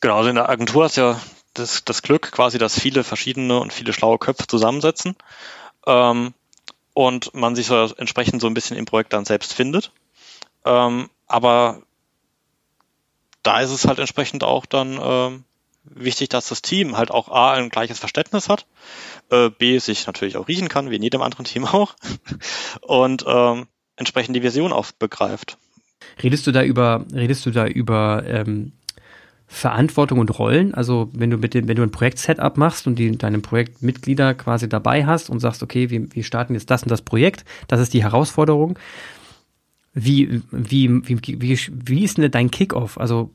Genau, 0.01 0.17
also 0.17 0.31
in 0.31 0.37
der 0.37 0.49
Agentur 0.49 0.85
hast 0.85 0.97
du 0.97 1.03
ja 1.03 1.21
das, 1.55 1.85
das 1.85 2.03
Glück 2.03 2.33
quasi, 2.33 2.59
dass 2.59 2.79
viele 2.79 3.05
verschiedene 3.05 3.61
und 3.61 3.73
viele 3.73 3.93
schlaue 3.93 4.19
Köpfe 4.19 4.47
zusammensetzen 4.47 5.15
ähm, 5.87 6.33
und 6.95 7.35
man 7.35 7.55
sich 7.55 7.67
so 7.67 7.77
entsprechend 7.97 8.41
so 8.41 8.47
ein 8.47 8.55
bisschen 8.55 8.77
im 8.77 8.87
Projekt 8.87 9.13
dann 9.13 9.25
selbst 9.25 9.53
findet. 9.53 9.93
Ähm, 10.65 11.11
aber 11.27 11.83
da 13.43 13.61
ist 13.61 13.71
es 13.71 13.87
halt 13.87 13.99
entsprechend 13.99 14.45
auch 14.45 14.67
dann 14.67 14.99
ähm, 15.03 15.45
wichtig, 15.85 16.29
dass 16.29 16.49
das 16.49 16.63
Team 16.63 16.97
halt 16.97 17.11
auch 17.11 17.29
A, 17.29 17.53
ein 17.53 17.69
gleiches 17.69 17.99
Verständnis 17.99 18.49
hat, 18.49 18.67
äh, 19.31 19.51
B, 19.51 19.79
sich 19.79 20.07
natürlich 20.07 20.37
auch 20.37 20.49
riechen 20.49 20.69
kann, 20.69 20.91
wie 20.91 20.97
in 20.97 21.03
jedem 21.03 21.23
anderen 21.23 21.45
Team 21.45 21.65
auch, 21.67 21.95
und 22.83 23.25
ähm, 23.27 23.67
entsprechend 23.97 24.37
die 24.37 24.43
Vision 24.43 24.73
auch 24.73 24.93
begreift. 24.93 25.59
Redest 26.23 26.47
du 26.47 26.53
da 26.53 26.63
über, 26.63 27.05
redest 27.13 27.45
du 27.47 27.51
da 27.51 27.67
über 27.67 28.25
ähm, 28.27 28.73
Verantwortung 29.47 30.19
und 30.19 30.39
Rollen? 30.39 30.75
Also 30.75 31.11
wenn 31.13 31.31
du 31.31 31.37
mit 31.37 31.55
dem, 31.55 31.69
wenn 31.69 31.77
du 31.77 31.83
ein 31.83 31.91
Projekt-Setup 31.91 32.57
machst 32.57 32.87
und 32.87 32.97
die, 32.97 33.17
deine 33.17 33.41
Projektmitglieder 33.41 34.35
quasi 34.35 34.69
dabei 34.69 35.07
hast 35.07 35.29
und 35.31 35.41
sagst, 35.41 35.63
okay, 35.63 35.91
wir, 35.91 36.13
wir 36.15 36.25
starten 36.25 36.55
jetzt 36.55 36.71
das 36.71 36.83
und 36.83 36.91
das 36.91 37.03
Projekt, 37.03 37.45
das 37.69 37.81
ist 37.81 37.93
die 37.93 38.03
Herausforderung. 38.03 38.79
Wie, 39.93 40.43
wie, 40.53 40.89
wie, 41.09 41.41
wie, 41.43 41.59
wie 41.69 42.05
ist 42.05 42.17
denn 42.17 42.31
dein 42.31 42.51
Kickoff? 42.51 42.97
Also 42.97 43.33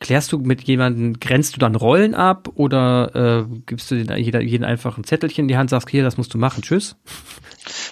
klärst 0.00 0.32
du 0.32 0.38
mit 0.38 0.62
jemandem, 0.62 1.18
grenzt 1.20 1.56
du 1.56 1.58
dann 1.58 1.74
Rollen 1.74 2.14
ab 2.14 2.48
oder 2.54 3.46
äh, 3.48 3.60
gibst 3.66 3.90
du 3.90 3.96
jeder, 3.96 4.40
jeden 4.40 4.64
einfach 4.64 4.96
ein 4.96 5.04
Zettelchen 5.04 5.44
in 5.44 5.48
die 5.48 5.56
Hand, 5.56 5.70
sagst 5.70 5.90
hier, 5.90 6.02
das 6.02 6.16
musst 6.16 6.32
du 6.34 6.38
machen, 6.38 6.62
tschüss? 6.62 6.96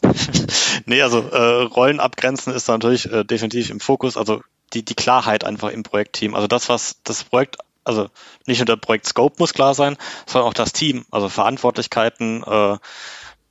nee, 0.87 1.03
also 1.03 1.21
äh, 1.21 1.62
Rollen 1.62 2.01
abgrenzen 2.01 2.53
ist 2.53 2.69
natürlich 2.69 3.11
äh, 3.11 3.25
definitiv 3.25 3.71
im 3.71 3.81
Fokus, 3.81 4.16
also 4.16 4.42
die, 4.73 4.85
die 4.85 4.95
Klarheit 4.95 5.45
einfach 5.45 5.71
im 5.71 5.83
Projektteam. 5.83 6.35
Also 6.35 6.47
das, 6.47 6.69
was 6.69 7.03
das 7.05 7.25
Projekt, 7.25 7.57
also 7.85 8.09
nicht 8.47 8.59
nur 8.59 8.66
der 8.66 8.77
Projekt-Scope 8.77 9.37
muss 9.38 9.55
klar 9.55 9.75
sein, 9.75 9.97
sondern 10.27 10.51
auch 10.51 10.55
das 10.55 10.73
Team, 10.73 11.05
also 11.11 11.29
Verantwortlichkeiten, 11.29 12.42
äh, 12.45 12.79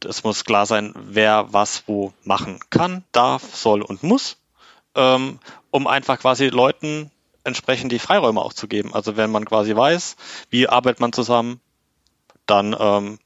es 0.07 0.23
muss 0.23 0.43
klar 0.43 0.65
sein, 0.65 0.93
wer 0.95 1.51
was 1.51 1.83
wo 1.87 2.13
machen 2.23 2.59
kann, 2.69 3.03
darf, 3.11 3.55
soll 3.55 3.81
und 3.81 4.03
muss, 4.03 4.37
ähm, 4.95 5.39
um 5.71 5.87
einfach 5.87 6.19
quasi 6.19 6.47
Leuten 6.47 7.11
entsprechend 7.45 7.91
die 7.91 7.99
Freiräume 7.99 8.41
auch 8.41 8.53
zu 8.53 8.67
geben. 8.67 8.93
Also 8.93 9.17
wenn 9.17 9.31
man 9.31 9.45
quasi 9.45 9.75
weiß, 9.75 10.15
wie 10.49 10.67
arbeitet 10.67 10.99
man 10.99 11.13
zusammen, 11.13 11.60
dann 12.45 12.75
ähm, 12.77 13.19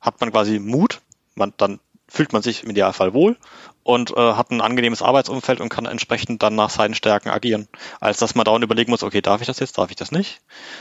hat 0.00 0.20
man 0.20 0.30
quasi 0.30 0.58
Mut, 0.58 1.00
man, 1.34 1.52
dann 1.56 1.80
fühlt 2.06 2.32
man 2.32 2.42
sich 2.42 2.62
im 2.62 2.70
Idealfall 2.70 3.14
wohl 3.14 3.36
und 3.82 4.16
äh, 4.16 4.34
hat 4.34 4.50
ein 4.50 4.60
angenehmes 4.60 5.02
Arbeitsumfeld 5.02 5.60
und 5.60 5.68
kann 5.68 5.86
entsprechend 5.86 6.42
dann 6.42 6.54
nach 6.54 6.70
seinen 6.70 6.94
Stärken 6.94 7.30
agieren. 7.30 7.68
Als 8.00 8.18
dass 8.18 8.34
man 8.34 8.44
dauernd 8.44 8.64
überlegen 8.64 8.90
muss, 8.90 9.02
okay, 9.02 9.20
darf 9.20 9.40
ich 9.40 9.46
das 9.46 9.58
jetzt, 9.58 9.78
darf 9.78 9.90
ich 9.90 9.96
das 9.96 10.12
nicht? 10.12 10.40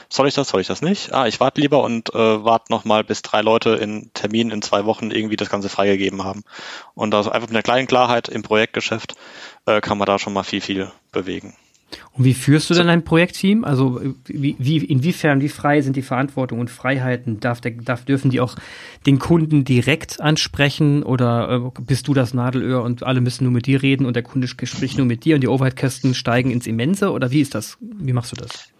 Soll 0.10 0.28
ich 0.28 0.34
das, 0.34 0.50
soll 0.50 0.62
ich 0.62 0.68
das 0.68 0.82
nicht? 0.82 1.14
Ah, 1.14 1.28
ich 1.28 1.40
warte 1.40 1.62
lieber 1.62 1.84
und 1.84 2.14
äh, 2.14 2.44
warte 2.44 2.72
nochmal, 2.72 3.04
bis 3.04 3.22
drei 3.22 3.42
Leute 3.42 3.72
in 3.72 4.12
Terminen 4.14 4.52
in 4.52 4.62
zwei 4.62 4.86
Wochen 4.86 5.12
irgendwie 5.12 5.36
das 5.36 5.50
Ganze 5.50 5.70
freigegeben 5.70 6.24
haben. 6.24 6.44
Und 6.94 7.16
also 7.16 7.32
einfach 7.32 7.48
mit 7.48 7.56
einer 7.56 7.64
kleinen 7.64 7.88
Klarheit 7.88 8.30
im 8.30 8.44
Projektgeschäft 8.44 9.16
äh, 9.66 9.82
kann 9.82 9.98
man 9.98 10.06
da 10.06 10.20
schon 10.20 10.34
mal 10.34 10.44
viel, 10.44 10.62
viel 10.62 10.92
bewegen. 11.12 11.56
Und 12.12 12.26
wie 12.26 12.34
führst 12.34 12.70
du 12.70 12.74
denn 12.74 12.90
ein 12.90 13.04
Projektteam? 13.04 13.64
Also 13.64 14.02
wie, 14.26 14.56
wie, 14.60 14.78
inwiefern, 14.78 15.42
wie 15.42 15.50
frei 15.50 15.82
sind 15.82 15.96
die 15.96 16.02
Verantwortung 16.02 16.60
und 16.60 16.70
Freiheiten? 16.70 17.40
Darf 17.40 17.62
der, 17.62 17.72
darf, 17.72 18.06
dürfen 18.06 18.32
die 18.32 18.40
auch 18.40 18.56
den 19.06 19.20
Kunden 19.20 19.64
direkt 19.64 20.22
ansprechen 20.22 21.04
oder 21.04 21.72
äh, 21.76 21.82
bist 21.82 22.08
du 22.08 22.14
das 22.14 22.34
Nadelöhr 22.34 22.84
und 22.84 23.04
alle 23.04 23.22
müssen 23.22 23.44
nur 23.44 23.54
mit 23.54 23.66
dir 23.66 23.82
reden 23.82 24.06
und 24.06 24.16
der 24.16 24.24
Kunde 24.24 24.48
spricht 24.48 24.98
nur 24.98 25.08
mit 25.08 25.26
dir 25.26 25.36
und 25.36 25.42
die 25.42 25.48
Overhead-Kosten 25.48 26.14
steigen 26.14 26.52
ins 26.52 26.68
Immense? 26.68 27.12
Oder 27.12 27.32
wie 27.32 27.42
ist 27.42 27.56
das? 27.56 27.78
Wie 27.80 28.14
machst 28.14 28.32
du 28.32 28.36
das? 28.36 28.73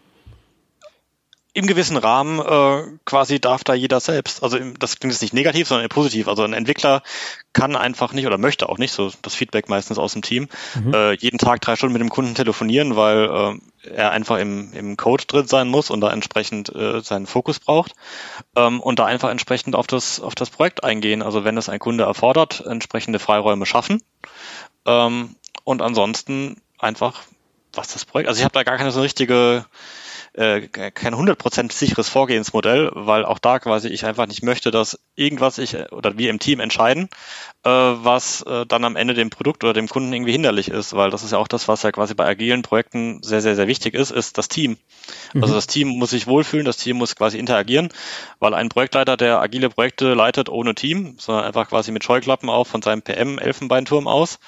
Im 1.56 1.68
gewissen 1.68 1.98
Rahmen 1.98 2.40
äh, 2.40 2.98
quasi 3.06 3.40
darf 3.40 3.64
da 3.64 3.76
jeder 3.76 4.00
selbst. 4.00 4.42
Also 4.42 4.58
im, 4.58 4.78
das 4.80 5.00
klingt 5.00 5.14
jetzt 5.14 5.22
nicht 5.22 5.36
negativ, 5.36 5.68
sondern 5.68 5.88
positiv. 5.88 6.28
Also 6.28 6.44
ein 6.44 6.54
Entwickler 6.54 7.04
kann 7.54 7.76
einfach 7.76 8.12
nicht 8.12 8.26
oder 8.26 8.40
möchte 8.40 8.70
auch 8.70 8.80
nicht, 8.80 8.92
so 8.92 9.12
das 9.22 9.36
Feedback 9.36 9.70
meistens 9.70 10.00
aus 10.00 10.14
dem 10.14 10.24
Team, 10.24 10.50
mhm. 10.74 10.94
äh, 10.94 11.14
jeden 11.14 11.38
Tag 11.38 11.62
drei 11.62 11.76
Stunden 11.76 11.94
mit 11.94 12.02
dem 12.02 12.10
Kunden 12.10 12.34
telefonieren, 12.34 12.96
weil 12.96 13.60
äh, 13.84 13.90
er 13.96 14.12
einfach 14.12 14.40
im, 14.40 14.74
im 14.74 14.98
Code 14.98 15.26
drin 15.28 15.46
sein 15.46 15.68
muss 15.68 15.92
und 15.92 16.02
da 16.02 16.12
entsprechend 16.12 16.74
äh, 16.74 17.02
seinen 17.02 17.28
Fokus 17.28 17.60
braucht 17.60 17.94
ähm, 18.56 18.82
und 18.82 18.98
da 18.98 19.06
einfach 19.06 19.30
entsprechend 19.30 19.76
auf 19.76 19.86
das, 19.86 20.20
auf 20.20 20.34
das 20.34 20.50
Projekt 20.50 20.84
eingehen. 20.84 21.22
Also 21.22 21.44
wenn 21.44 21.58
es 21.58 21.70
ein 21.70 21.80
Kunde 21.80 22.06
erfordert, 22.06 22.64
entsprechende 22.66 23.20
Freiräume 23.20 23.68
schaffen 23.68 24.02
ähm, 24.88 25.36
und 25.64 25.84
ansonsten 25.84 26.62
einfach, 26.80 27.22
was 27.74 27.94
das 27.94 28.06
Projekt, 28.06 28.28
also 28.28 28.40
ich 28.40 28.44
habe 28.44 28.54
da 28.54 28.64
gar 28.64 28.78
keine 28.78 28.92
so 28.92 29.02
richtige 29.02 29.66
äh, 30.34 30.62
kein 30.62 31.14
100% 31.14 31.72
sicheres 31.72 32.10
Vorgehensmodell, 32.10 32.92
weil 32.94 33.24
auch 33.24 33.40
da 33.40 33.60
quasi 33.60 33.90
ich 33.90 34.06
einfach 34.06 34.26
nicht 34.26 34.42
möchte, 34.42 34.72
dass 34.72 35.00
irgendwas 35.16 35.60
ich 35.60 35.76
oder 35.92 36.18
wir 36.18 36.32
im 36.32 36.40
Team 36.40 36.60
entscheiden, 36.60 37.10
äh, 37.64 37.70
was 37.70 38.42
äh, 38.42 38.66
dann 38.66 38.84
am 38.84 38.96
Ende 38.96 39.14
dem 39.14 39.30
Produkt 39.30 39.64
oder 39.64 39.74
dem 39.74 39.88
Kunden 39.88 40.12
irgendwie 40.12 40.32
hinderlich 40.32 40.70
ist, 40.70 40.96
weil 40.96 41.12
das 41.12 41.24
ist 41.24 41.34
ja 41.34 41.38
auch 41.38 41.48
das, 41.48 41.68
was 41.68 41.84
ja 41.84 41.92
quasi 41.92 42.16
bei 42.16 42.26
agilen 42.26 42.64
Projekten 42.64 43.22
sehr, 43.22 43.42
sehr, 43.42 43.56
sehr 43.56 43.68
wichtig 43.68 43.94
ist, 43.94 44.10
ist 44.10 44.40
das 44.40 44.48
Team. 44.48 44.78
Mhm. 45.34 45.44
Also 45.44 45.54
das 45.54 45.68
Team 45.68 45.90
muss 45.90 46.10
sich 46.10 46.26
wohlfühlen, 46.26 46.66
das 46.66 46.78
Team 46.78 46.98
muss 46.98 47.16
quasi 47.16 47.38
interagieren, 47.38 47.90
weil 48.40 48.56
ein 48.56 48.70
Projektleiter, 48.70 49.18
der 49.18 49.40
agile 49.40 49.70
Projekte 49.70 50.16
leitet 50.16 50.50
ohne 50.50 50.74
Team, 50.74 51.16
sondern 51.20 51.46
einfach 51.46 51.70
quasi 51.70 51.92
mit 51.92 52.04
Scheuklappen 52.04 52.50
auf 52.50 52.68
von 52.68 52.82
seinem 52.82 53.04
PM-Elfenbeinturm 53.04 54.08
aus, 54.08 54.40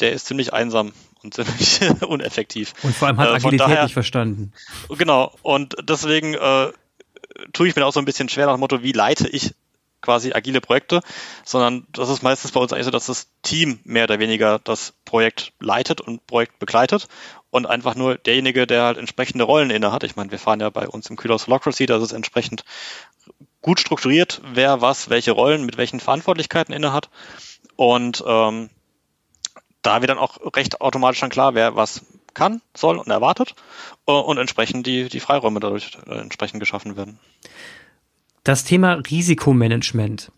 der 0.00 0.12
ist 0.12 0.26
ziemlich 0.26 0.52
einsam 0.52 0.92
und 1.22 1.34
ziemlich 1.34 1.80
uneffektiv. 2.02 2.74
Und 2.82 2.94
vor 2.94 3.08
allem 3.08 3.18
hat 3.18 3.28
äh, 3.28 3.34
Agilität 3.34 3.60
daher, 3.60 3.82
nicht 3.84 3.92
verstanden. 3.92 4.52
Genau, 4.88 5.34
und 5.42 5.76
deswegen 5.82 6.34
äh, 6.34 6.72
tue 7.52 7.68
ich 7.68 7.76
mir 7.76 7.86
auch 7.86 7.92
so 7.92 8.00
ein 8.00 8.04
bisschen 8.04 8.28
schwer 8.28 8.46
nach 8.46 8.54
dem 8.54 8.60
Motto, 8.60 8.82
wie 8.82 8.92
leite 8.92 9.28
ich 9.28 9.54
quasi 10.00 10.32
agile 10.32 10.60
Projekte, 10.60 11.00
sondern 11.44 11.86
das 11.92 12.08
ist 12.08 12.22
meistens 12.22 12.52
bei 12.52 12.60
uns 12.60 12.72
eigentlich 12.72 12.84
so, 12.84 12.90
dass 12.90 13.06
das 13.06 13.28
Team 13.42 13.80
mehr 13.84 14.04
oder 14.04 14.18
weniger 14.18 14.60
das 14.60 14.94
Projekt 15.04 15.52
leitet 15.58 16.00
und 16.00 16.26
Projekt 16.26 16.58
begleitet 16.58 17.08
und 17.50 17.66
einfach 17.66 17.94
nur 17.94 18.16
derjenige, 18.16 18.66
der 18.66 18.82
halt 18.82 18.98
entsprechende 18.98 19.44
Rollen 19.44 19.70
inne 19.70 19.90
hat. 19.90 20.04
Ich 20.04 20.16
meine, 20.16 20.30
wir 20.30 20.38
fahren 20.38 20.60
ja 20.60 20.70
bei 20.70 20.86
uns 20.86 21.10
im 21.10 21.16
Kühlhaus 21.16 21.46
Holocracy, 21.46 21.86
das 21.86 22.02
ist 22.02 22.12
entsprechend 22.12 22.64
gut 23.60 23.80
strukturiert, 23.80 24.40
wer 24.52 24.80
was, 24.80 25.10
welche 25.10 25.32
Rollen 25.32 25.66
mit 25.66 25.76
welchen 25.78 26.00
Verantwortlichkeiten 26.00 26.74
inne 26.74 26.92
hat. 26.92 27.10
Und 27.76 28.22
ähm, 28.26 28.70
da 29.88 30.02
wird 30.02 30.10
dann 30.10 30.18
auch 30.18 30.36
recht 30.54 30.82
automatisch 30.82 31.20
dann 31.20 31.30
klar, 31.30 31.54
wer 31.54 31.74
was 31.74 32.02
kann, 32.34 32.60
soll 32.76 32.98
und 32.98 33.08
erwartet 33.08 33.54
äh, 34.06 34.12
und 34.12 34.36
entsprechend 34.36 34.86
die, 34.86 35.08
die 35.08 35.18
Freiräume 35.18 35.60
dadurch 35.60 35.96
äh, 36.06 36.18
entsprechend 36.18 36.60
geschaffen 36.60 36.94
werden. 36.96 37.18
Das 38.44 38.64
Thema 38.64 38.94
Risikomanagement 38.94 40.30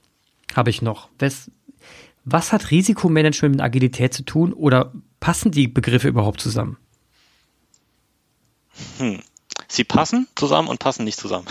habe 0.55 0.71
ich 0.71 0.83
noch. 0.83 1.09
Was, 1.19 1.51
was 2.25 2.53
hat 2.53 2.71
Risikomanagement 2.71 3.57
mit 3.57 3.65
Agilität 3.65 4.15
zu 4.15 4.23
tun 4.23 4.53
oder 4.53 4.93
passen 5.19 5.51
die 5.51 5.67
Begriffe 5.67 6.07
überhaupt 6.07 6.41
zusammen? 6.41 6.77
Hm 8.99 9.21
sie 9.71 9.85
passen 9.85 10.27
zusammen 10.35 10.69
und 10.69 10.79
passen 10.79 11.05
nicht 11.05 11.19
zusammen. 11.19 11.47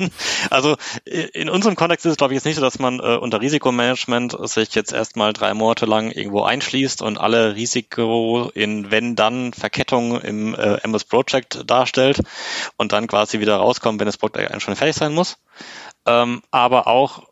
also 0.50 0.76
in 1.04 1.50
unserem 1.50 1.74
Kontext 1.74 2.06
ist 2.06 2.12
es, 2.12 2.16
glaube 2.16 2.32
ich, 2.32 2.36
jetzt 2.36 2.44
nicht 2.44 2.54
so, 2.54 2.60
dass 2.60 2.78
man 2.78 3.00
äh, 3.00 3.16
unter 3.16 3.40
Risikomanagement 3.40 4.36
sich 4.48 4.74
jetzt 4.74 4.92
erstmal 4.92 5.32
drei 5.32 5.54
Monate 5.54 5.84
lang 5.84 6.10
irgendwo 6.10 6.42
einschließt 6.42 7.02
und 7.02 7.18
alle 7.18 7.56
Risiko 7.56 8.50
in 8.54 8.90
wenn 8.90 9.16
dann 9.16 9.52
Verkettung 9.52 10.20
im 10.20 10.54
äh, 10.54 10.76
MS 10.84 11.04
Project 11.04 11.68
darstellt 11.68 12.20
und 12.76 12.92
dann 12.92 13.08
quasi 13.08 13.40
wieder 13.40 13.56
rauskommt, 13.56 13.98
wenn 13.98 14.06
das 14.06 14.18
Projekt 14.18 14.38
eigentlich 14.38 14.62
schon 14.62 14.76
fertig 14.76 14.94
sein 14.94 15.12
muss. 15.12 15.36
Ähm, 16.06 16.42
aber 16.52 16.86
auch 16.86 17.24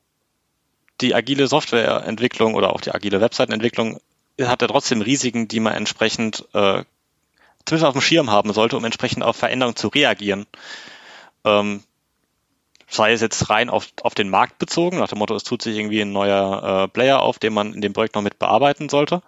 die 1.00 1.14
agile 1.14 1.46
Softwareentwicklung 1.46 2.55
oder 2.55 2.72
auch 2.72 2.81
die 2.81 2.92
agile 2.92 3.20
Webseitenentwicklung 3.20 4.00
hat 4.40 4.62
ja 4.62 4.68
trotzdem 4.68 5.02
Risiken, 5.02 5.46
die 5.46 5.61
man 5.61 5.74
entsprechend 5.74 6.48
äh, 6.55 6.85
zumindest 7.64 7.88
auf 7.88 7.94
dem 7.94 8.03
Schirm 8.03 8.31
haben 8.31 8.53
sollte, 8.53 8.77
um 8.77 8.85
entsprechend 8.85 9.22
auf 9.22 9.37
Veränderungen 9.37 9.77
zu 9.77 9.88
reagieren. 9.88 10.46
Ähm, 11.44 11.83
sei 12.88 13.12
es 13.12 13.20
jetzt 13.20 13.48
rein 13.48 13.70
auf, 13.70 13.88
auf 14.03 14.14
den 14.14 14.29
Markt 14.29 14.59
bezogen, 14.59 14.98
nach 14.98 15.09
dem 15.09 15.18
Motto, 15.18 15.35
es 15.35 15.44
tut 15.44 15.62
sich 15.62 15.77
irgendwie 15.77 16.03
ein 16.03 16.12
neuer 16.12 16.85
äh, 16.85 16.88
Player 16.88 17.20
auf, 17.22 17.38
den 17.38 17.55
man 17.55 17.72
in 17.72 17.81
dem 17.81 17.92
Projekt 17.92 18.14
noch 18.14 18.22
mit 18.22 18.38
bearbeiten 18.38 18.88
sollte, 18.88 19.22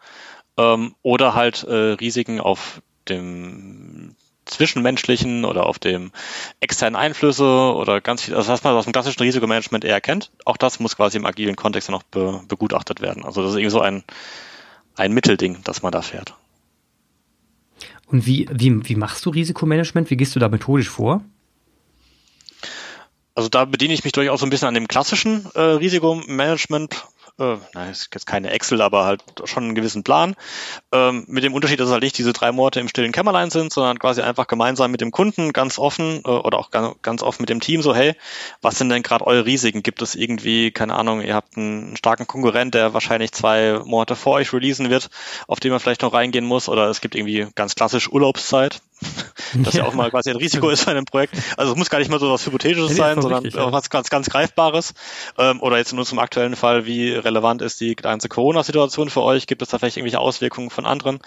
ähm, 0.58 0.94
oder 1.02 1.34
halt 1.34 1.64
äh, 1.64 1.92
Risiken 1.94 2.40
auf 2.40 2.82
dem 3.08 4.14
zwischenmenschlichen 4.44 5.46
oder 5.46 5.64
auf 5.64 5.78
dem 5.78 6.12
externen 6.60 6.96
Einflüsse 6.96 7.44
oder 7.44 8.02
ganz 8.02 8.22
viel, 8.22 8.34
also 8.34 8.52
was 8.52 8.62
man 8.62 8.74
aus 8.74 8.84
dem 8.84 8.92
klassischen 8.92 9.22
Risikomanagement 9.22 9.84
eher 9.84 10.02
kennt, 10.02 10.30
auch 10.44 10.58
das 10.58 10.80
muss 10.80 10.96
quasi 10.96 11.16
im 11.16 11.24
agilen 11.24 11.56
Kontext 11.56 11.88
noch 11.88 12.02
be, 12.02 12.42
begutachtet 12.46 13.00
werden. 13.00 13.24
Also 13.24 13.42
das 13.42 13.52
ist 13.52 13.56
irgendwie 13.56 13.70
so 13.70 13.80
ein, 13.80 14.04
ein 14.96 15.12
Mittelding, 15.12 15.58
das 15.64 15.82
man 15.82 15.92
da 15.92 16.02
fährt. 16.02 16.34
Und 18.06 18.26
wie, 18.26 18.48
wie, 18.52 18.88
wie 18.88 18.96
machst 18.96 19.24
du 19.26 19.30
Risikomanagement? 19.30 20.10
Wie 20.10 20.16
gehst 20.16 20.34
du 20.36 20.40
da 20.40 20.48
methodisch 20.48 20.88
vor? 20.88 21.22
Also 23.34 23.48
da 23.48 23.64
bediene 23.64 23.94
ich 23.94 24.04
mich 24.04 24.12
durchaus 24.12 24.40
so 24.40 24.46
ein 24.46 24.50
bisschen 24.50 24.68
an 24.68 24.74
dem 24.74 24.86
klassischen 24.86 25.46
äh, 25.54 25.60
Risikomanagement 25.60 27.06
äh, 27.38 27.56
nein, 27.74 27.90
ist 27.90 28.10
jetzt 28.14 28.26
keine 28.26 28.50
Excel, 28.50 28.80
aber 28.80 29.04
halt 29.04 29.22
schon 29.44 29.64
einen 29.64 29.74
gewissen 29.74 30.04
Plan. 30.04 30.36
Ähm, 30.92 31.24
mit 31.26 31.42
dem 31.42 31.52
Unterschied, 31.52 31.80
dass 31.80 31.90
halt 31.90 32.02
nicht 32.02 32.16
diese 32.16 32.32
drei 32.32 32.52
Monate 32.52 32.78
im 32.78 32.88
stillen 32.88 33.10
Kämmerlein 33.10 33.50
sind, 33.50 33.72
sondern 33.72 33.98
quasi 33.98 34.22
einfach 34.22 34.46
gemeinsam 34.46 34.92
mit 34.92 35.00
dem 35.00 35.10
Kunden 35.10 35.52
ganz 35.52 35.78
offen 35.78 36.22
äh, 36.24 36.28
oder 36.28 36.58
auch 36.58 36.70
ganz, 36.70 36.94
ganz 37.02 37.22
offen 37.22 37.42
mit 37.42 37.48
dem 37.48 37.60
Team 37.60 37.82
so, 37.82 37.94
hey, 37.94 38.14
was 38.62 38.78
sind 38.78 38.88
denn 38.88 39.02
gerade 39.02 39.26
eure 39.26 39.46
Risiken? 39.46 39.82
Gibt 39.82 40.00
es 40.00 40.14
irgendwie, 40.14 40.70
keine 40.70 40.94
Ahnung, 40.94 41.22
ihr 41.22 41.34
habt 41.34 41.56
einen 41.56 41.96
starken 41.96 42.26
Konkurrent, 42.26 42.74
der 42.74 42.94
wahrscheinlich 42.94 43.32
zwei 43.32 43.80
Monate 43.84 44.14
vor 44.14 44.34
euch 44.34 44.52
releasen 44.52 44.90
wird, 44.90 45.10
auf 45.48 45.58
den 45.58 45.72
man 45.72 45.80
vielleicht 45.80 46.02
noch 46.02 46.12
reingehen 46.12 46.44
muss, 46.44 46.68
oder 46.68 46.88
es 46.88 47.00
gibt 47.00 47.16
irgendwie 47.16 47.48
ganz 47.56 47.74
klassisch 47.74 48.08
Urlaubszeit, 48.08 48.80
das 49.62 49.74
ja 49.74 49.84
auch 49.84 49.94
mal 49.94 50.10
quasi 50.10 50.30
ein 50.30 50.36
Risiko 50.36 50.68
ist 50.68 50.84
bei 50.86 50.92
einem 50.92 51.04
Projekt. 51.04 51.34
Also 51.56 51.72
es 51.72 51.78
muss 51.78 51.90
gar 51.90 51.98
nicht 51.98 52.10
mal 52.10 52.20
so 52.20 52.30
was 52.30 52.44
Hypothetisches 52.46 52.96
sein, 52.96 53.20
sondern 53.20 53.42
richtig, 53.42 53.60
ja. 53.60 53.72
was 53.72 53.90
ganz, 53.90 54.10
ganz 54.10 54.28
Greifbares. 54.28 54.94
Ähm, 55.38 55.60
oder 55.60 55.78
jetzt 55.78 55.92
in 55.92 55.98
unserem 55.98 56.18
aktuellen 56.18 56.56
Fall, 56.56 56.86
wie 56.86 57.12
relevant 57.12 57.62
ist 57.62 57.80
die 57.80 57.94
ganze 57.96 58.28
Corona-Situation 58.28 59.10
für 59.10 59.22
euch? 59.22 59.46
Gibt 59.46 59.62
es 59.62 59.68
da 59.68 59.78
vielleicht 59.78 59.96
irgendwelche 59.96 60.20
Auswirkungen 60.20 60.70
von 60.70 60.86
anderen 60.86 61.20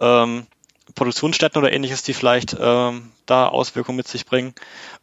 ähm, 0.00 0.46
Produktionsstätten 0.94 1.60
oder 1.60 1.72
ähnliches, 1.72 2.02
die 2.02 2.14
vielleicht 2.14 2.56
ähm, 2.58 3.12
da 3.26 3.48
Auswirkungen 3.48 3.96
mit 3.96 4.08
sich 4.08 4.26
bringen? 4.26 4.54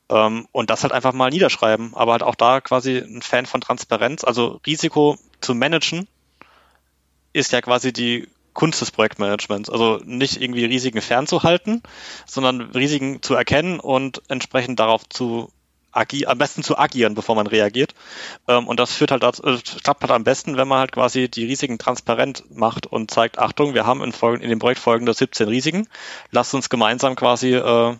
Ähm, 0.10 0.48
und 0.52 0.70
das 0.70 0.84
halt 0.84 0.94
einfach 0.94 1.14
mal 1.14 1.30
niederschreiben. 1.30 1.94
Aber 1.96 2.14
halt 2.14 2.24
auch 2.24 2.36
da 2.36 2.62
quasi 2.62 2.98
ein 2.98 3.22
Fan 3.22 3.46
von 3.46 3.62
Transparenz, 3.62 4.24
also 4.24 4.60
Risiko 4.66 5.18
zu 5.42 5.56
managen, 5.56 6.08
ist 7.34 7.52
ja 7.52 7.62
quasi 7.62 7.94
die 7.94 8.28
Kunst 8.60 8.82
des 8.82 8.92
Projektmanagements. 8.92 9.70
Also 9.70 10.02
nicht 10.04 10.42
irgendwie 10.42 10.66
Risiken 10.66 11.02
fernzuhalten, 11.02 11.82
sondern 12.26 12.60
Risiken 12.60 13.22
zu 13.22 13.34
erkennen 13.34 13.80
und 13.80 14.22
entsprechend 14.28 14.82
darauf 14.82 15.08
zu 15.08 15.50
agieren, 15.94 16.30
am 16.30 16.38
besten 16.40 16.62
zu 16.62 16.78
agieren, 16.78 17.16
bevor 17.16 17.36
man 17.36 17.48
reagiert. 17.48 17.96
Ähm, 18.50 18.68
und 18.68 18.78
das 18.78 18.92
führt 18.94 19.12
halt 19.12 19.24
dazu, 19.24 19.44
äh, 19.44 19.60
klappt 19.82 20.02
halt 20.02 20.12
am 20.12 20.26
besten, 20.26 20.58
wenn 20.58 20.68
man 20.68 20.80
halt 20.80 20.92
quasi 20.92 21.30
die 21.30 21.46
Risiken 21.46 21.78
transparent 21.78 22.44
macht 22.54 22.86
und 22.86 23.10
zeigt, 23.10 23.40
Achtung, 23.40 23.76
wir 23.76 23.86
haben 23.86 24.04
in, 24.04 24.12
Folgen, 24.12 24.44
in 24.44 24.50
dem 24.50 24.60
Projekt 24.60 24.82
folgende 24.82 25.14
17 25.14 25.48
Risiken. 25.48 25.88
Lasst 26.32 26.54
uns 26.54 26.70
gemeinsam 26.70 27.16
quasi 27.16 27.54
äh, 27.54 27.96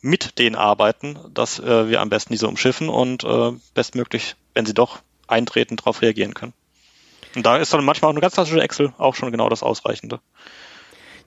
mit 0.00 0.38
denen 0.38 0.56
arbeiten, 0.56 1.18
dass 1.34 1.58
äh, 1.58 1.90
wir 1.90 2.00
am 2.00 2.08
besten 2.08 2.32
diese 2.32 2.48
umschiffen 2.48 2.88
und 2.88 3.22
äh, 3.24 3.52
bestmöglich, 3.74 4.36
wenn 4.54 4.64
sie 4.64 4.72
doch 4.72 5.00
eintreten, 5.26 5.76
darauf 5.76 6.00
reagieren 6.00 6.32
können. 6.32 6.54
Und 7.34 7.46
da 7.46 7.56
ist 7.56 7.72
dann 7.72 7.84
manchmal 7.84 8.10
auch 8.10 8.14
eine 8.14 8.20
ganz 8.20 8.34
klassische 8.34 8.60
Excel 8.60 8.92
auch 8.98 9.14
schon 9.14 9.30
genau 9.30 9.48
das 9.48 9.62
Ausreichende. 9.62 10.20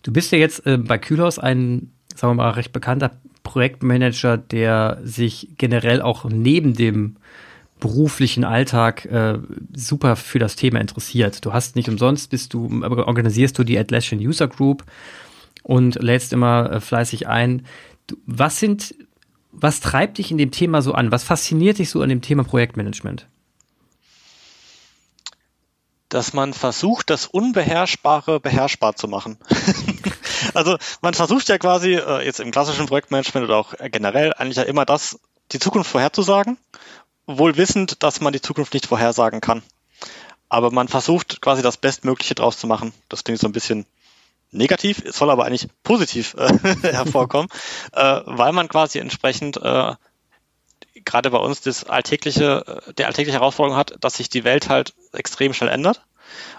Du 0.02 0.12
bist 0.12 0.32
ja 0.32 0.38
jetzt 0.38 0.66
äh, 0.66 0.78
bei 0.78 0.98
Kühlhaus 0.98 1.40
ein, 1.40 1.94
sagen 2.16 2.32
wir 2.32 2.44
mal, 2.44 2.52
recht 2.52 2.74
bekannter 2.74 3.12
Projektmanager, 3.44 4.38
der 4.38 5.00
sich 5.04 5.50
generell 5.58 6.02
auch 6.02 6.26
neben 6.26 6.74
dem 6.74 7.18
beruflichen 7.80 8.46
Alltag 8.46 9.06
äh, 9.06 9.40
super 9.76 10.16
für 10.16 10.40
das 10.40 10.56
Thema 10.56 10.80
interessiert. 10.80 11.44
Du 11.46 11.52
hast 11.52 11.76
nicht 11.76 11.90
umsonst, 11.90 12.30
bist 12.30 12.54
du, 12.54 12.82
organisierst 12.82 13.58
du 13.58 13.64
die 13.64 13.78
Atlassian 13.78 14.22
User 14.22 14.48
Group 14.48 14.86
und 15.64 15.96
lädst 16.02 16.32
immer 16.34 16.72
äh, 16.72 16.80
fleißig 16.80 17.28
ein. 17.28 17.66
Du, 18.08 18.16
was 18.26 18.60
sind, 18.60 18.96
was 19.52 19.82
treibt 19.82 20.18
dich 20.18 20.32
in 20.32 20.38
dem 20.38 20.52
Thema 20.52 20.82
so 20.82 20.94
an? 20.94 21.12
Was 21.12 21.24
fasziniert 21.24 21.80
dich 21.80 21.90
so 21.90 22.02
an 22.02 22.10
dem 22.10 22.22
Thema 22.22 22.44
Projektmanagement? 22.44 23.28
Dass 26.14 26.34
man 26.34 26.54
versucht, 26.54 27.10
das 27.10 27.26
Unbeherrschbare 27.26 28.40
beherrschbar 28.40 28.96
zu 28.96 29.08
machen. 29.08 29.38
also 30.54 30.78
man 31.02 31.16
versucht 31.16 31.50
ja 31.50 31.58
quasi 31.58 31.96
äh, 31.96 32.24
jetzt 32.24 32.40
im 32.40 32.52
klassischen 32.52 32.86
Projektmanagement 32.86 33.46
oder 33.46 33.58
auch 33.58 33.74
generell 33.92 34.32
eigentlich 34.34 34.58
ja 34.58 34.64
immer 34.64 34.86
das, 34.86 35.20
die 35.52 35.60
Zukunft 35.60 35.90
vorherzusagen, 35.90 36.58
wohl 37.26 37.58
wissend, 37.58 38.04
dass 38.04 38.22
man 38.22 38.32
die 38.32 38.42
Zukunft 38.42 38.76
nicht 38.76 38.86
vorhersagen 38.86 39.42
kann. 39.42 39.64
Aber 40.50 40.70
man 40.70 40.88
versucht 40.88 41.42
quasi 41.42 41.64
das 41.64 41.78
Bestmögliche 41.78 42.36
draus 42.36 42.60
zu 42.60 42.68
machen. 42.68 42.94
Das 43.10 43.24
klingt 43.24 43.40
so 43.40 43.48
ein 43.48 43.54
bisschen 43.54 43.88
negativ, 44.52 45.02
soll 45.08 45.32
aber 45.32 45.46
eigentlich 45.46 45.68
positiv 45.82 46.36
äh, 46.38 46.54
hervorkommen, 46.84 47.50
äh, 47.92 48.22
weil 48.26 48.54
man 48.54 48.68
quasi 48.68 49.00
entsprechend 49.00 49.58
äh, 49.58 49.96
gerade 51.06 51.30
bei 51.30 51.38
uns 51.38 51.62
das 51.62 51.86
alltägliche, 51.86 52.82
äh, 52.88 52.94
der 52.94 53.08
alltägliche 53.08 53.40
Herausforderung 53.40 53.78
hat, 53.78 53.96
dass 54.02 54.16
sich 54.16 54.30
die 54.30 54.44
Welt 54.44 54.70
halt 54.70 54.94
extrem 55.14 55.54
schnell 55.54 55.70
ändert 55.70 56.06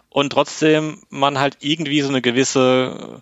und 0.09 0.31
trotzdem 0.31 1.03
man 1.11 1.39
halt 1.39 1.59
irgendwie 1.61 2.01
so 2.03 2.09
eine 2.09 2.23
gewisse 2.23 3.21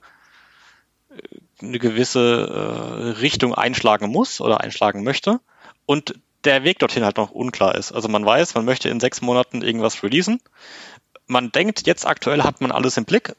äh, 1.11 1.64
eine 1.64 1.79
gewisse 1.79 3.14
äh, 3.14 3.20
Richtung 3.20 3.55
einschlagen 3.55 4.11
muss 4.11 4.41
oder 4.41 4.61
einschlagen 4.61 5.05
möchte 5.05 5.41
und 5.87 6.14
der 6.45 6.64
Weg 6.64 6.81
dorthin 6.81 7.05
halt 7.05 7.18
noch 7.18 7.31
unklar 7.31 7.77
ist. 7.77 7.93
Also 7.93 8.09
man 8.09 8.25
weiß, 8.25 8.55
man 8.55 8.64
möchte 8.64 8.89
in 8.89 8.99
sechs 8.99 9.20
Monaten 9.20 9.62
irgendwas 9.62 10.03
releasen. 10.03 10.41
Man 11.29 11.53
denkt, 11.53 11.87
jetzt 11.87 12.05
aktuell 12.05 12.43
hat 12.43 12.61
man 12.61 12.73
alles 12.73 12.97
im 12.97 13.05
Blick 13.05 13.37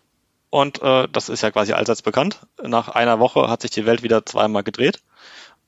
und 0.49 0.81
äh, 0.81 1.07
das 1.11 1.27
ist 1.27 1.41
ja 1.41 1.51
quasi 1.51 1.73
allseits 1.73 2.01
bekannt. 2.01 2.39
Nach 2.61 2.87
einer 2.87 3.19
Woche 3.19 3.49
hat 3.49 3.61
sich 3.61 3.71
die 3.71 3.85
Welt 3.85 4.03
wieder 4.03 4.25
zweimal 4.25 4.63
gedreht 4.63 5.01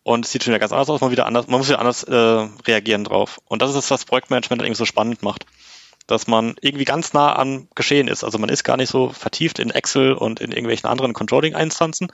und 0.06 0.24
es 0.24 0.32
sieht 0.32 0.44
schon 0.44 0.52
wieder 0.52 0.60
ganz 0.60 0.72
anders 0.72 0.88
aus, 0.92 1.02
man, 1.02 1.10
wieder 1.10 1.26
anders, 1.26 1.48
man 1.48 1.58
muss 1.58 1.68
wieder 1.68 1.80
anders 1.80 2.04
äh, 2.04 2.14
reagieren 2.68 3.04
drauf. 3.04 3.42
Und 3.46 3.64
das 3.64 3.72
ist 3.72 3.78
das, 3.78 3.90
was 3.90 4.06
Projektmanagement 4.06 4.62
irgendwie 4.62 4.78
so 4.78 4.86
spannend 4.86 5.24
macht. 5.24 5.48
Dass 6.06 6.28
man 6.28 6.54
irgendwie 6.62 6.86
ganz 6.86 7.14
nah 7.14 7.36
am 7.36 7.68
Geschehen 7.74 8.08
ist. 8.08 8.24
Also 8.24 8.38
man 8.38 8.50
ist 8.50 8.64
gar 8.64 8.78
nicht 8.78 8.92
so 8.92 9.10
vertieft 9.10 9.58
in 9.58 9.72
Excel 9.72 10.14
und 10.14 10.42
in 10.42 10.52
irgendwelchen 10.52 10.88
anderen 10.88 11.14
Controlling-Instanzen, 11.14 12.12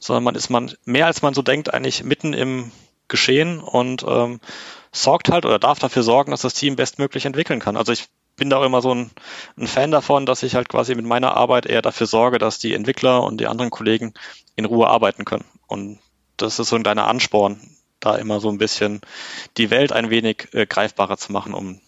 sondern 0.00 0.24
man 0.24 0.36
ist 0.36 0.48
man 0.48 0.72
mehr 0.86 1.04
als 1.04 1.20
man 1.20 1.34
so 1.34 1.42
denkt, 1.42 1.74
eigentlich 1.74 2.02
mitten 2.02 2.32
im 2.32 2.72
Geschehen 3.08 3.60
und 3.60 4.06
ähm, 4.08 4.40
sorgt 4.90 5.30
halt 5.30 5.44
oder 5.44 5.58
darf 5.58 5.78
dafür 5.78 6.02
sorgen, 6.02 6.30
dass 6.30 6.40
das 6.40 6.54
Team 6.54 6.76
bestmöglich 6.76 7.26
entwickeln 7.26 7.60
kann. 7.60 7.76
Also 7.76 7.92
ich 7.92 8.06
bin 8.36 8.48
da 8.48 8.56
auch 8.56 8.64
immer 8.64 8.80
so 8.80 8.94
ein, 8.94 9.10
ein 9.58 9.66
Fan 9.66 9.90
davon, 9.90 10.24
dass 10.24 10.42
ich 10.42 10.54
halt 10.54 10.70
quasi 10.70 10.94
mit 10.94 11.04
meiner 11.04 11.36
Arbeit 11.36 11.66
eher 11.66 11.82
dafür 11.82 12.06
sorge, 12.06 12.38
dass 12.38 12.58
die 12.58 12.72
Entwickler 12.72 13.22
und 13.22 13.38
die 13.38 13.48
anderen 13.48 13.70
Kollegen 13.70 14.14
in 14.56 14.64
Ruhe 14.64 14.88
arbeiten 14.88 15.26
können. 15.26 15.44
Und 15.66 15.98
das 16.36 16.58
ist 16.58 16.68
so 16.68 16.76
ein 16.76 16.82
kleiner 16.82 17.06
Ansporn, 17.06 17.60
da 18.00 18.16
immer 18.16 18.40
so 18.40 18.50
ein 18.50 18.58
bisschen 18.58 19.00
die 19.56 19.70
Welt 19.70 19.92
ein 19.92 20.10
wenig 20.10 20.48
äh, 20.52 20.66
greifbarer 20.66 21.16
zu 21.16 21.32
machen, 21.32 21.54
um 21.54 21.80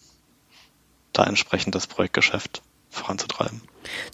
da 1.12 1.24
entsprechend 1.24 1.74
das 1.74 1.86
Projektgeschäft 1.86 2.62
voranzutreiben. 2.90 3.60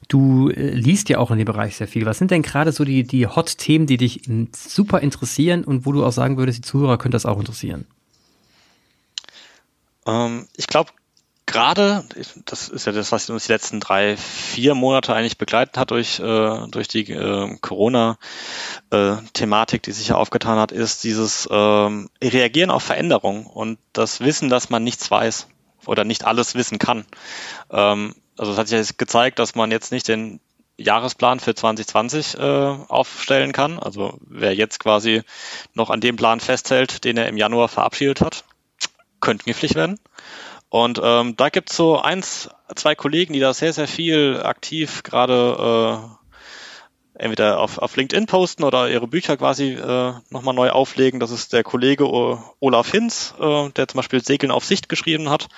Du 0.09 0.51
äh, 0.51 0.71
liest 0.71 1.09
ja 1.09 1.19
auch 1.19 1.31
in 1.31 1.39
dem 1.39 1.47
Bereich 1.47 1.77
sehr 1.77 1.89
viel. 1.89 2.07
Was 2.07 2.19
sind 2.19 2.31
denn 2.31 2.43
gerade 2.43 2.73
so 2.73 2.85
die, 2.85 3.05
die 3.05 3.27
Hot-Themen, 3.27 3.87
die 3.87 3.97
dich 3.97 4.23
super 4.55 5.01
interessieren 5.01 5.65
und 5.65 5.87
wo 5.87 5.93
du 5.93 6.05
auch 6.05 6.13
sagen 6.13 6.37
würdest, 6.37 6.59
die 6.59 6.63
Zuhörer 6.63 6.99
können 6.99 7.13
das 7.13 7.27
auch 7.27 7.39
interessieren? 7.39 7.87
Ähm, 10.07 10.49
ich 10.57 10.67
glaube, 10.67 10.91
gerade, 11.47 12.05
das 12.47 12.69
ist 12.69 12.87
ja 12.87 12.93
das, 12.93 13.13
was 13.13 13.31
uns 13.31 13.47
die 13.47 13.53
letzten 13.53 13.79
drei, 13.81 14.17
vier 14.17 14.75
Monate 14.75 15.15
eigentlich 15.15 15.39
begleitet 15.39 15.79
hat 15.79 15.91
durch, 15.91 16.21
äh, 16.21 16.67
durch 16.69 16.89
die 16.89 17.13
äh, 17.13 17.57
Corona-Thematik, 17.61 19.83
äh, 19.83 19.85
die 19.85 19.93
sich 19.93 20.09
ja 20.09 20.17
aufgetan 20.17 20.59
hat, 20.59 20.73
ist 20.73 21.05
dieses 21.05 21.49
ähm, 21.51 22.09
Reagieren 22.23 22.71
auf 22.71 22.83
Veränderungen 22.83 23.47
und 23.47 23.79
das 23.93 24.21
Wissen, 24.21 24.49
dass 24.49 24.71
man 24.71 24.83
nichts 24.85 25.11
weiß 25.11 25.49
oder 25.87 26.05
nicht 26.05 26.25
alles 26.25 26.55
wissen 26.55 26.79
kann. 26.79 27.05
Ähm, 27.71 28.15
also 28.37 28.53
es 28.53 28.59
hat 28.59 28.69
sich 28.69 28.79
jetzt 28.79 28.99
gezeigt, 28.99 29.39
dass 29.39 29.55
man 29.55 29.71
jetzt 29.71 29.93
nicht 29.93 30.09
den 30.09 30.41
Jahresplan 30.79 31.41
für 31.41 31.55
2020 31.55 32.39
äh, 32.39 32.41
aufstellen 32.41 33.53
kann. 33.53 33.79
Also 33.79 34.19
wer 34.23 34.55
jetzt 34.55 34.81
quasi 34.81 35.23
noch 35.75 35.91
an 35.91 36.01
dem 36.01 36.17
Plan 36.17 36.41
festhält, 36.41 37.05
den 37.05 37.17
er 37.17 37.29
im 37.29 37.37
Januar 37.37 37.69
verabschiedet 37.69 38.21
hat, 38.21 38.45
könnte 39.21 39.45
giftig 39.45 39.75
werden. 39.75 40.01
Und 40.73 40.99
ähm, 41.05 41.37
da 41.37 41.51
gibt's 41.51 41.77
so 41.77 42.01
eins, 42.01 42.49
zwei 42.75 42.95
Kollegen, 42.95 43.35
die 43.35 43.41
da 43.41 43.53
sehr, 43.53 43.75
sehr 43.75 43.87
viel 43.87 44.41
aktiv 44.43 45.03
gerade 45.03 46.01
äh, 47.13 47.23
entweder 47.23 47.61
auf, 47.61 47.77
auf 47.77 47.95
LinkedIn 47.95 48.25
posten 48.25 48.65
oder 48.65 48.89
ihre 48.89 49.07
Bücher 49.07 49.37
quasi 49.37 49.73
äh, 49.73 50.15
nochmal 50.31 50.55
neu 50.55 50.71
auflegen. 50.71 51.21
Das 51.21 51.31
ist 51.31 51.53
der 51.53 51.63
Kollege 51.63 52.11
Olaf 52.59 52.91
Hinz, 52.91 53.35
äh, 53.39 53.69
der 53.69 53.87
zum 53.87 53.99
Beispiel 53.99 54.25
Segeln 54.25 54.51
auf 54.51 54.65
Sicht 54.65 54.89
geschrieben 54.89 55.29
hat, 55.29 55.49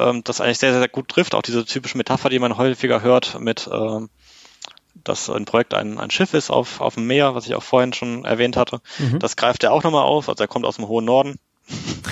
ähm, 0.00 0.24
das 0.24 0.40
eigentlich 0.40 0.58
sehr, 0.58 0.76
sehr 0.76 0.88
gut 0.88 1.06
trifft. 1.06 1.36
Auch 1.36 1.42
diese 1.42 1.64
typische 1.64 1.96
Metapher, 1.96 2.28
die 2.28 2.40
man 2.40 2.56
häufiger 2.56 3.02
hört 3.02 3.38
mit 3.38 3.70
ähm, 3.72 4.10
dass 5.04 5.30
ein 5.30 5.44
Projekt 5.44 5.74
ein, 5.74 6.00
ein 6.00 6.10
Schiff 6.10 6.34
ist 6.34 6.50
auf, 6.50 6.80
auf 6.80 6.94
dem 6.94 7.06
Meer, 7.06 7.36
was 7.36 7.46
ich 7.46 7.54
auch 7.54 7.62
vorhin 7.62 7.92
schon 7.92 8.24
erwähnt 8.24 8.56
hatte. 8.56 8.80
Mhm. 8.98 9.20
Das 9.20 9.36
greift 9.36 9.62
er 9.62 9.72
auch 9.72 9.84
nochmal 9.84 10.02
auf. 10.02 10.28
Also 10.28 10.42
er 10.42 10.48
kommt 10.48 10.66
aus 10.66 10.76
dem 10.76 10.88
hohen 10.88 11.04
Norden 11.04 11.38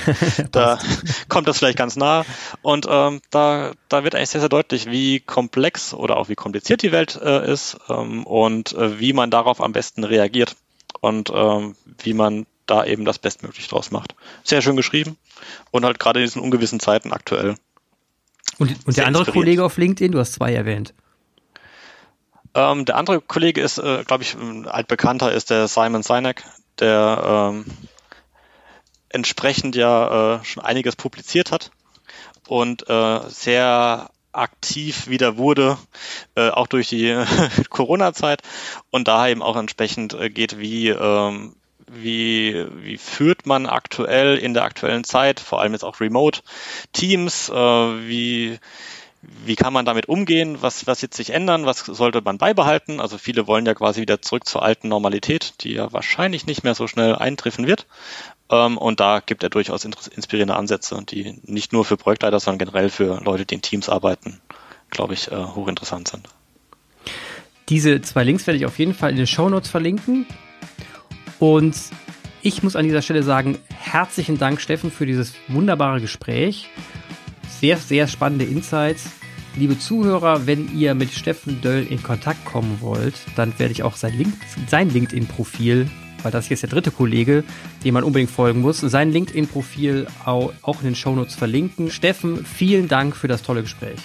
da 0.52 0.78
kommt 1.28 1.48
das 1.48 1.58
vielleicht 1.58 1.78
ganz 1.78 1.96
nah. 1.96 2.24
Und 2.62 2.86
ähm, 2.88 3.20
da, 3.30 3.72
da 3.88 4.04
wird 4.04 4.14
eigentlich 4.14 4.30
sehr, 4.30 4.40
sehr 4.40 4.48
deutlich, 4.48 4.90
wie 4.90 5.20
komplex 5.20 5.94
oder 5.94 6.16
auch 6.16 6.28
wie 6.28 6.34
kompliziert 6.34 6.82
die 6.82 6.92
Welt 6.92 7.20
äh, 7.22 7.50
ist 7.50 7.76
ähm, 7.88 8.24
und 8.24 8.72
äh, 8.72 8.98
wie 9.00 9.12
man 9.12 9.30
darauf 9.30 9.60
am 9.60 9.72
besten 9.72 10.04
reagiert 10.04 10.56
und 11.00 11.30
ähm, 11.34 11.76
wie 12.02 12.14
man 12.14 12.46
da 12.66 12.84
eben 12.84 13.04
das 13.04 13.18
Bestmögliche 13.18 13.68
draus 13.68 13.90
macht. 13.90 14.14
Sehr 14.42 14.62
schön 14.62 14.76
geschrieben 14.76 15.16
und 15.70 15.84
halt 15.84 15.98
gerade 15.98 16.20
in 16.20 16.26
diesen 16.26 16.42
ungewissen 16.42 16.80
Zeiten 16.80 17.12
aktuell. 17.12 17.56
Und, 18.58 18.86
und 18.86 18.96
der 18.96 19.06
andere 19.06 19.30
Kollege 19.30 19.64
auf 19.64 19.76
LinkedIn, 19.76 20.12
du 20.12 20.18
hast 20.18 20.34
zwei 20.34 20.54
erwähnt. 20.54 20.94
Ähm, 22.54 22.84
der 22.84 22.96
andere 22.96 23.20
Kollege 23.20 23.60
ist, 23.60 23.78
äh, 23.78 24.04
glaube 24.04 24.22
ich, 24.22 24.34
ein 24.34 24.68
altbekannter, 24.68 25.32
ist 25.32 25.50
der 25.50 25.66
Simon 25.66 26.02
Sinek, 26.02 26.44
der 26.78 27.52
ähm, 27.52 27.64
entsprechend 29.14 29.76
ja 29.76 30.36
äh, 30.40 30.44
schon 30.44 30.64
einiges 30.64 30.96
publiziert 30.96 31.52
hat 31.52 31.70
und 32.48 32.88
äh, 32.88 33.20
sehr 33.28 34.10
aktiv 34.32 35.08
wieder 35.08 35.36
wurde, 35.36 35.78
äh, 36.34 36.50
auch 36.50 36.66
durch 36.66 36.88
die 36.88 37.16
Corona-Zeit 37.70 38.42
und 38.90 39.08
daher 39.08 39.30
eben 39.30 39.42
auch 39.42 39.56
entsprechend 39.56 40.14
äh, 40.14 40.28
geht, 40.28 40.58
wie, 40.58 40.88
ähm, 40.88 41.54
wie, 41.86 42.66
wie 42.74 42.98
führt 42.98 43.46
man 43.46 43.66
aktuell 43.66 44.36
in 44.36 44.54
der 44.54 44.64
aktuellen 44.64 45.04
Zeit, 45.04 45.38
vor 45.38 45.60
allem 45.60 45.72
jetzt 45.72 45.84
auch 45.84 46.00
Remote 46.00 46.40
Teams, 46.92 47.48
äh, 47.48 47.54
wie 47.54 48.58
wie 49.44 49.56
kann 49.56 49.72
man 49.72 49.84
damit 49.84 50.08
umgehen? 50.08 50.60
Was, 50.60 50.86
was 50.86 51.02
wird 51.02 51.14
sich 51.14 51.30
ändern? 51.30 51.66
Was 51.66 51.80
sollte 51.80 52.20
man 52.20 52.38
beibehalten? 52.38 53.00
Also 53.00 53.18
viele 53.18 53.46
wollen 53.46 53.66
ja 53.66 53.74
quasi 53.74 54.00
wieder 54.00 54.20
zurück 54.22 54.46
zur 54.46 54.62
alten 54.62 54.88
Normalität, 54.88 55.54
die 55.62 55.72
ja 55.72 55.92
wahrscheinlich 55.92 56.46
nicht 56.46 56.64
mehr 56.64 56.74
so 56.74 56.86
schnell 56.86 57.14
eintreffen 57.14 57.66
wird. 57.66 57.86
Ähm, 58.50 58.78
und 58.78 59.00
da 59.00 59.20
gibt 59.20 59.42
er 59.42 59.50
durchaus 59.50 59.84
inspirierende 59.84 60.56
Ansätze, 60.56 61.00
die 61.08 61.40
nicht 61.44 61.72
nur 61.72 61.84
für 61.84 61.96
Projektleiter, 61.96 62.40
sondern 62.40 62.58
generell 62.58 62.90
für 62.90 63.20
Leute, 63.22 63.46
die 63.46 63.54
in 63.54 63.62
Teams 63.62 63.88
arbeiten, 63.88 64.40
glaube 64.90 65.14
ich, 65.14 65.30
äh, 65.30 65.36
hochinteressant 65.36 66.08
sind. 66.08 66.28
Diese 67.68 68.02
zwei 68.02 68.24
Links 68.24 68.46
werde 68.46 68.58
ich 68.58 68.66
auf 68.66 68.78
jeden 68.78 68.94
Fall 68.94 69.10
in 69.10 69.16
den 69.16 69.26
Show 69.26 69.48
Notes 69.48 69.70
verlinken. 69.70 70.26
Und 71.38 71.74
ich 72.42 72.62
muss 72.62 72.76
an 72.76 72.84
dieser 72.84 73.00
Stelle 73.00 73.22
sagen, 73.22 73.58
herzlichen 73.70 74.38
Dank, 74.38 74.60
Steffen, 74.60 74.90
für 74.90 75.06
dieses 75.06 75.32
wunderbare 75.48 76.00
Gespräch. 76.00 76.68
Sehr, 77.48 77.78
sehr 77.78 78.06
spannende 78.06 78.44
Insights. 78.44 79.06
Liebe 79.56 79.78
Zuhörer, 79.78 80.46
wenn 80.46 80.76
ihr 80.76 80.94
mit 80.94 81.12
Steffen 81.12 81.62
Döll 81.62 81.86
in 81.88 82.02
Kontakt 82.02 82.44
kommen 82.44 82.78
wollt, 82.80 83.14
dann 83.36 83.58
werde 83.58 83.72
ich 83.72 83.82
auch 83.82 83.96
sein, 83.96 84.12
Link, 84.18 84.34
sein 84.68 84.90
LinkedIn-Profil 84.90 85.88
weil 86.24 86.32
das 86.32 86.46
hier 86.46 86.54
ist 86.54 86.62
der 86.62 86.70
dritte 86.70 86.90
Kollege, 86.90 87.44
dem 87.84 87.94
man 87.94 88.02
unbedingt 88.02 88.30
folgen 88.30 88.60
muss, 88.60 88.80
sein 88.80 89.12
LinkedIn-Profil 89.12 90.08
auch 90.24 90.80
in 90.80 90.84
den 90.84 90.96
Shownotes 90.96 91.36
verlinken. 91.36 91.90
Steffen, 91.90 92.44
vielen 92.44 92.88
Dank 92.88 93.14
für 93.14 93.28
das 93.28 93.42
tolle 93.42 93.62
Gespräch. 93.62 94.00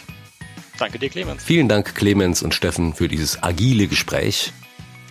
Danke 0.78 1.00
dir, 1.00 1.10
Clemens. 1.10 1.44
Vielen 1.44 1.68
Dank, 1.68 1.96
Clemens 1.96 2.44
und 2.44 2.54
Steffen, 2.54 2.94
für 2.94 3.08
dieses 3.08 3.42
agile 3.44 3.88
Gespräch. 3.88 4.54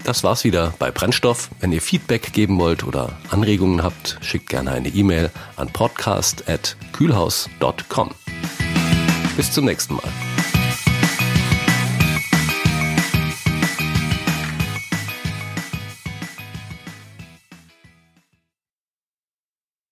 Das 0.05 0.23
war's 0.25 0.45
wieder 0.45 0.73
bei 0.79 0.91
Brennstoff. 0.91 1.51
Wenn 1.61 1.73
ihr 1.73 1.83
Feedback 1.83 2.33
geben 2.33 2.59
wollt 2.59 2.85
oder 2.85 3.19
Anregungen 3.31 3.83
habt, 3.83 4.17
schickt 4.23 4.49
gerne 4.49 4.71
eine 4.71 4.89
E-Mail 4.89 5.31
an 5.57 5.71
podcast.kühlhaus.com. 5.73 8.11
Bis 9.37 9.53
zum 9.53 9.67
nächsten 9.67 9.95
Mal. 9.95 10.09